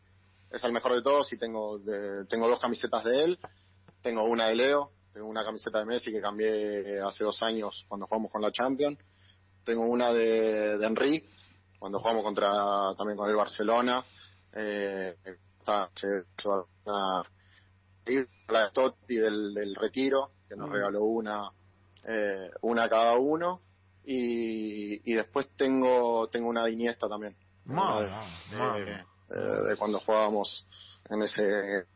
es 0.52 0.62
el 0.62 0.72
mejor 0.72 0.92
de 0.92 1.02
todos 1.02 1.32
y 1.32 1.36
tengo, 1.38 1.78
de- 1.80 2.24
tengo 2.26 2.48
dos 2.48 2.60
camisetas 2.60 3.02
de 3.02 3.24
él. 3.24 3.38
Tengo 4.02 4.22
una 4.22 4.46
de 4.46 4.54
Leo, 4.54 4.92
tengo 5.16 5.28
una 5.30 5.42
camiseta 5.46 5.78
de 5.78 5.86
Messi 5.86 6.12
que 6.12 6.20
cambié 6.20 7.00
hace 7.00 7.24
dos 7.24 7.42
años 7.42 7.86
cuando 7.88 8.06
jugamos 8.06 8.30
con 8.30 8.42
la 8.42 8.52
Champions. 8.52 8.98
Tengo 9.64 9.84
una 9.86 10.12
de, 10.12 10.76
de 10.76 10.86
Henry 10.86 11.26
cuando 11.78 12.00
jugamos 12.00 12.22
contra 12.22 12.50
también 12.98 13.16
con 13.16 13.30
el 13.30 13.34
Barcelona. 13.34 14.04
Eh, 14.52 15.16
está, 15.58 15.90
se- 15.94 16.24
se 16.36 16.48
va 16.50 16.66
a- 16.86 17.22
la 18.48 18.64
de 18.66 18.70
Totti 18.72 19.16
del, 19.16 19.54
del 19.54 19.74
retiro 19.74 20.32
que 20.46 20.54
nos 20.54 20.68
Mm. 20.68 20.72
regaló 20.72 21.04
una 21.04 21.48
eh, 22.06 22.50
una 22.60 22.86
cada 22.86 23.14
uno. 23.16 23.62
Y, 24.04 25.10
y 25.10 25.14
después 25.14 25.48
tengo 25.56 26.28
tengo 26.28 26.50
una 26.50 26.62
de 26.64 26.72
Iniesta 26.72 27.08
también. 27.08 27.34
Madre, 27.64 28.10
de, 28.50 28.56
madre. 28.58 28.84
de- 29.30 29.34
de- 29.40 29.68
de 29.70 29.76
cuando 29.78 29.98
jugábamos 29.98 30.68
en 31.08 31.22
ese 31.22 31.86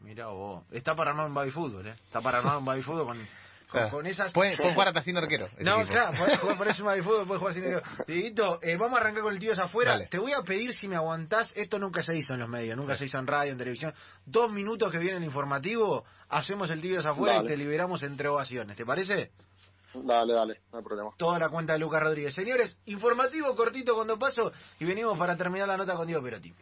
Mirá 0.00 0.28
vos, 0.28 0.64
está 0.70 0.94
para 0.94 1.10
armar 1.10 1.26
un 1.26 1.34
baby 1.34 1.50
fútbol, 1.50 1.86
¿eh? 1.86 1.94
Está 2.04 2.20
para 2.20 2.38
armar 2.38 2.56
un 2.58 2.64
baby 2.64 2.82
fútbol 2.82 3.06
con, 3.06 3.18
con, 3.18 3.26
Claro. 3.70 3.90
con 3.90 4.06
esas... 4.06 4.32
Puede, 4.32 4.56
puede 4.56 4.70
jugar 4.74 4.88
hasta 4.88 5.02
sin 5.02 5.16
arquero. 5.16 5.48
No, 5.60 5.76
equipo. 5.80 5.92
claro, 5.92 6.18
podés 6.18 6.38
jugar, 6.40 6.56
un 6.80 6.86
baby 6.86 7.02
fútbol, 7.02 7.26
puedes 7.26 7.38
jugar 7.38 7.54
sin 7.54 7.62
dinero. 7.62 7.82
Dieguito, 8.06 8.58
eh, 8.62 8.76
vamos 8.76 8.98
a 8.98 9.00
arrancar 9.02 9.22
con 9.22 9.32
el 9.32 9.38
tío 9.38 9.54
de 9.54 9.62
afuera. 9.62 9.92
Dale. 9.92 10.06
Te 10.08 10.18
voy 10.18 10.32
a 10.32 10.42
pedir 10.42 10.72
si 10.72 10.88
me 10.88 10.96
aguantás, 10.96 11.52
esto 11.54 11.78
nunca 11.78 12.02
se 12.02 12.16
hizo 12.16 12.32
en 12.32 12.40
los 12.40 12.48
medios, 12.48 12.76
nunca 12.76 12.96
se 12.96 13.04
hizo 13.04 13.18
en 13.18 13.26
radio, 13.26 13.52
en 13.52 13.58
televisión. 13.58 13.92
Dos 14.24 14.50
minutos 14.50 14.90
que 14.90 14.98
viene 14.98 15.18
el 15.18 15.24
informativo, 15.24 16.04
hacemos 16.30 16.70
el 16.70 16.80
tío 16.80 17.00
de 17.00 17.08
afuera 17.08 17.34
Dale. 17.36 17.44
y 17.46 17.48
te 17.48 17.56
liberamos 17.56 18.02
entre 18.02 18.28
ovaciones, 18.28 18.76
¿te 18.76 18.84
parece? 18.84 19.30
dale 19.92 20.32
dale 20.32 20.60
no 20.70 20.78
hay 20.78 20.84
problema 20.84 21.10
Toda 21.16 21.36
la 21.40 21.48
cuenta 21.48 21.72
de 21.72 21.80
Lucas 21.80 22.00
Rodríguez. 22.00 22.32
Señores, 22.32 22.78
informativo 22.86 23.54
cortito 23.56 23.94
cuando 23.94 24.18
paso 24.18 24.52
y 24.78 24.84
venimos 24.84 25.18
para 25.18 25.36
terminar 25.36 25.66
la 25.68 25.76
nota 25.76 25.94
con 25.96 26.06
Diego 26.06 26.22
Perotti. 26.22 26.54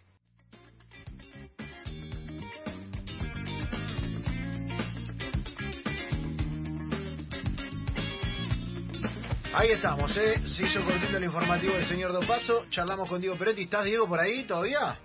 Ahí 9.59 9.73
estamos, 9.73 10.17
¿eh? 10.17 10.41
Se 10.55 10.63
hizo 10.63 10.85
cortito 10.85 11.17
el 11.17 11.25
informativo 11.25 11.75
del 11.75 11.85
señor 11.85 12.13
Dopaso. 12.13 12.67
Charlamos 12.71 13.09
con 13.09 13.21
Diego 13.21 13.37
Perotti. 13.37 13.63
¿Estás, 13.63 13.85
Diego, 13.85 14.07
por 14.07 14.21
ahí 14.21 14.45
todavía? 14.45 14.97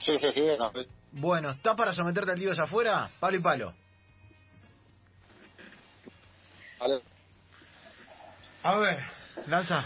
sí 0.00 0.18
sí 0.18 0.26
sí 0.34 0.44
no, 0.58 0.72
Bueno, 1.12 1.50
¿estás 1.50 1.76
para 1.76 1.92
someterte 1.92 2.32
al 2.32 2.38
tío 2.40 2.52
de 2.52 2.60
afuera? 2.60 3.08
Palo 3.20 3.36
y 3.36 3.40
palo. 3.40 3.72
dale. 6.80 7.02
A 8.64 8.76
ver, 8.78 9.04
Lanza, 9.46 9.84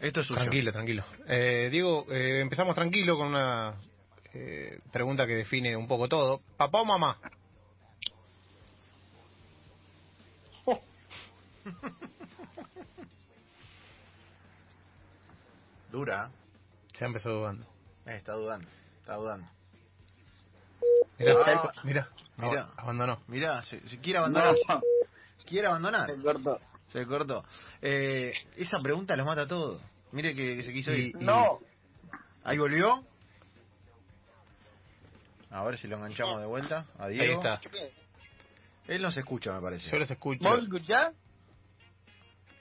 esto 0.00 0.22
es 0.22 0.26
suyo. 0.26 0.40
Tranquilo, 0.40 0.72
tranquilo. 0.72 1.04
Eh, 1.28 1.68
Diego, 1.70 2.04
eh, 2.10 2.40
empezamos 2.40 2.74
tranquilo 2.74 3.16
con 3.16 3.28
una 3.28 3.76
eh, 4.34 4.80
pregunta 4.90 5.24
que 5.24 5.36
define 5.36 5.76
un 5.76 5.86
poco 5.86 6.08
todo. 6.08 6.40
¿Papá 6.56 6.80
o 6.80 6.84
mamá? 6.84 7.16
Dura, 15.98 16.30
Ya 16.94 17.06
empezó 17.06 17.28
dudando. 17.28 17.66
eh, 18.06 18.14
está 18.18 18.34
dudando, 18.34 18.68
está 19.00 19.16
dudando. 19.16 19.48
Mirá, 21.18 21.32
Ah, 21.44 21.72
mirá, 21.82 22.08
mirá. 22.36 22.62
ab- 22.66 22.72
abandonó. 22.76 23.20
Mirá, 23.26 23.62
si, 23.62 23.80
si 23.80 23.98
quiere 23.98 24.20
abandonar. 24.20 24.54
No, 24.68 24.80
¿Quiere 25.44 25.66
abandonar? 25.66 26.06
se 26.08 26.22
cortó. 26.22 26.60
Se 26.92 27.04
cortó. 27.04 27.44
Eh, 27.82 28.32
esa 28.56 28.78
pregunta 28.78 29.16
los 29.16 29.26
mata 29.26 29.40
a 29.42 29.48
todos. 29.48 29.82
Mire 30.12 30.36
que, 30.36 30.58
que 30.58 30.62
se 30.62 30.72
quiso 30.72 30.92
Y- 30.92 31.06
ir. 31.08 31.16
y- 31.20 31.24
No. 31.24 31.58
Ahí 32.44 32.58
volvió. 32.58 33.04
A 35.50 35.64
ver 35.64 35.78
si 35.78 35.88
lo 35.88 35.96
enganchamos 35.96 36.38
de 36.38 36.46
vuelta. 36.46 36.86
A 36.96 37.06
Ahí 37.06 37.14
Diego. 37.18 37.42
está. 37.42 37.60
Él 38.86 39.02
nos 39.02 39.16
escucha, 39.16 39.52
me 39.52 39.60
parece. 39.60 39.90
Yo 39.90 39.98
los 39.98 40.08
escucho. 40.08 40.44
¿Vos 40.44 40.62
escuchás? 40.62 41.12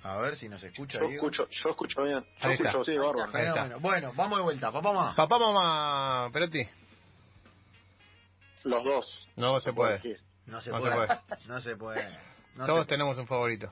A 0.03 0.17
ver 0.17 0.35
si 0.37 0.47
nos 0.47 0.63
escucha. 0.63 0.99
Yo 0.99 1.07
Diego. 1.07 1.15
escucho, 1.27 1.47
yo 1.49 1.69
escucho 1.69 2.03
bien. 2.03 2.19
Yo 2.23 2.47
Ahí 2.47 2.53
está. 2.55 2.69
escucho, 2.69 2.83
sí, 2.85 2.97
bárbaro. 2.97 3.31
Fenómeno. 3.31 3.79
Bueno, 3.79 4.13
vamos 4.15 4.37
de 4.39 4.43
vuelta. 4.43 4.71
Papá 4.71 4.93
más. 4.93 5.15
¿Papá 5.15 5.37
mamá, 5.39 6.29
Perotti? 6.31 6.67
Los 8.63 8.83
dos. 8.83 9.27
No 9.35 9.59
se 9.59 9.73
puede. 9.73 9.95
No 10.45 10.61
se 10.61 10.69
No 10.71 10.77
se 10.79 10.81
puede. 10.89 10.95
puede. 11.07 11.19
No 11.47 11.61
se 11.61 11.75
puede. 11.75 12.19
No 12.55 12.65
Todos 12.65 12.81
se- 12.81 12.89
tenemos 12.89 13.17
un 13.17 13.27
favorito. 13.27 13.71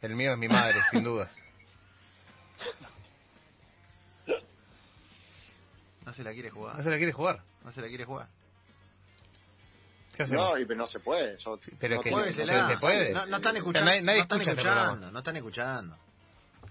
El 0.00 0.14
mío 0.14 0.32
es 0.32 0.38
mi 0.38 0.48
madre, 0.48 0.80
sin 0.90 1.02
dudas. 1.04 1.30
No 6.04 6.12
se 6.12 6.22
la 6.22 6.32
quiere 6.32 6.48
¿No 6.48 6.54
jugar. 6.54 6.82
se 6.82 6.90
la 6.90 6.96
quiere 6.96 7.12
jugar? 7.12 7.42
No 7.64 7.72
se 7.72 7.80
la 7.82 7.88
quiere 7.88 8.04
jugar. 8.04 8.28
No, 10.26 10.58
y 10.58 10.64
pero 10.66 10.78
no 10.78 10.86
se 10.86 11.00
puede. 11.00 11.36
Yo, 11.38 11.58
Pero 11.78 11.96
no 11.96 12.02
que 12.02 12.10
se 12.10 12.80
puede. 12.80 13.12
No, 13.12 13.26
no 13.26 13.36
están 13.36 13.56
escuchando. 13.56 13.90
Nadie- 13.90 14.02
nadie 14.02 14.18
no 14.18 14.22
están 14.24 14.40
escucha 14.40 14.60
escuchando. 14.60 15.10
no 15.12 15.18
están 15.18 15.36
escuchando. 15.36 15.96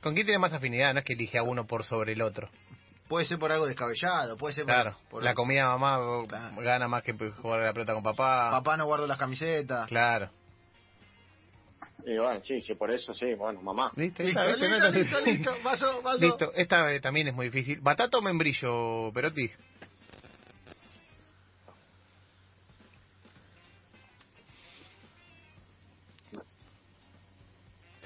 ¿Con 0.01 0.13
quién 0.13 0.25
tiene 0.25 0.39
más 0.39 0.53
afinidad? 0.53 0.93
No 0.93 0.99
es 0.99 1.05
que 1.05 1.13
elige 1.13 1.37
a 1.37 1.43
uno 1.43 1.65
por 1.65 1.83
sobre 1.83 2.13
el 2.13 2.21
otro. 2.21 2.49
Puede 3.07 3.25
ser 3.25 3.39
por 3.39 3.51
algo 3.51 3.65
descabellado. 3.65 4.35
Puede 4.37 4.53
ser 4.53 4.65
por- 4.65 4.73
Claro, 4.73 4.97
por, 5.09 5.23
la 5.23 5.33
comida 5.33 5.61
de 5.61 5.67
mamá 5.79 5.99
Claro. 6.27 6.55
gana 6.61 6.87
más 6.87 7.03
que 7.03 7.13
jugar 7.13 7.61
a 7.61 7.65
la 7.65 7.73
pelota 7.73 7.93
con 7.93 8.03
papá. 8.03 8.51
Papá 8.51 8.77
no 8.77 8.85
guardo 8.85 9.07
las 9.07 9.17
camisetas. 9.17 9.87
Claro. 9.87 10.29
Y 12.05 12.17
bueno, 12.17 12.39
sí, 12.41 12.61
sí, 12.61 12.73
por 12.75 12.89
eso 12.91 13.13
sí, 13.13 13.33
bueno, 13.33 13.61
mamá. 13.61 13.91
¿Listo? 13.95 14.23
Listo, 14.23 14.39
Esta- 14.41 14.55
listo, 14.67 14.89
listo, 14.91 15.19
listo. 15.21 15.51
Vaso, 15.63 16.01
vaso. 16.01 16.19
Listo, 16.19 16.51
esta 16.55 16.93
eh, 16.93 16.99
también 17.01 17.27
es 17.27 17.33
muy 17.33 17.47
difícil. 17.47 17.79
¿Batata 17.81 18.17
o 18.17 18.21
membrillo, 18.21 19.11
Perotti? 19.13 19.51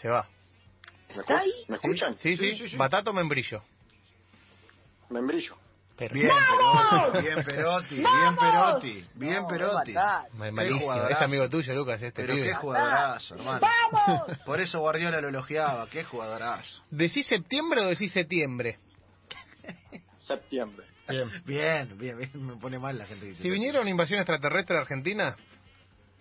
Se 0.02 0.08
va. 0.10 0.28
¿Me, 1.16 1.22
escu- 1.24 1.66
¿me 1.68 1.76
escuchan? 1.76 2.16
Sí, 2.16 2.36
sí, 2.38 2.52
Sí, 2.52 2.58
sí, 2.58 2.70
sí. 2.70 2.78
¿Batata 2.78 3.10
o 3.10 3.14
membrillo? 3.14 3.64
Membrillo. 5.10 5.58
Pero, 5.98 6.16
Bien, 6.16 6.30
Perotti, 6.32 7.22
bien 7.22 7.44
Perotti, 7.46 7.96
bien 7.96 8.36
Perotti, 8.36 9.06
bien 9.14 9.42
No, 9.44 9.48
Perotti. 9.48 9.94
malísimo. 10.52 10.80
jugadorazo. 10.80 11.14
Es 11.14 11.22
amigo 11.22 11.50
tuyo, 11.50 11.74
Lucas, 11.76 12.02
este 12.02 12.22
Pero 12.24 12.34
pibe. 12.34 12.48
qué 12.48 12.54
jugadorazo, 12.56 13.36
hermano. 13.36 13.60
¡Vamos! 13.92 14.40
Por 14.44 14.62
eso 14.62 14.80
Guardiola 14.80 15.22
lo 15.22 15.28
elogiaba, 15.30 15.88
qué 15.92 16.04
jugadorazo. 16.04 16.82
¿Decís 16.90 17.28
septiembre 17.28 17.82
o 17.82 17.88
decís 17.88 18.12
septiembre? 18.14 18.80
Septiembre. 20.18 20.86
Bien, 21.08 21.30
bien, 21.46 21.98
bien, 21.98 22.30
me 22.48 22.56
pone 22.56 22.80
mal 22.80 22.98
la 22.98 23.06
gente 23.06 23.22
que 23.26 23.30
dice. 23.32 23.42
Si 23.44 23.50
viniera 23.50 23.82
una 23.82 23.90
invasión 23.90 24.18
extraterrestre 24.20 24.78
a 24.78 24.82
Argentina, 24.82 25.36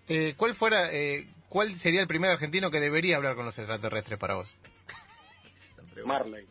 eh, 0.07 0.35
¿cuál 0.37 0.53
fuera, 0.55 0.91
eh, 0.91 1.27
cuál 1.51 1.77
sería 1.79 1.99
el 1.99 2.07
primer 2.07 2.31
argentino 2.31 2.71
que 2.71 2.79
debería 2.79 3.17
hablar 3.17 3.35
con 3.35 3.43
los 3.43 3.57
extraterrestres 3.57 4.17
para 4.17 4.35
vos? 4.35 4.49
Marley. 6.05 6.47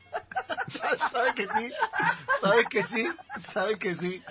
¿Sabes 1.10 1.34
que 1.34 1.46
sí? 1.46 1.72
¿Sabes 2.40 2.66
que 2.68 2.82
sí? 2.84 3.06
¿Sabes 3.52 3.78
que 3.78 3.94
sí? 3.96 4.22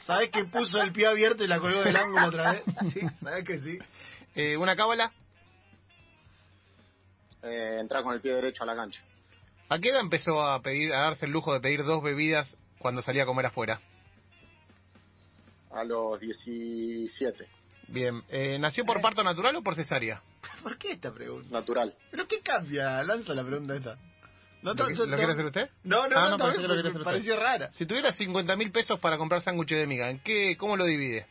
¿Sabes 0.00 0.30
que 0.30 0.44
puso 0.46 0.80
el 0.80 0.92
pie 0.92 1.08
abierto 1.08 1.44
y 1.44 1.46
la 1.46 1.60
colgó 1.60 1.82
del 1.82 1.96
ángulo 1.96 2.28
otra 2.28 2.52
vez? 2.52 2.62
Sí, 2.92 3.00
¿sabes 3.22 3.44
que 3.44 3.58
sí? 3.58 3.78
Eh, 4.34 4.56
¿Una 4.56 4.74
cábala? 4.74 5.12
Eh, 7.42 7.76
entrar 7.78 8.02
con 8.02 8.14
el 8.14 8.22
pie 8.22 8.32
derecho 8.32 8.62
a 8.62 8.66
la 8.66 8.74
cancha. 8.74 9.04
¿A 9.68 9.78
qué 9.78 9.90
edad 9.90 10.00
empezó 10.00 10.42
a 10.42 10.60
pedir, 10.62 10.92
a 10.94 11.02
darse 11.02 11.26
el 11.26 11.32
lujo 11.32 11.52
de 11.52 11.60
pedir 11.60 11.84
dos 11.84 12.02
bebidas 12.02 12.56
cuando 12.78 13.02
salía 13.02 13.24
a 13.24 13.26
comer 13.26 13.46
afuera? 13.46 13.80
A 15.70 15.84
los 15.84 16.18
17, 16.18 17.46
Bien. 17.88 18.22
Eh, 18.28 18.58
¿Nació 18.58 18.84
por 18.84 19.00
parto 19.00 19.22
natural 19.22 19.56
o 19.56 19.62
por 19.62 19.74
cesárea? 19.74 20.22
¿Por 20.62 20.78
qué 20.78 20.92
esta 20.92 21.12
pregunta? 21.12 21.48
natural. 21.50 21.94
¿Pero 22.10 22.26
qué 22.26 22.40
cambia? 22.40 23.02
Lanza 23.02 23.34
la 23.34 23.44
pregunta 23.44 23.76
esta. 23.76 23.96
No, 24.62 24.72
¿Lo, 24.72 24.90
yo- 24.90 25.04
quiere 25.04 25.32
hacer 25.32 25.44
usted? 25.44 25.70
No, 25.82 26.08
no, 26.08 26.16
Ah, 26.18 26.24
no, 26.24 26.28
no, 26.30 26.36
está 26.36 26.44
pensé 26.46 26.58
bien, 26.58 26.62
que 26.62 26.68
lo 26.68 26.74
quería 26.74 26.82
me 26.82 26.88
hacer 26.88 27.00
usted. 27.00 27.04
pareció 27.04 27.36
rara. 27.38 27.72
Si 27.72 27.84
tuviera 27.86 28.12
50 28.14 28.56
mil 28.56 28.70
pesos 28.72 28.98
para 28.98 29.18
comprar 29.18 29.42
sándwiches 29.42 29.76
de 29.78 29.86
miga, 29.86 30.08
¿en 30.08 30.20
qué, 30.20 30.56
¿cómo 30.56 30.76
lo 30.76 30.84
divide? 30.84 31.26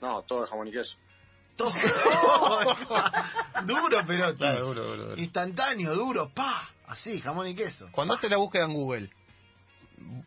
No, 0.00 0.22
todo 0.22 0.42
de 0.42 0.48
jamón 0.48 0.68
y 0.68 0.72
queso. 0.72 0.94
Todo. 1.56 1.70
duro, 3.66 4.00
pero 4.06 4.34
Claro, 4.34 4.66
duro, 4.66 4.82
duro, 4.84 5.04
duro. 5.10 5.20
instantáneo, 5.22 5.94
duro, 5.94 6.30
pa, 6.34 6.68
así, 6.86 7.20
jamón 7.20 7.46
y 7.46 7.54
queso. 7.54 7.88
Cuando 7.92 8.14
hace 8.14 8.28
la 8.28 8.38
búsqueda 8.38 8.64
en 8.64 8.72
Google, 8.74 9.10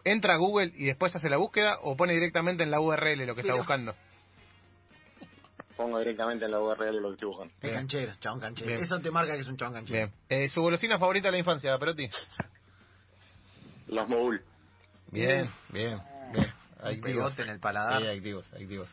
¿entra 0.03 0.35
a 0.35 0.37
Google 0.37 0.71
y 0.75 0.85
después 0.85 1.15
hace 1.15 1.29
la 1.29 1.37
búsqueda 1.37 1.79
o 1.81 1.95
pone 1.95 2.13
directamente 2.13 2.63
en 2.63 2.71
la 2.71 2.79
URL 2.79 3.25
lo 3.25 3.35
que 3.35 3.41
está 3.41 3.55
buscando? 3.55 3.95
Pongo 5.75 5.99
directamente 5.99 6.45
en 6.45 6.51
la 6.51 6.61
URL 6.61 7.01
lo 7.01 7.09
que 7.09 7.13
estoy 7.13 7.27
buscando. 7.27 7.53
Bien. 7.61 7.75
canchero, 7.75 8.13
chabón 8.19 8.39
canchero. 8.39 8.67
Bien. 8.67 8.83
Eso 8.83 8.99
te 9.01 9.11
marca 9.11 9.33
que 9.33 9.41
es 9.41 9.47
un 9.47 9.57
chabón 9.57 9.73
canchero. 9.73 10.07
Bien. 10.07 10.13
Eh, 10.29 10.49
¿Su 10.49 10.61
golosina 10.61 10.97
favorita 10.97 11.27
de 11.27 11.33
la 11.33 11.37
infancia, 11.39 11.77
Perotti? 11.77 12.07
Los 13.87 14.07
Mogul. 14.07 14.41
Bien, 15.11 15.49
bien, 15.71 15.99
bien. 16.31 17.01
Pegote 17.01 17.41
en 17.41 17.49
el 17.49 17.59
paladar. 17.59 18.01
Sí, 18.01 18.07
adictivos, 18.07 18.51
adictivos. 18.53 18.89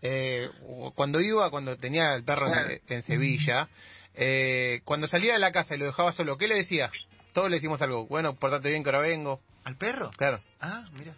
Eh, 0.00 0.48
cuando 0.94 1.20
iba, 1.20 1.50
cuando 1.50 1.76
tenía 1.76 2.14
el 2.14 2.24
perro 2.24 2.48
en, 2.48 2.80
en 2.88 3.02
Sevilla, 3.02 3.68
eh, 4.14 4.80
cuando 4.84 5.06
salía 5.06 5.34
de 5.34 5.38
la 5.38 5.52
casa 5.52 5.74
y 5.74 5.78
lo 5.78 5.86
dejaba 5.86 6.12
solo, 6.12 6.36
¿qué 6.36 6.48
le 6.48 6.56
decía? 6.56 6.90
Todos 7.32 7.48
le 7.48 7.56
decimos 7.56 7.80
algo. 7.82 8.06
Bueno, 8.06 8.34
portate 8.34 8.68
bien 8.68 8.82
que 8.82 8.90
ahora 8.90 9.00
vengo. 9.00 9.40
¿Al 9.64 9.76
perro? 9.76 10.10
Claro. 10.16 10.40
Ah, 10.60 10.84
mira. 10.92 11.14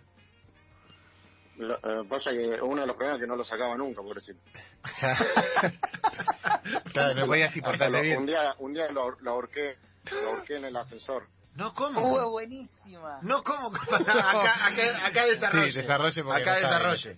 Lo- 1.57 1.77
eh, 1.77 2.05
pasa 2.09 2.33
que 2.33 2.61
uno 2.63 2.81
de 2.81 2.87
los 2.87 2.97
problemas 2.97 3.19
es 3.19 3.23
que 3.23 3.27
no 3.29 3.37
lo 3.37 3.45
sacaba 3.45 3.77
nunca, 3.77 4.03
pobrecito. 4.03 4.41
claro, 6.93 7.15
no 7.15 7.27
podía 7.27 7.47
así 7.47 7.61
Hasta 7.61 7.71
portarle 7.71 7.99
lo- 7.99 8.03
bien. 8.05 8.19
Un 8.19 8.27
día, 8.27 8.55
un 8.59 8.73
día 8.75 8.91
lo, 8.91 9.11
lo 9.21 9.31
ahorqué, 9.31 9.77
lo 10.11 10.29
ahorqué 10.31 10.57
en 10.57 10.65
el 10.67 10.77
ascensor. 10.77 11.27
No, 11.55 11.73
¿cómo? 11.75 12.01
Uh, 12.01 12.31
buenísima. 12.31 13.19
No, 13.23 13.43
¿cómo? 13.45 13.69
acá, 13.93 14.67
acá, 14.67 15.07
acá 15.07 15.25
desarrolle. 15.27 15.71
Sí, 15.73 15.77
desarrolle 15.79 16.25
porque 16.25 16.43
Acá 16.43 16.55
desarrolle. 16.57 17.17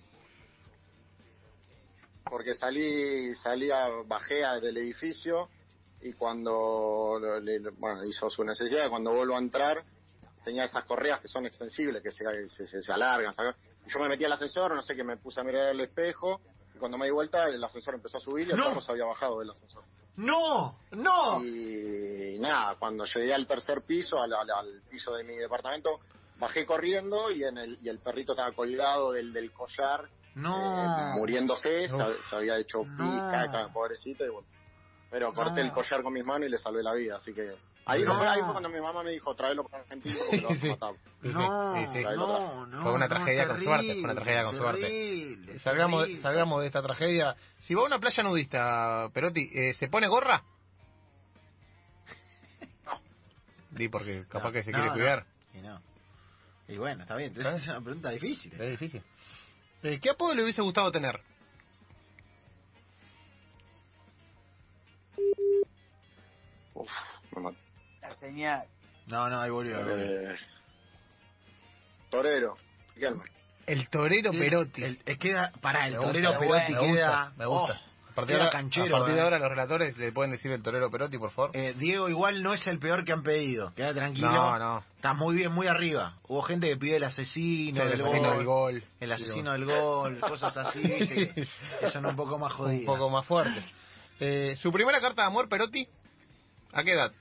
porque 2.29 2.55
salí, 2.55 3.33
salía, 3.35 3.87
bajé 4.05 4.43
a- 4.45 4.59
del 4.59 4.77
edificio 4.77 5.49
y 6.01 6.13
cuando 6.13 7.17
lo- 7.19 7.39
le- 7.39 7.59
bueno, 7.77 8.03
hizo 8.05 8.29
su 8.29 8.43
necesidad, 8.43 8.89
cuando 8.89 9.13
vuelvo 9.13 9.35
a 9.35 9.39
entrar, 9.39 9.83
tenía 10.47 10.63
esas 10.63 10.85
correas 10.85 11.19
que 11.19 11.27
son 11.27 11.45
extensibles, 11.45 12.01
que 12.01 12.09
se, 12.09 12.23
se, 12.67 12.81
se- 12.81 12.93
alargan. 12.93 13.33
¿sabes? 13.33 13.55
Y 13.85 13.91
yo 13.91 13.99
me 13.99 14.07
metí 14.07 14.23
al 14.23 14.31
ascensor, 14.31 14.73
no 14.73 14.81
sé 14.81 14.95
qué, 14.95 15.03
me 15.03 15.17
puse 15.17 15.41
a 15.41 15.43
mirar 15.43 15.67
el 15.67 15.81
espejo 15.81 16.39
y 16.73 16.77
cuando 16.79 16.97
me 16.97 17.05
di 17.07 17.11
vuelta 17.11 17.49
el 17.49 17.61
ascensor 17.61 17.95
empezó 17.95 18.15
a 18.17 18.21
subir 18.21 18.47
y 18.47 18.51
el 18.51 18.57
No. 18.57 18.79
se 18.79 18.89
había 18.93 19.03
bajado 19.03 19.39
del 19.39 19.49
ascensor. 19.49 19.83
No, 20.15 20.79
no. 20.91 21.43
Y 21.43 22.37
nada, 22.39 22.75
cuando 22.79 23.03
llegué 23.03 23.33
al 23.33 23.45
tercer 23.45 23.81
piso, 23.81 24.21
al, 24.21 24.33
al- 24.33 24.49
al 24.51 24.81
piso 24.89 25.13
de 25.15 25.25
mi 25.25 25.35
departamento, 25.35 25.99
bajé 26.39 26.65
corriendo 26.65 27.29
y, 27.29 27.43
en 27.43 27.57
el, 27.57 27.77
y 27.81 27.89
el 27.89 27.99
perrito 27.99 28.31
estaba 28.31 28.53
colgado 28.53 29.11
del, 29.11 29.33
del 29.33 29.51
collar 29.51 30.07
No. 30.35 30.55
eh, 30.55 31.19
muriéndose, 31.19 31.89
se, 31.89 31.97
se 32.29 32.35
había 32.37 32.57
hecho 32.57 32.85
No. 32.85 33.29
caca, 33.29 33.67
pobrecito, 33.73 34.23
y 34.25 34.29
bueno. 34.29 34.47
Pero 35.11 35.33
corté 35.33 35.59
el 35.61 35.71
collar 35.73 36.01
con 36.03 36.13
mis 36.13 36.23
manos 36.25 36.47
y 36.47 36.51
le 36.51 36.57
salvé 36.57 36.81
la 36.83 36.93
vida, 36.93 37.17
así 37.17 37.33
que... 37.33 37.53
Ahí, 37.89 38.03
No. 38.03 38.17
fue, 38.17 38.27
ahí 38.27 38.41
fue 38.41 38.51
cuando 38.51 38.69
mi 38.69 38.81
mamá 38.81 39.01
me 39.01 39.11
dijo, 39.11 39.33
tráelo 39.35 39.63
para 39.63 39.83
Argentina 39.83 40.17
porque 40.25 40.41
lo 40.41 40.49
vas 40.49 40.57
a 40.57 40.61
Sí. 40.61 40.67
matar. 40.69 40.93
Sí, 40.93 40.99
sí, 41.23 41.33
No, 41.33 41.73
sí, 41.73 41.87
sí. 41.93 42.03
no, 42.03 42.65
no. 42.67 42.81
Fue 42.83 42.91
una 42.93 43.07
no, 43.07 43.15
tragedia 43.15 43.47
con 43.47 43.55
terrible, 43.55 43.75
suerte, 43.75 43.93
fue 43.93 44.03
una 44.03 44.15
tragedia 44.15 44.43
con 44.43 44.57
suerte. 44.57 44.81
terrible, 44.81 45.59
Salgamos, 45.59 46.01
terrible. 46.01 46.21
salgamos 46.21 46.61
de 46.61 46.67
esta 46.67 46.81
tragedia. 46.81 47.35
Si 47.59 47.73
va 47.73 47.81
a 47.83 47.85
una 47.85 47.99
playa 47.99 48.23
nudista, 48.23 49.09
Perotti, 49.13 49.49
eh, 49.53 49.73
¿se 49.75 49.87
pone 49.87 50.07
gorra? 50.07 50.43
Di 53.71 53.87
porque 53.89 54.25
capaz 54.27 54.49
No, 54.49 54.51
que 54.51 54.63
se 54.63 54.71
no, 54.71 54.77
quiere 54.77 54.89
no. 54.89 54.93
cuidar. 54.95 55.25
Y 55.53 55.57
no. 55.61 55.81
Y 56.67 56.77
bueno, 56.77 57.03
está 57.03 57.15
bien. 57.15 57.33
¿Eh? 57.39 57.55
Es 57.57 57.67
una 57.67 57.79
pregunta 57.81 58.09
difícil. 58.09 58.53
Es 58.53 58.69
difícil. 58.71 59.01
Eh, 59.83 59.99
¿Qué 60.01 60.09
apodo 60.09 60.33
le 60.33 60.43
hubiese 60.43 60.61
gustado 60.61 60.91
tener? 60.91 61.21
Uf, 66.73 66.89
me 67.35 67.41
mató. 67.41 67.57
Señal. 68.19 68.63
No, 69.07 69.29
no, 69.29 69.39
ahí 69.41 69.49
volvió. 69.49 69.77
ahí 69.77 69.83
volvió. 69.83 70.31
Eh, 70.31 70.35
torero, 72.09 72.55
Riquelme. 72.95 73.23
El 73.65 73.89
torero 73.89 74.31
Perotti. 74.31 74.83
El, 74.83 74.99
es 75.05 75.17
queda, 75.17 75.51
pará, 75.61 75.87
el 75.87 75.93
Me 75.93 75.99
torero 75.99 76.31
me 76.33 76.39
Perotti 76.39 76.73
gusta, 76.73 76.81
me 76.87 76.93
queda. 76.93 77.07
gusta, 77.25 77.33
me 77.37 77.45
gusta. 77.45 77.73
oh, 77.73 78.09
a 78.09 78.15
partir, 78.15 78.27
de 78.27 78.33
queda 78.39 78.45
ahora, 78.47 78.51
canchero. 78.51 78.95
a 78.95 78.99
partir 78.99 79.15
de 79.15 79.21
ahora 79.21 79.39
los 79.39 79.49
relatores 79.49 79.97
le 79.97 80.11
pueden 80.13 80.31
decir 80.31 80.51
el 80.51 80.63
torero 80.63 80.89
Perotti, 80.89 81.17
por 81.17 81.31
favor. 81.31 81.51
Eh, 81.53 81.73
Diego 81.77 82.09
igual 82.09 82.41
no 82.43 82.53
es 82.53 82.65
el 82.65 82.79
peor 82.79 83.03
que 83.05 83.11
han 83.11 83.23
pedido. 83.23 83.73
Queda 83.75 83.93
tranquilo. 83.93 84.31
no, 84.31 84.57
no. 84.57 84.83
Está 84.95 85.13
muy 85.13 85.35
bien, 85.35 85.51
muy 85.51 85.67
arriba. 85.67 86.15
Hubo 86.27 86.41
gente 86.43 86.67
que 86.69 86.77
pidió 86.77 86.95
el 86.97 87.03
asesino, 87.03 87.83
el 87.83 88.01
asesino 88.01 88.29
gol, 88.29 88.37
del 88.37 88.45
gol. 88.45 88.83
el 89.01 89.11
asesino 89.11 89.51
del 89.51 89.65
gol, 89.65 90.19
cosas 90.21 90.55
así, 90.57 90.81
que, 90.81 91.33
que 91.81 91.91
son 91.91 92.05
un 92.05 92.15
poco 92.15 92.39
más 92.39 92.51
Un 92.53 92.57
jodidas. 92.57 92.85
poco 92.85 93.09
más 93.09 93.25
fuerte. 93.25 93.63
Eh, 94.19 94.55
¿Su 94.57 94.71
primera 94.71 94.99
carta 95.01 95.23
de 95.23 95.27
amor, 95.27 95.47
Perotti? 95.49 95.87
¿A 96.73 96.83
qué 96.83 96.93
edad? 96.93 97.11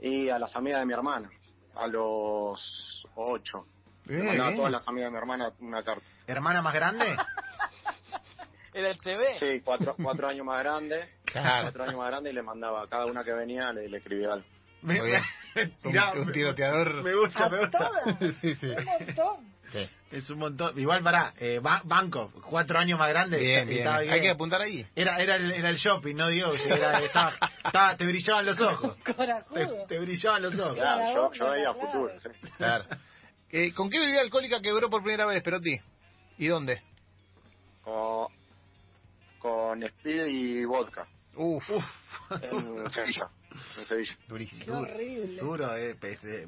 Y 0.00 0.28
a 0.30 0.38
las 0.38 0.54
amigas 0.56 0.80
de 0.80 0.86
mi 0.86 0.92
hermana, 0.92 1.30
a 1.74 1.86
los 1.86 3.06
ocho. 3.14 3.66
Le 4.06 4.22
mandaba 4.22 4.50
a 4.50 4.54
todas 4.54 4.72
las 4.72 4.88
amigas 4.88 5.08
de 5.08 5.12
mi 5.12 5.18
hermana 5.18 5.52
una 5.60 5.82
carta. 5.82 6.04
¿Hermana 6.26 6.62
más 6.62 6.74
grande? 6.74 7.16
¿Era 8.72 8.90
el 8.90 8.98
TV? 8.98 9.34
Sí, 9.34 9.60
cuatro, 9.64 9.96
cuatro 10.00 10.28
años 10.28 10.46
más 10.46 10.60
grande, 10.62 11.08
Claro. 11.24 11.64
cuatro 11.64 11.84
años 11.84 11.96
más 11.96 12.06
grande 12.08 12.30
y 12.30 12.32
le 12.32 12.42
mandaba 12.42 12.82
a 12.82 12.86
cada 12.88 13.06
una 13.06 13.24
que 13.24 13.32
venía, 13.32 13.72
le, 13.72 13.88
le 13.88 13.98
escribía 13.98 14.32
algo. 14.34 14.46
Me- 14.82 14.98
Muy 14.98 15.06
bien. 15.10 15.22
me- 15.84 16.20
Un, 16.20 16.32
tiroteador. 16.32 17.02
Me 17.02 17.14
gusta, 17.14 17.44
¿A 17.44 17.48
me 17.48 17.58
gusta. 17.58 17.78
todas? 17.78 18.18
sí, 18.40 18.54
sí. 18.56 18.66
Un 18.66 18.84
montón. 18.84 19.50
Es 20.10 20.28
un 20.28 20.38
montón. 20.40 20.78
Igual 20.78 21.02
para 21.02 21.34
eh, 21.38 21.60
ba- 21.62 21.82
Banco, 21.84 22.32
cuatro 22.48 22.78
años 22.78 22.98
más 22.98 23.08
grande. 23.10 23.38
Bien, 23.38 23.68
bien. 23.68 23.86
Hay 23.86 24.20
que 24.20 24.30
apuntar 24.30 24.60
ahí. 24.60 24.84
Era, 24.96 25.16
era, 25.18 25.36
el, 25.36 25.52
era 25.52 25.70
el 25.70 25.76
shopping, 25.76 26.16
no 26.16 26.28
que 26.28 26.38
Era, 26.68 26.98
estaba, 26.98 27.34
estaba- 27.64 27.96
te 27.96 28.04
brillaban 28.06 28.44
los 28.46 28.60
ojos. 28.60 28.98
Te, 29.86 29.98
brillaban 30.00 30.42
los 30.42 30.58
ojos. 30.58 30.74
Claro, 30.74 31.14
yo, 31.14 31.32
yo 31.32 31.50
veía 31.50 31.72
futuro. 31.74 32.12
sí. 32.20 32.28
Claro. 32.56 32.84
Eh, 33.50 33.72
¿Con 33.72 33.88
qué 33.90 33.98
bebida 34.00 34.20
alcohólica 34.20 34.60
quebró 34.60 34.90
por 34.90 35.02
primera 35.02 35.26
vez, 35.26 35.42
Perotti? 35.42 35.80
¿Y 36.38 36.46
dónde? 36.48 36.82
Con, 37.82 38.28
con 39.38 39.82
Speed 39.82 40.26
y 40.26 40.64
vodka. 40.64 41.06
Uf, 41.36 41.64
En 42.42 42.90
Sevilla. 42.90 43.28
En 43.78 43.84
Sevilla. 43.84 44.16
Qué 44.16 44.26
durísimo. 44.28 44.78
horrible. 44.78 45.36
Duro, 45.40 45.76
eh, 45.76 45.96
eh, 46.02 46.46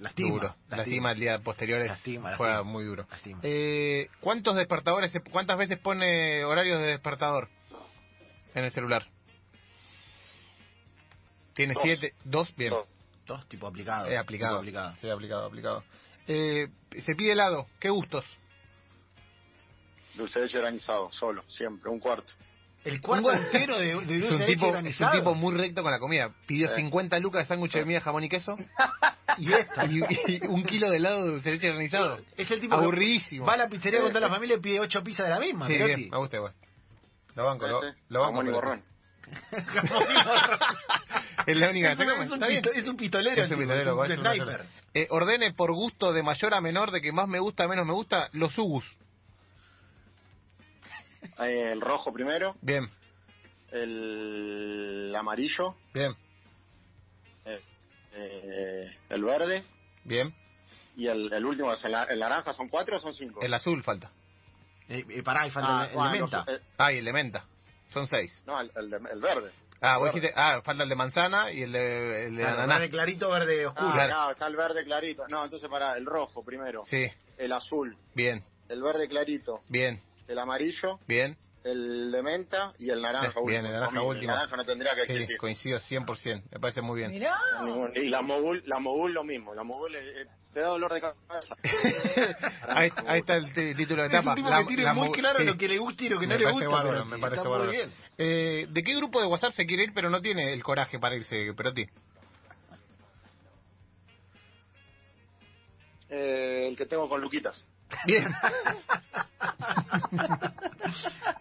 lastima. 0.00 0.28
Duro. 0.30 0.56
Lastima 0.68 1.12
el 1.12 1.20
día 1.20 1.38
posterior. 1.38 1.80
es- 1.80 1.88
Lastima, 1.88 2.36
Fue 2.36 2.48
lastima. 2.48 2.70
muy 2.70 2.84
duro. 2.84 3.06
Lastima. 3.10 3.40
Eh, 3.42 4.08
¿Cuántos 4.20 4.56
despertadores, 4.56 5.12
se- 5.12 5.20
cuántas 5.20 5.56
veces 5.58 5.78
pone 5.78 6.44
horarios 6.44 6.80
de 6.80 6.88
despertador 6.88 7.48
en 8.54 8.64
el 8.64 8.70
celular? 8.72 9.06
Tiene 11.54 11.74
Dos. 11.74 11.82
siete, 11.84 12.14
dos, 12.24 12.54
bien. 12.56 12.70
Dos. 12.70 12.86
Dos 13.26 13.48
tipo 13.48 13.66
aplicado. 13.66 14.08
Eh, 14.08 14.16
aplicado. 14.18 14.54
tipo 14.56 14.60
aplicado. 14.60 14.96
Sí, 15.00 15.08
aplicado, 15.10 15.46
aplicado. 15.46 15.84
Eh, 16.26 16.68
se 17.00 17.14
pide 17.14 17.32
helado, 17.32 17.66
¿qué 17.78 17.88
gustos? 17.90 18.24
Dulce 20.14 20.38
de 20.40 20.44
leche 20.46 20.58
granizado, 20.58 21.10
solo, 21.12 21.42
siempre, 21.48 21.90
un 21.90 21.98
cuarto. 21.98 22.32
El 22.84 23.00
cuarto 23.00 23.32
entero 23.32 23.78
de, 23.78 23.84
de 23.86 23.92
Es 23.92 23.96
dulce 24.06 24.14
un, 24.32 24.38
de 24.38 24.46
leche 24.46 24.54
tipo, 24.54 24.76
es 24.76 25.00
un 25.00 25.10
tipo 25.12 25.34
muy 25.34 25.54
recto 25.56 25.82
con 25.82 25.92
la 25.92 25.98
comida. 26.00 26.30
Pidió 26.46 26.68
Sí. 26.70 26.74
50 26.82 27.18
lucas 27.20 27.44
de 27.44 27.48
sándwich 27.54 27.72
de 27.72 27.84
miga, 27.84 28.00
jamón 28.00 28.24
y 28.24 28.28
queso 28.28 28.56
Y 29.38 29.52
esto. 29.52 29.80
y, 29.88 30.32
y 30.32 30.46
un 30.48 30.64
kilo 30.64 30.90
de 30.90 30.96
helado 30.96 31.24
de 31.24 31.30
dulce 31.32 31.48
de 31.50 31.54
leche 31.56 31.68
granizado. 31.68 32.18
Es 32.36 32.50
el 32.50 32.60
tipo 32.60 32.76
que 32.76 32.82
Aburridísimo. 32.82 33.46
va 33.46 33.54
a 33.54 33.56
la 33.58 33.68
pizzería 33.68 34.00
con 34.00 34.08
toda 34.10 34.20
la 34.20 34.28
familia 34.28 34.56
y 34.56 34.60
pide 34.60 34.80
ocho 34.80 35.02
pizzas 35.02 35.26
de 35.28 35.32
la 35.34 35.38
misma. 35.40 35.66
Sí, 35.68 35.76
bien, 35.78 36.10
me 36.10 36.18
gusta 36.18 36.36
igual. 36.38 36.52
Lo 37.34 37.44
banco, 37.46 37.66
lo, 37.66 37.80
lo 38.08 38.20
banco. 38.20 38.32
jamón 38.36 38.48
y 38.48 38.50
borrón. 38.50 38.82
Es 41.46 41.56
la 41.56 41.70
única. 41.70 41.92
Es 41.92 41.98
un, 41.98 42.08
es 42.10 42.30
un 42.30 42.40
pito- 42.40 42.70
es 42.74 42.86
un 42.86 42.96
pistolero, 42.96 43.42
Es 43.42 43.50
un 43.50 43.62
es 43.62 43.68
un 43.86 44.04
es 44.12 44.18
un 44.18 44.26
sniper. 44.26 44.64
Eh, 44.94 45.06
ordene 45.10 45.52
por 45.54 45.72
gusto 45.72 46.12
de 46.12 46.22
mayor 46.22 46.54
a 46.54 46.60
menor, 46.60 46.90
de 46.90 47.00
que 47.00 47.12
más 47.12 47.26
me 47.26 47.38
gusta, 47.40 47.66
menos 47.66 47.86
me 47.86 47.92
gusta, 47.94 48.28
los 48.32 48.56
ugus. 48.58 48.84
Eh, 51.38 51.72
El 51.72 51.80
rojo 51.80 52.12
primero, 52.12 52.56
Bien, 52.60 52.88
el 53.70 55.14
amarillo, 55.16 55.76
bien, 55.94 56.14
eh, 58.14 58.90
el 59.08 59.24
verde 59.24 59.64
bien. 60.04 60.34
y 60.96 61.06
el, 61.06 61.32
el 61.32 61.44
último 61.46 61.72
es 61.72 61.84
el, 61.84 61.94
el 61.94 62.18
naranja. 62.20 62.52
¿Son 62.52 62.68
cuatro 62.68 62.96
o 62.96 63.00
son 63.00 63.14
cinco? 63.14 63.40
El 63.42 63.54
azul 63.54 63.82
falta. 63.82 64.10
Eh, 64.88 65.04
eh, 65.08 65.22
pará, 65.22 65.46
y 65.46 65.50
falta 65.50 65.80
Ah, 65.82 65.84
el, 65.86 65.98
el 65.98 66.04
de 66.12 66.18
menta. 66.20 66.44
eh, 66.48 66.60
Ah, 66.78 66.92
y 66.92 66.98
el 66.98 67.04
de 67.04 67.12
menta. 67.12 67.44
Son 67.92 68.06
seis. 68.06 68.42
no, 68.46 68.60
el, 68.60 68.70
el 68.74 68.90
de- 68.90 69.10
el 69.12 69.20
verde. 69.20 69.52
Ah, 69.80 69.98
vos 69.98 70.08
dijiste, 70.14 70.32
ah, 70.36 70.60
falta 70.64 70.82
el 70.84 70.88
de 70.88 70.94
manzana 70.94 71.50
y 71.50 71.62
el 71.62 71.72
de, 71.72 72.26
el 72.26 72.36
de 72.36 72.42
Claro, 72.42 72.58
ananá. 72.62 72.74
verde 72.78 72.90
clarito, 72.90 73.30
verde 73.30 73.66
oscuro. 73.66 73.88
Ah, 73.88 73.92
Claro. 73.94 74.12
acá 74.12 74.32
está 74.32 74.46
el 74.46 74.56
verde 74.56 74.84
clarito. 74.84 75.26
No, 75.28 75.44
entonces 75.44 75.68
para 75.68 75.96
el 75.96 76.06
rojo 76.06 76.44
primero, 76.44 76.84
Sí, 76.86 77.06
el 77.38 77.52
azul, 77.52 77.96
bien, 78.14 78.44
el 78.68 78.80
verde 78.82 79.08
clarito, 79.08 79.62
bien, 79.68 80.00
el 80.28 80.38
amarillo, 80.38 80.98
bien. 81.06 81.36
el 81.64 82.10
de 82.10 82.22
menta 82.22 82.72
y 82.78 82.90
el 82.90 83.00
naranja 83.02 83.32
bien, 83.46 83.64
último. 83.64 83.66
el 83.66 83.72
naranja 83.72 84.02
último. 84.02 84.32
El 84.32 84.36
naranja 84.36 84.56
no 84.56 84.64
tendría 84.64 84.94
que 84.94 85.06
Sí, 85.06 85.12
existir. 85.12 85.36
coincido 85.38 85.78
100%, 85.78 86.42
me 86.50 86.60
parece 86.60 86.80
muy 86.80 86.98
bien. 86.98 87.10
Mirá. 87.10 87.38
Y 87.94 88.08
la 88.08 88.22
mogul, 88.22 88.62
la 88.66 88.78
mogul 88.78 89.12
lo 89.12 89.24
mismo. 89.24 89.54
La 89.54 89.62
mogul 89.62 89.94
eh, 89.94 90.22
eh, 90.22 90.26
te 90.52 90.60
da 90.60 90.68
dolor 90.68 90.92
de 90.92 91.00
cabeza. 91.00 91.56
ahí, 92.68 92.90
ahí 93.06 93.20
está 93.20 93.36
el 93.36 93.52
título 93.76 94.02
de 94.02 94.08
Es 94.08 94.14
etapa. 94.14 94.34
tipo 94.34 94.48
La- 94.48 94.60
que 94.60 94.66
tiene 94.68 94.82
la 94.84 94.94
muy 94.94 95.10
claro 95.12 95.38
sí. 95.40 95.44
lo 95.46 95.56
que 95.56 95.68
le 95.68 95.78
gusta 95.78 96.04
y 96.04 96.08
lo 96.08 96.18
que 96.20 96.26
no 96.26 96.34
Me 96.34 96.38
le 96.38 96.44
parece 96.44 96.64
gusta. 96.66 96.76
bárbaro, 96.82 96.98
pero 97.04 97.06
me 97.16 97.18
parece 97.18 97.40
bárbaro. 97.42 97.64
muy 97.64 97.76
bien. 97.76 97.92
Eh, 98.18 98.66
¿De 98.70 98.82
qué 98.82 98.94
grupo 98.96 99.20
de 99.20 99.26
WhatsApp 99.26 99.54
se 99.54 99.66
quiere 99.66 99.84
ir 99.84 99.92
pero 99.94 100.10
no 100.10 100.20
tiene 100.20 100.52
el 100.52 100.62
coraje 100.62 100.98
para 100.98 101.14
irse, 101.16 101.52
Perotti? 101.54 101.86
Eh, 106.10 106.66
el 106.68 106.76
que 106.76 106.86
tengo 106.86 107.08
con 107.08 107.20
Luquitas. 107.20 107.66
Bien. 108.06 108.32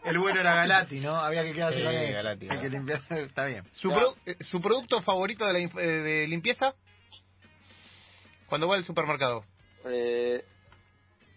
El 0.03 0.19
bueno 0.19 0.39
era 0.39 0.55
Galati, 0.55 0.99
¿no? 0.99 1.15
Había 1.15 1.43
que 1.43 1.53
quedarse 1.53 1.79
Sí, 1.79 1.85
con 1.85 1.93
él. 1.93 2.13
Galati, 2.13 2.49
Hay 2.49 2.59
que 2.59 2.69
limpiar. 2.69 3.01
Está 3.09 3.45
bien. 3.45 3.63
¿Su, 3.71 3.89
Ya. 3.89 3.95
pro- 3.95 4.15
eh, 4.25 4.35
¿Su 4.49 4.59
producto 4.61 5.01
favorito 5.01 5.45
de, 5.45 5.53
la 5.53 5.59
inf- 5.59 5.79
eh, 5.79 5.87
de 6.01 6.27
limpieza? 6.27 6.73
Cuando 8.47 8.67
va 8.67 8.75
al 8.75 8.83
supermercado. 8.83 9.45
Eh, 9.85 10.43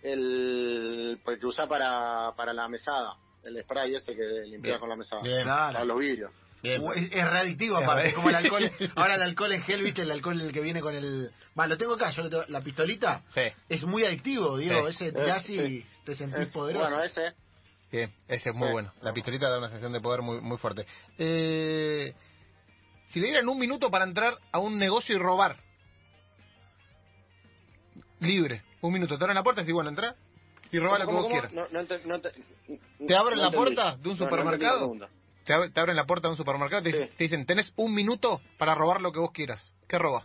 el 0.02 1.18
pues, 1.24 1.38
que 1.38 1.46
usa 1.46 1.66
para, 1.68 2.32
para 2.36 2.52
la 2.52 2.68
mesada. 2.68 3.14
El 3.44 3.62
spray 3.62 3.94
ese 3.94 4.14
que 4.16 4.22
limpia 4.46 4.72
Bien. 4.72 4.80
con 4.80 4.88
la 4.88 4.96
mesada. 4.96 5.22
Bien. 5.22 5.44
Para 5.46 5.84
los 5.84 5.98
vidrios. 5.98 6.32
Bien. 6.64 6.82
Es, 6.96 7.12
es 7.12 7.30
readictivo 7.30 7.76
aparte, 7.76 8.08
es 8.08 8.14
como 8.14 8.30
el 8.30 8.34
alcohol. 8.36 8.70
Ahora 8.96 9.14
el 9.16 9.22
alcohol 9.22 9.52
en 9.52 9.62
gel, 9.62 9.82
¿viste? 9.82 10.02
El 10.02 10.10
alcohol 10.10 10.40
el 10.40 10.50
que 10.52 10.60
viene 10.62 10.80
con 10.80 10.94
el... 10.94 11.30
Va, 11.58 11.66
lo 11.66 11.76
tengo 11.78 11.94
acá, 11.94 12.10
yo 12.10 12.22
lo 12.22 12.30
tengo- 12.30 12.44
la 12.48 12.60
pistolita. 12.62 13.22
Sí, 13.28 13.42
Es 13.68 13.84
muy 13.84 14.04
adictivo, 14.04 14.56
Diego. 14.56 14.90
Sí. 14.90 15.04
Ese 15.04 15.12
tirás 15.12 15.48
y 15.50 15.58
Sí. 15.58 15.86
te 16.04 16.16
sentís 16.16 16.40
Es- 16.48 16.52
poderoso. 16.52 16.84
bueno, 16.88 17.02
ese. 17.04 17.34
bien. 17.92 18.12
Ese 18.28 18.48
es 18.48 18.54
muy 18.56 18.68
Sí. 18.68 18.72
bueno. 18.72 18.92
La 19.02 19.12
pistolita 19.12 19.48
da 19.50 19.58
una 19.58 19.68
sensación 19.68 19.92
de 19.92 20.00
poder 20.00 20.22
muy, 20.22 20.40
muy 20.40 20.56
fuerte. 20.58 20.86
Eh, 21.18 22.14
si 23.12 23.20
le 23.20 23.26
dieran 23.26 23.48
un 23.48 23.58
minuto 23.58 23.90
para 23.90 24.04
entrar 24.04 24.38
a 24.50 24.58
un 24.58 24.78
negocio 24.78 25.14
y 25.14 25.18
robar. 25.18 25.58
Libre. 28.20 28.62
Un 28.80 28.92
minuto. 28.92 29.16
Te 29.18 29.24
abren 29.24 29.34
la 29.36 29.42
puerta 29.42 29.60
y 29.60 29.64
decís, 29.64 29.74
bueno, 29.74 29.90
entra 29.90 30.14
y 30.72 30.78
roba 30.78 30.98
lo 30.98 31.28
quieras. 31.28 31.52
No, 31.52 31.66
¿Te 31.66 33.14
abren 33.14 33.36
no 33.36 33.42
la 33.42 33.46
entendí. 33.48 33.56
puerta 33.56 33.96
de 33.96 34.08
un 34.08 34.16
supermercado? 34.16 34.94
Te, 35.44 35.52
ab- 35.54 35.72
te 35.72 35.80
abren 35.80 35.96
la 35.96 36.06
puerta 36.06 36.28
de 36.28 36.32
un 36.32 36.36
supermercado 36.36 36.88
y 36.88 36.92
te, 36.92 37.06
Sí. 37.06 37.12
te 37.16 37.24
dicen, 37.24 37.46
tenés 37.46 37.72
un 37.76 37.94
minuto 37.94 38.40
para 38.58 38.74
robar 38.74 39.00
lo 39.00 39.12
que 39.12 39.18
vos 39.20 39.30
quieras. 39.32 39.72
¿Qué 39.88 39.98
robas? 39.98 40.24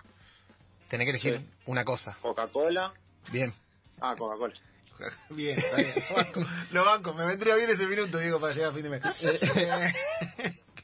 Tenés 0.89 1.05
que 1.05 1.11
elegir 1.11 1.37
Sí. 1.39 1.49
una 1.65 1.83
cosa. 1.85 2.17
Coca-Cola. 2.21 2.93
Bien. 3.31 3.53
Ah, 4.01 4.15
Coca-Cola. 4.17 4.53
Bien, 5.29 5.57
está 5.57 5.77
bien. 5.77 5.93
Lo 6.09 6.15
banco, 6.15 6.39
lo 6.71 6.85
banco. 6.85 7.13
Me 7.13 7.25
vendría 7.25 7.55
bien 7.55 7.69
ese 7.69 7.85
minuto, 7.85 8.17
Diego, 8.17 8.39
para 8.39 8.53
llegar 8.53 8.71
a 8.71 8.73
fin 8.73 8.83
de 8.83 8.89
mes. 8.89 9.01
Eh, 9.21 9.93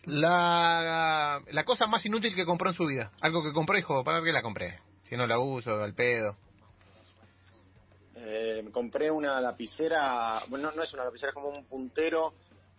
La, 0.06 1.42
la 1.52 1.64
cosa 1.64 1.88
más 1.88 2.06
inútil 2.06 2.36
que 2.36 2.46
compró 2.46 2.70
en 2.70 2.76
su 2.76 2.86
vida. 2.86 3.12
Algo 3.22 3.42
que 3.44 3.52
compró 3.54 3.76
y 3.76 3.82
dijo, 3.82 4.04
¿para 4.04 4.22
qué 4.24 4.32
la 4.32 4.44
compré? 4.44 4.80
Si 5.06 5.18
no 5.18 5.26
la 5.26 5.40
uso, 5.40 5.82
al 5.84 5.94
pedo. 5.96 6.38
Eh, 8.16 8.64
compré 8.72 9.10
una 9.12 9.42
lapicera, 9.42 10.44
bueno, 10.48 10.70
no, 10.70 10.78
no 10.78 10.84
es 10.84 10.94
una 10.94 11.04
lapicera, 11.06 11.30
es 11.30 11.34
como 11.34 11.50
un 11.50 11.66
puntero 11.66 12.34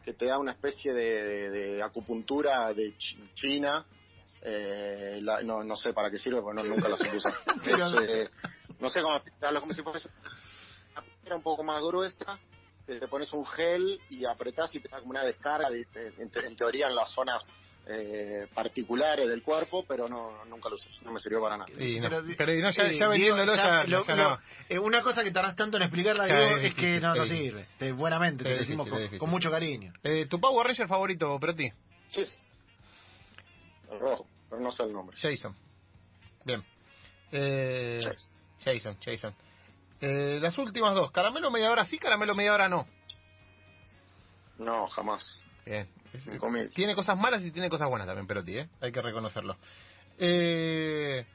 que 0.07 0.15
te 0.15 0.27
da 0.27 0.39
una 0.39 0.53
especie 0.53 0.95
de, 0.95 1.25
de- 1.25 1.51
de 1.51 1.83
acupuntura 1.83 2.73
de 2.73 2.95
Ch- 2.97 3.35
China. 3.35 3.85
Eh, 4.41 5.19
la- 5.21 5.43
no, 5.43 5.65
no 5.65 5.77
sé 5.77 5.93
para 5.93 6.09
qué 6.13 6.19
sirve, 6.19 6.41
porque 6.41 6.63
no, 6.63 6.69
nunca 6.69 6.89
la 6.89 6.97
supe 6.97 7.17
usar. 7.17 7.35
Eh, 8.09 8.29
no 8.79 8.89
sé 8.89 9.03
cómo 9.03 9.17
explicarlo, 9.17 9.61
como 9.61 9.75
si 9.75 9.83
fuese 9.83 10.09
una 11.25 11.35
un 11.37 11.43
poco 11.43 11.65
más 11.65 11.83
gruesa, 11.83 12.39
te 12.87 13.09
pones 13.09 13.33
un 13.33 13.45
gel 13.47 14.01
y 14.11 14.25
apretás 14.25 14.73
y 14.77 14.81
te 14.81 14.89
da 14.89 14.99
como 15.01 15.11
una 15.11 15.25
descarga, 15.25 15.69
de- 15.71 15.85
de- 15.93 16.15
en, 16.23 16.31
te- 16.31 16.47
en 16.47 16.55
teoría 16.55 16.87
en 16.87 16.95
las 16.95 17.11
zonas 17.11 17.43
eh, 17.89 18.49
particulares 18.53 19.29
del 19.29 19.43
cuerpo, 19.43 19.85
pero 19.87 20.09
no 20.09 20.45
nunca 20.47 20.69
lo 20.69 20.75
usé, 20.75 20.91
no 21.03 21.13
me 21.13 21.21
sirvió 21.21 21.41
para 21.41 21.57
nada. 21.57 21.71
No, 21.71 21.77
Pero, 21.77 22.23
pero, 22.37 22.53
no, 22.61 22.71
ya, 22.71 22.83
eh, 22.91 22.99
ya 22.99 23.09
vendiéndolo, 23.09 23.53
Diego, 23.53 23.57
ya, 23.57 23.85
lo- 23.87 24.05
ya 24.07 24.15
lo- 24.17 24.31
no. 24.31 24.39
eh, 24.69 24.79
una 24.79 25.03
cosa 25.03 25.23
que 25.23 25.31
tardás 25.31 25.55
tanto 25.57 25.77
en 25.77 25.85
explicarla, 25.85 26.27
Claro, 26.27 26.41
Diego, 26.47 26.57
es 26.59 26.65
es 26.65 26.75
que 26.75 27.01
no, 27.01 27.13
es 27.15 27.19
no 27.21 27.27
sirve. 27.27 27.67
Te- 27.79 27.93
buenamente, 27.93 28.43
te 28.45 28.57
decimos 28.59 28.87
difícil, 28.91 29.19
con, 29.19 29.31
mucho 29.31 29.51
cariño. 29.51 29.93
Eh, 30.03 30.27
¿Tu 30.27 30.41
Power 30.41 30.67
Ranger 30.67 30.89
favorito, 30.89 31.39
Perotti? 31.39 31.71
Sí. 32.09 32.25
El 33.91 34.01
rojo, 34.01 34.27
pero 34.51 34.61
no 34.63 34.73
sé 34.73 34.83
el 34.83 34.93
nombre. 34.93 35.17
Jason. 35.21 35.55
Bien. 36.45 36.65
Eh, 37.31 38.01
Jason. 38.03 38.29
Jason, 38.65 38.97
Jason. 39.05 39.35
Eh, 40.01 40.39
las 40.43 40.59
últimas 40.59 40.95
dos. 40.95 41.11
Caramelo 41.13 41.51
media 41.53 41.71
hora 41.71 41.85
sí, 41.87 41.99
caramelo 41.99 42.35
media 42.35 42.53
hora 42.53 42.69
no. 42.69 42.87
No, 44.59 44.87
jamás. 44.89 45.41
Bien. 45.67 45.89
Tiene 46.75 46.95
cosas 46.95 47.19
malas 47.19 47.45
y 47.45 47.51
tiene 47.51 47.69
cosas 47.69 47.89
buenas 47.91 48.07
también, 48.07 48.27
Perotti, 48.27 48.57
¿eh? 48.59 48.69
Hay 48.81 48.91
que 48.93 49.03
reconocerlo. 49.03 49.57
Eh, 50.19 51.27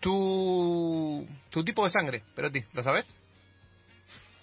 tu, 0.00 1.26
tu 1.50 1.64
tipo 1.64 1.84
de 1.84 1.90
sangre, 1.90 2.22
Perotti, 2.34 2.62
¿lo 2.72 2.82
sabes? 2.82 3.12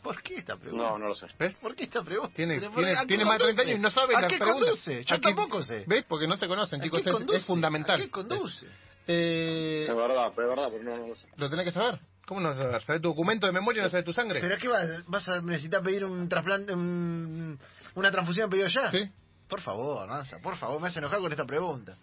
¿Por 0.01 0.21
qué 0.21 0.35
esta 0.39 0.57
pregunta? 0.57 0.83
No, 0.89 0.97
no 0.97 1.07
lo 1.07 1.15
sé. 1.15 1.27
¿Ves? 1.39 1.55
¿Por 1.55 1.75
qué 1.75 1.83
esta 1.85 2.03
pregunta? 2.03 2.33
Tiene, 2.35 2.59
tiene, 2.59 2.91
¿a 2.91 3.01
qué 3.01 3.07
tiene 3.07 3.23
más 3.23 3.37
de 3.39 3.45
30 3.53 3.61
conduce? 3.61 3.61
años 3.71 3.79
y 3.79 3.81
no 3.81 3.91
sabe 3.91 4.15
¿A 4.15 4.21
las 4.21 4.29
qué 4.31 4.37
preguntas. 4.37 4.63
conduce? 4.69 5.03
Yo 5.05 5.15
¿A 5.15 5.17
qué- 5.17 5.21
tampoco 5.23 5.61
sé. 5.61 5.83
¿Ves? 5.87 6.03
Porque 6.09 6.27
no 6.27 6.35
se 6.35 6.47
conocen, 6.47 6.81
¿A 6.81 6.83
chicos. 6.83 6.99
Es, 7.05 7.15
es 7.39 7.45
fundamental. 7.45 8.01
¿A 8.01 8.03
qué 8.03 8.09
conduce? 8.11 8.65
Eh, 9.07 9.85
Es 9.87 9.95
verdad, 9.95 10.33
pero 10.35 10.49
es 10.51 10.55
verdad, 10.57 10.69
pero 10.71 10.83
no, 10.83 10.97
no 10.97 11.07
lo 11.07 11.15
sé. 11.15 11.27
lo 11.37 11.49
tenés 11.49 11.65
que 11.65 11.71
saber. 11.71 11.99
¿Cómo 12.25 12.39
no 12.39 12.49
vas 12.49 12.57
a 12.57 12.61
saber? 12.63 12.83
¿Sabés 12.83 13.01
tu 13.01 13.09
documento 13.09 13.45
de 13.47 13.51
memoria 13.53 13.81
y 13.81 13.83
no 13.83 13.89
sabes 13.89 14.05
tu 14.05 14.13
sangre? 14.13 14.39
¿Pero 14.39 14.57
qué 14.57 14.67
vas? 14.67 15.05
¿Vas 15.07 15.27
a 15.29 15.41
necesitar 15.41 15.81
pedir 15.83 16.05
un 16.05 16.29
trasplante, 16.29 16.73
un- 16.73 17.59
una 17.95 18.11
transfusión 18.11 18.49
pedido 18.49 18.67
ya? 18.67 18.89
Sí. 18.91 19.09
Por 19.49 19.59
favor, 19.61 20.07
Nanza, 20.07 20.39
por 20.39 20.55
favor, 20.55 20.81
me 20.81 20.87
hace 20.87 20.99
enojar 20.99 21.19
con 21.19 21.31
esta 21.31 21.45
pregunta. 21.45 21.95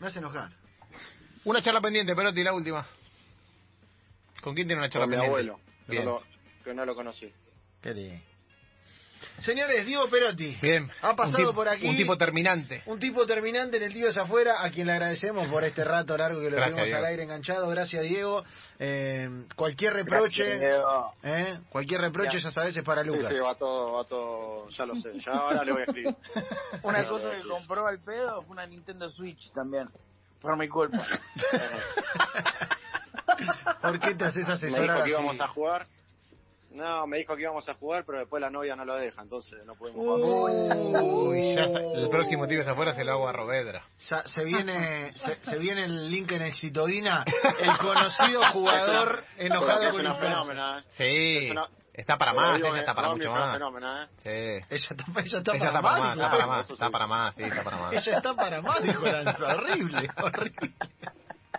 Me 0.00 0.08
hace 0.08 0.18
enojar. 0.18 0.50
Una 1.44 1.62
charla 1.62 1.80
pendiente, 1.80 2.14
Perotti, 2.14 2.42
la 2.42 2.52
última. 2.52 2.86
¿Con 4.42 4.54
quién 4.54 4.66
tiene 4.66 4.80
una 4.80 4.90
charla 4.90 5.06
Con 5.06 5.10
mi 5.10 5.16
pendiente? 5.16 5.50
abuelo, 5.52 5.60
que 5.86 5.92
Bien. 5.92 6.04
no, 6.04 6.10
lo, 6.12 6.22
que 6.64 6.74
no 6.74 6.84
lo 6.84 6.94
conocí. 6.94 7.32
Qué 7.80 7.94
lindo. 7.94 8.22
Señores, 9.40 9.86
Diego 9.86 10.08
Perotti. 10.08 10.56
Bien. 10.60 10.90
Ha 11.02 11.14
pasado 11.16 11.38
tipo- 11.38 11.54
por 11.54 11.68
aquí. 11.68 11.88
Un 11.88 11.96
tipo 11.96 12.16
terminante. 12.18 12.82
Un 12.86 12.98
tipo 12.98 13.26
terminante 13.26 13.78
en 13.78 13.84
el 13.84 13.92
tío 13.94 14.12
de 14.12 14.20
afuera, 14.20 14.62
a 14.62 14.70
quien 14.70 14.86
le 14.86 14.92
agradecemos 14.92 15.48
por 15.48 15.64
este 15.64 15.84
rato 15.84 16.16
largo 16.16 16.40
que 16.40 16.50
lo 16.50 16.56
Gracias, 16.56 16.70
tuvimos 16.74 16.86
Diego. 16.86 16.98
al 16.98 17.04
aire 17.06 17.22
enganchado. 17.22 17.68
Gracias, 17.68 18.02
Diego. 18.02 18.44
Eh, 18.78 19.28
cualquier 19.56 19.94
reproche, 19.94 20.42
Gracias, 20.42 20.60
Diego. 20.60 21.12
eh, 21.22 21.58
cualquier 21.70 22.00
reproche, 22.00 22.40
ya 22.40 22.50
sabes, 22.50 22.76
es 22.76 22.84
para 22.84 23.02
Sí, 23.02 23.08
Lucas. 23.08 23.28
sí, 23.32 23.38
va 23.38 23.54
todo, 23.54 23.92
va 23.92 24.04
todo, 24.04 24.68
ya 24.70 24.86
lo 24.86 24.94
sé. 24.96 25.18
Ya 25.20 25.32
ahora 25.32 25.64
le 25.64 25.72
voy 25.72 25.82
a 25.82 25.84
escribir. 25.84 26.16
Una 26.82 27.02
Ya 27.02 27.08
cosa 27.08 27.30
que 27.30 27.42
compró 27.48 27.86
al 27.86 27.98
pedo 28.00 28.42
fue 28.42 28.52
una 28.52 28.66
Nintendo 28.66 29.08
Switch 29.08 29.52
también. 29.52 29.88
Por 30.40 30.56
mi 30.56 30.68
culpa. 30.68 30.98
¿Por 33.82 33.98
qué 34.00 34.14
te 34.14 34.24
haces 34.24 34.46
Me 34.46 34.52
asesorar 34.54 34.82
dijo 34.82 34.94
que 34.96 35.00
así? 35.02 35.10
íbamos 35.10 35.40
a 35.40 35.48
jugar. 35.48 35.86
No, 36.70 37.04
me 37.08 37.18
dijo 37.18 37.34
que 37.34 37.42
íbamos 37.42 37.68
a 37.68 37.74
jugar, 37.74 38.04
pero 38.06 38.20
después 38.20 38.40
la 38.40 38.48
novia 38.48 38.76
no 38.76 38.84
lo 38.84 38.94
deja, 38.94 39.22
entonces 39.22 39.64
no 39.66 39.74
pudimos 39.74 40.02
Uh. 40.04 40.22
jugar. 40.22 41.02
Uy, 41.02 41.54
ya 41.56 41.62
el 41.64 42.08
próximo 42.10 42.46
tío 42.46 42.62
de 42.64 42.70
afuera 42.70 42.94
se 42.94 43.02
lo 43.04 43.12
hago 43.12 43.28
a 43.28 43.32
Rovedra. 43.32 43.82
Ya 44.08 44.22
se 44.24 44.44
viene 44.44 45.12
se, 45.16 45.34
se 45.44 45.58
viene 45.58 45.84
el 45.84 46.08
link 46.10 46.30
en 46.30 46.42
Exitoína, 46.42 47.24
el 47.58 47.76
conocido 47.78 48.40
jugador 48.52 49.24
enojado 49.36 49.82
es 49.82 49.90
con 49.90 50.00
una 50.00 50.14
fenómena, 50.14 50.78
¿eh? 50.78 50.82
Sí. 50.96 51.46
Es 51.46 51.50
una- 51.50 51.68
Está 51.92 52.16
para 52.16 52.32
más, 52.32 52.54
digo, 52.56 52.68
ella 52.68 52.78
está 52.80 52.94
para 52.94 53.08
mucho 53.10 53.30
más. 53.32 53.52
fenómena, 53.52 54.04
¿eh? 54.04 54.08
Sí. 54.22 54.74
Ella 54.74 54.88
está, 54.90 55.04
ella 55.20 55.38
está 55.38 55.52
Ella 55.52 55.58
para 55.58 55.66
está 55.66 55.82
para 55.82 55.98
más, 55.98 56.00
más, 56.00 56.14
está 56.16 56.30
para 56.30 56.46
más, 56.46 56.70
está 56.70 56.90
para 56.90 57.06
más, 57.08 57.34
sí, 57.34 57.42
está 57.42 57.64
para 57.64 57.76
más. 57.78 57.92
Ella 57.92 58.16
está 58.16 58.34
para 58.36 58.62
más, 58.62 58.82
dijo 58.84 59.06
Lanza. 59.06 59.46
Horrible, 59.56 60.08
horrible. 60.22 60.72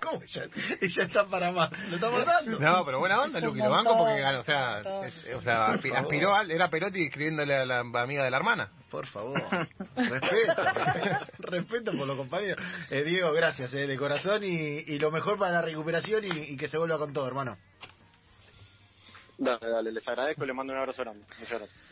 ¿Cómo 0.02 0.22
ella? 0.24 0.46
Ella 0.82 1.04
está 1.06 1.26
para 1.26 1.52
más. 1.52 1.70
¿Lo 1.90 1.96
está 1.96 2.10
matando? 2.10 2.60
No, 2.60 2.86
pero 2.86 3.00
buena 3.00 3.22
onda, 3.22 3.40
Luqui, 3.40 3.60
lo 3.60 3.70
banco 3.70 3.98
porque 3.98 4.20
ganó, 4.20 4.40
o 4.40 4.44
sea, 4.44 4.80
es- 5.06 5.34
o 5.36 5.42
sea, 5.42 5.68
Por 5.68 5.76
aspi- 5.80 5.90
favor. 5.90 5.98
aspiró 5.98 6.36
al, 6.36 6.50
era 6.52 6.70
Perotti 6.70 7.04
escribiéndole 7.06 7.56
a 7.56 7.66
la 7.66 7.80
amiga 7.80 8.24
de 8.24 8.32
la 8.32 8.38
hermana. 8.38 8.70
Por 8.90 9.06
favor, 9.08 9.40
respeto, 9.96 10.64
respeto 11.40 11.92
por 11.98 12.08
los 12.08 12.18
compañeros. 12.18 12.62
Eh, 12.90 13.04
Diego, 13.04 13.32
gracias, 13.32 13.74
eh, 13.74 13.88
de 13.88 13.98
corazón 13.98 14.44
y, 14.44 14.48
y 14.80 15.00
lo 15.00 15.12
mejor 15.12 15.38
para 15.38 15.52
la 15.52 15.62
recuperación 15.62 16.24
y, 16.26 16.30
y 16.54 16.58
que 16.58 16.68
se 16.68 16.78
vuelva 16.78 16.98
con 16.98 17.14
todo, 17.14 17.28
hermano. 17.28 17.58
Dale, 19.38 19.70
dale, 19.70 19.92
les 19.92 20.08
agradezco 20.08 20.44
y 20.44 20.48
les 20.48 20.56
mando 20.56 20.74
un 20.74 20.80
abrazo 20.80 21.02
grande. 21.04 21.26
Muchas 21.40 21.60
gracias. 21.60 21.90